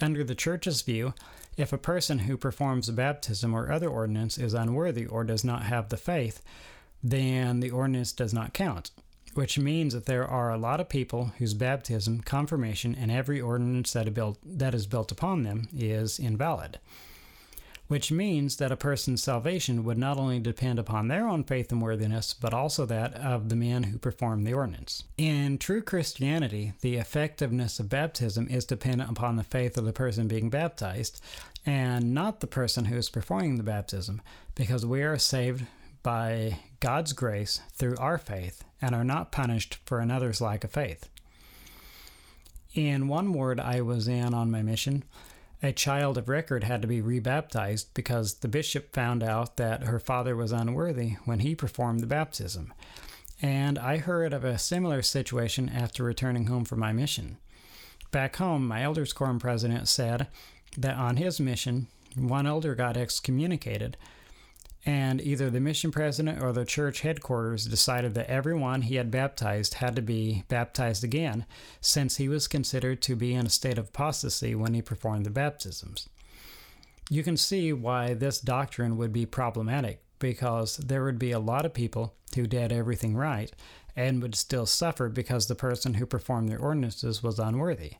Under 0.00 0.24
the 0.24 0.34
church's 0.34 0.82
view, 0.82 1.14
if 1.56 1.72
a 1.72 1.78
person 1.78 2.20
who 2.20 2.36
performs 2.36 2.88
a 2.88 2.92
baptism 2.92 3.54
or 3.54 3.70
other 3.70 3.88
ordinance 3.88 4.36
is 4.36 4.54
unworthy 4.54 5.06
or 5.06 5.24
does 5.24 5.44
not 5.44 5.62
have 5.62 5.88
the 5.88 5.96
faith, 5.96 6.42
then 7.02 7.60
the 7.60 7.70
ordinance 7.70 8.12
does 8.12 8.34
not 8.34 8.52
count, 8.52 8.90
which 9.34 9.58
means 9.58 9.94
that 9.94 10.06
there 10.06 10.26
are 10.26 10.52
a 10.52 10.58
lot 10.58 10.80
of 10.80 10.88
people 10.88 11.32
whose 11.38 11.54
baptism, 11.54 12.20
confirmation, 12.20 12.96
and 12.96 13.10
every 13.10 13.40
ordinance 13.40 13.92
that, 13.92 14.74
is 14.74 14.86
built 14.86 15.12
upon 15.12 15.44
them 15.44 15.68
is 15.72 16.18
invalid 16.18 16.78
which 17.88 18.12
means 18.12 18.56
that 18.56 18.70
a 18.70 18.76
person's 18.76 19.22
salvation 19.22 19.82
would 19.82 19.98
not 19.98 20.18
only 20.18 20.38
depend 20.38 20.78
upon 20.78 21.08
their 21.08 21.26
own 21.26 21.42
faith 21.42 21.72
and 21.72 21.82
worthiness, 21.82 22.34
but 22.34 22.54
also 22.54 22.86
that 22.86 23.14
of 23.14 23.48
the 23.48 23.56
man 23.56 23.84
who 23.84 23.98
perform 23.98 24.44
the 24.44 24.52
ordinance. 24.52 25.04
In 25.16 25.58
true 25.58 25.82
Christianity, 25.82 26.74
the 26.82 26.96
effectiveness 26.96 27.80
of 27.80 27.88
baptism 27.88 28.46
is 28.48 28.64
dependent 28.66 29.10
upon 29.10 29.36
the 29.36 29.42
faith 29.42 29.76
of 29.78 29.86
the 29.86 29.92
person 29.92 30.28
being 30.28 30.50
baptized, 30.50 31.20
and 31.64 32.14
not 32.14 32.40
the 32.40 32.46
person 32.46 32.84
who 32.86 32.96
is 32.96 33.10
performing 33.10 33.56
the 33.56 33.62
baptism, 33.62 34.20
because 34.54 34.86
we 34.86 35.02
are 35.02 35.18
saved 35.18 35.64
by 36.02 36.58
God's 36.80 37.12
grace 37.12 37.60
through 37.72 37.96
our 37.98 38.18
faith 38.18 38.64
and 38.80 38.94
are 38.94 39.04
not 39.04 39.32
punished 39.32 39.78
for 39.84 39.98
another's 39.98 40.40
lack 40.40 40.62
of 40.62 40.70
faith. 40.70 41.08
In 42.74 43.08
one 43.08 43.32
ward 43.32 43.58
I 43.58 43.80
was 43.80 44.06
in 44.06 44.34
on 44.34 44.50
my 44.50 44.62
mission, 44.62 45.04
a 45.62 45.72
child 45.72 46.16
of 46.16 46.28
record 46.28 46.64
had 46.64 46.82
to 46.82 46.88
be 46.88 47.00
rebaptized 47.00 47.88
because 47.94 48.34
the 48.34 48.48
bishop 48.48 48.92
found 48.92 49.22
out 49.22 49.56
that 49.56 49.84
her 49.84 49.98
father 49.98 50.36
was 50.36 50.52
unworthy 50.52 51.16
when 51.24 51.40
he 51.40 51.54
performed 51.54 52.00
the 52.00 52.06
baptism. 52.06 52.72
And 53.42 53.78
I 53.78 53.98
heard 53.98 54.32
of 54.32 54.44
a 54.44 54.58
similar 54.58 55.02
situation 55.02 55.68
after 55.68 56.02
returning 56.04 56.46
home 56.46 56.64
from 56.64 56.80
my 56.80 56.92
mission. 56.92 57.38
Back 58.10 58.36
home, 58.36 58.66
my 58.66 58.82
elders 58.82 59.12
quorum 59.12 59.38
president 59.38 59.88
said 59.88 60.28
that 60.76 60.96
on 60.96 61.16
his 61.16 61.40
mission, 61.40 61.88
one 62.16 62.46
elder 62.46 62.74
got 62.74 62.96
excommunicated 62.96 63.96
and 64.86 65.20
either 65.20 65.50
the 65.50 65.60
mission 65.60 65.90
president 65.90 66.42
or 66.42 66.52
the 66.52 66.64
church 66.64 67.00
headquarters 67.00 67.66
decided 67.66 68.14
that 68.14 68.30
everyone 68.30 68.82
he 68.82 68.94
had 68.94 69.10
baptized 69.10 69.74
had 69.74 69.96
to 69.96 70.02
be 70.02 70.44
baptized 70.48 71.04
again, 71.04 71.44
since 71.80 72.16
he 72.16 72.28
was 72.28 72.48
considered 72.48 73.02
to 73.02 73.16
be 73.16 73.34
in 73.34 73.46
a 73.46 73.50
state 73.50 73.78
of 73.78 73.88
apostasy 73.88 74.54
when 74.54 74.74
he 74.74 74.82
performed 74.82 75.26
the 75.26 75.30
baptisms. 75.30 76.08
You 77.10 77.22
can 77.22 77.36
see 77.36 77.72
why 77.72 78.14
this 78.14 78.40
doctrine 78.40 78.96
would 78.96 79.12
be 79.12 79.26
problematic, 79.26 80.02
because 80.18 80.76
there 80.76 81.04
would 81.04 81.18
be 81.18 81.32
a 81.32 81.38
lot 81.38 81.64
of 81.64 81.74
people 81.74 82.14
who 82.34 82.46
did 82.46 82.72
everything 82.72 83.16
right 83.16 83.52
and 83.96 84.22
would 84.22 84.34
still 84.34 84.66
suffer 84.66 85.08
because 85.08 85.46
the 85.46 85.54
person 85.54 85.94
who 85.94 86.06
performed 86.06 86.48
their 86.48 86.58
ordinances 86.60 87.22
was 87.22 87.38
unworthy. 87.38 87.94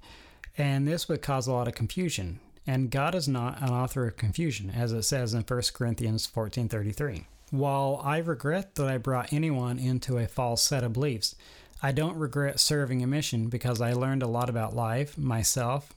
And 0.57 0.87
this 0.87 1.09
would 1.09 1.22
cause 1.22 1.47
a 1.47 1.53
lot 1.53 1.68
of 1.68 1.74
confusion, 1.74 2.41
and 2.69 2.91
God 2.91 3.14
is 3.14 3.27
not 3.27 3.62
an 3.62 3.71
author 3.71 4.07
of 4.07 4.19
confusion, 4.19 4.69
as 4.69 4.93
it 4.93 5.05
says 5.05 5.33
in 5.33 5.43
1 5.43 5.73
Corinthians 5.73 6.27
14:33. 6.27 7.25
While 7.51 7.99
I 8.05 8.19
regret 8.19 8.75
that 8.75 8.87
I 8.87 8.99
brought 8.99 9.33
anyone 9.33 9.79
into 9.79 10.19
a 10.19 10.29
false 10.29 10.62
set 10.62 10.85
of 10.85 10.93
beliefs, 10.93 11.35
I 11.83 11.93
don't 11.93 12.19
regret 12.19 12.61
serving 12.61 13.03
a 13.03 13.07
mission 13.07 13.49
because 13.49 13.81
I 13.81 13.95
learned 13.95 14.23
a 14.23 14.29
lot 14.29 14.51
about 14.51 14.77
life, 14.77 15.16
myself, 15.16 15.95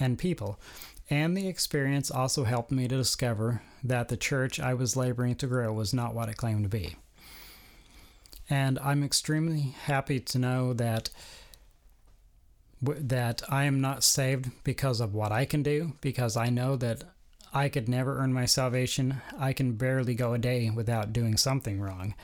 and 0.00 0.18
people. 0.18 0.58
And 1.08 1.36
the 1.36 1.46
experience 1.46 2.10
also 2.10 2.42
helped 2.42 2.72
me 2.72 2.88
to 2.88 2.96
discover 2.96 3.62
that 3.84 4.08
the 4.08 4.16
church 4.16 4.58
I 4.58 4.74
was 4.74 4.96
laboring 4.96 5.36
to 5.36 5.46
grow 5.46 5.72
was 5.72 5.94
not 5.94 6.12
what 6.12 6.28
it 6.28 6.36
claimed 6.36 6.64
to 6.64 6.68
be. 6.68 6.96
And 8.48 8.80
I'm 8.80 9.04
extremely 9.04 9.76
happy 9.84 10.18
to 10.18 10.38
know 10.40 10.72
that 10.72 11.10
that 12.82 13.42
I 13.48 13.64
am 13.64 13.80
not 13.80 14.02
saved 14.04 14.50
because 14.64 15.00
of 15.00 15.14
what 15.14 15.32
I 15.32 15.44
can 15.44 15.62
do, 15.62 15.92
because 16.00 16.36
I 16.36 16.48
know 16.48 16.76
that 16.76 17.04
I 17.52 17.68
could 17.68 17.88
never 17.88 18.18
earn 18.18 18.32
my 18.32 18.46
salvation. 18.46 19.20
I 19.38 19.52
can 19.52 19.72
barely 19.72 20.14
go 20.14 20.32
a 20.34 20.38
day 20.38 20.70
without 20.70 21.12
doing 21.12 21.36
something 21.36 21.80
wrong. 21.80 22.14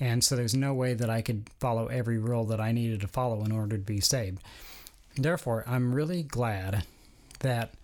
And 0.00 0.24
so 0.24 0.34
there's 0.34 0.54
no 0.54 0.74
way 0.74 0.94
that 0.94 1.10
I 1.10 1.22
could 1.22 1.48
follow 1.60 1.86
every 1.86 2.18
rule 2.18 2.44
that 2.46 2.60
I 2.60 2.72
needed 2.72 3.00
to 3.02 3.06
follow 3.08 3.44
in 3.44 3.52
order 3.52 3.76
to 3.76 3.82
be 3.84 4.00
saved. 4.00 4.42
Therefore, 5.16 5.62
I'm 5.66 5.94
really 5.94 6.22
glad 6.22 6.84
that 7.40 7.74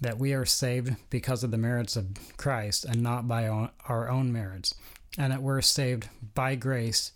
that 0.00 0.18
we 0.18 0.32
are 0.34 0.44
saved 0.44 0.96
because 1.10 1.44
of 1.44 1.50
the 1.52 1.56
merits 1.56 1.96
of 1.96 2.36
Christ 2.36 2.84
and 2.84 3.02
not 3.02 3.26
by 3.28 3.48
our 3.48 4.08
own 4.10 4.32
merits. 4.32 4.74
and 5.18 5.32
that 5.32 5.42
we're 5.42 5.60
saved 5.60 6.08
by 6.34 6.54
grace, 6.54 7.12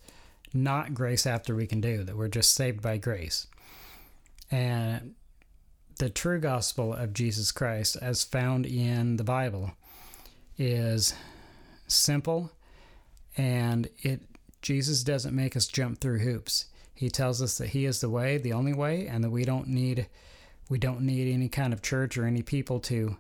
not 0.57 0.95
grace 0.95 1.27
after 1.27 1.55
we 1.55 1.67
can 1.67 1.81
do, 1.81 2.05
that 2.05 2.17
we're 2.17 2.29
just 2.29 2.55
saved 2.55 2.83
by 2.83 2.97
grace. 2.97 3.47
And 4.51 5.15
the 5.99 6.11
true 6.11 6.41
gospel 6.41 6.93
of 6.93 7.13
Jesus 7.13 7.53
Christ, 7.53 7.97
as 8.01 8.25
found 8.25 8.67
in 8.67 9.17
the 9.17 9.25
Bible, 9.25 9.73
is 10.59 11.15
simple 11.87 12.51
and 13.37 13.89
it 14.03 14.23
Jesus 14.63 15.05
doesn't 15.05 15.35
make 15.35 15.55
us 15.57 15.67
jump 15.67 16.01
through 16.01 16.19
hoops. 16.21 16.67
He 16.95 17.09
tells 17.11 17.41
us 17.43 17.59
that 17.59 17.69
he 17.69 17.85
is 17.85 18.01
the 18.01 18.09
way, 18.09 18.39
the 18.39 18.55
only 18.55 18.73
way, 18.73 19.07
and 19.07 19.23
that 19.23 19.31
we 19.31 19.45
don't 19.45 19.69
need 19.69 20.09
we 20.69 20.79
don't 20.79 21.03
need 21.03 21.33
any 21.33 21.49
kind 21.49 21.73
of 21.73 21.83
church 21.83 22.19
or 22.19 22.25
any 22.25 22.43
people 22.43 22.81
to 22.81 23.17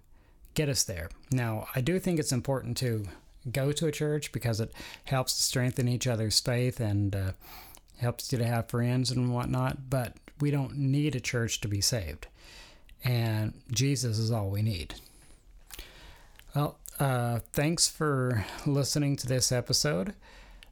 get 0.54 0.68
us 0.68 0.82
there. 0.82 1.10
Now, 1.30 1.68
I 1.76 1.80
do 1.80 1.98
think 1.98 2.18
it's 2.18 2.32
important 2.32 2.76
to 2.78 3.06
go 3.50 3.72
to 3.72 3.86
a 3.86 3.92
church 3.92 4.32
because 4.32 4.60
it 4.60 4.72
helps 5.04 5.34
to 5.36 5.42
strengthen 5.42 5.88
each 5.88 6.06
other's 6.06 6.40
faith 6.40 6.80
and 6.80 7.14
uh, 7.14 7.32
helps 7.98 8.32
you 8.32 8.38
to 8.38 8.46
have 8.46 8.68
friends 8.68 9.10
and 9.10 9.32
whatnot, 9.32 9.90
but 9.90 10.14
we 10.40 10.50
don't 10.50 10.76
need 10.76 11.14
a 11.14 11.20
church 11.20 11.60
to 11.62 11.68
be 11.68 11.80
saved. 11.80 12.26
And 13.04 13.54
Jesus 13.70 14.18
is 14.18 14.30
all 14.30 14.50
we 14.50 14.62
need. 14.62 14.94
Well, 16.54 16.78
uh, 16.98 17.40
thanks 17.52 17.88
for 17.88 18.44
listening 18.64 19.16
to 19.16 19.26
this 19.26 19.52
episode. 19.52 20.14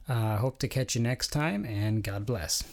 I 0.07 0.13
uh, 0.13 0.37
hope 0.37 0.59
to 0.59 0.67
catch 0.67 0.95
you 0.95 1.01
next 1.01 1.29
time, 1.29 1.65
and 1.65 2.03
God 2.03 2.25
bless. 2.25 2.63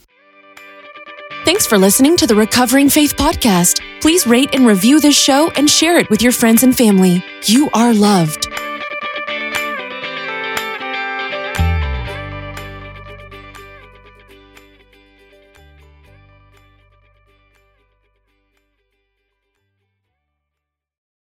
Thanks 1.44 1.66
for 1.66 1.76
listening 1.76 2.16
to 2.18 2.26
the 2.26 2.34
Recovering 2.34 2.88
Faith 2.88 3.16
Podcast. 3.16 3.80
Please 4.00 4.26
rate 4.26 4.54
and 4.54 4.66
review 4.66 5.00
this 5.00 5.16
show 5.16 5.50
and 5.56 5.68
share 5.68 5.98
it 5.98 6.08
with 6.08 6.22
your 6.22 6.32
friends 6.32 6.62
and 6.62 6.76
family. 6.76 7.24
You 7.46 7.68
are 7.74 7.92
loved. 7.92 8.51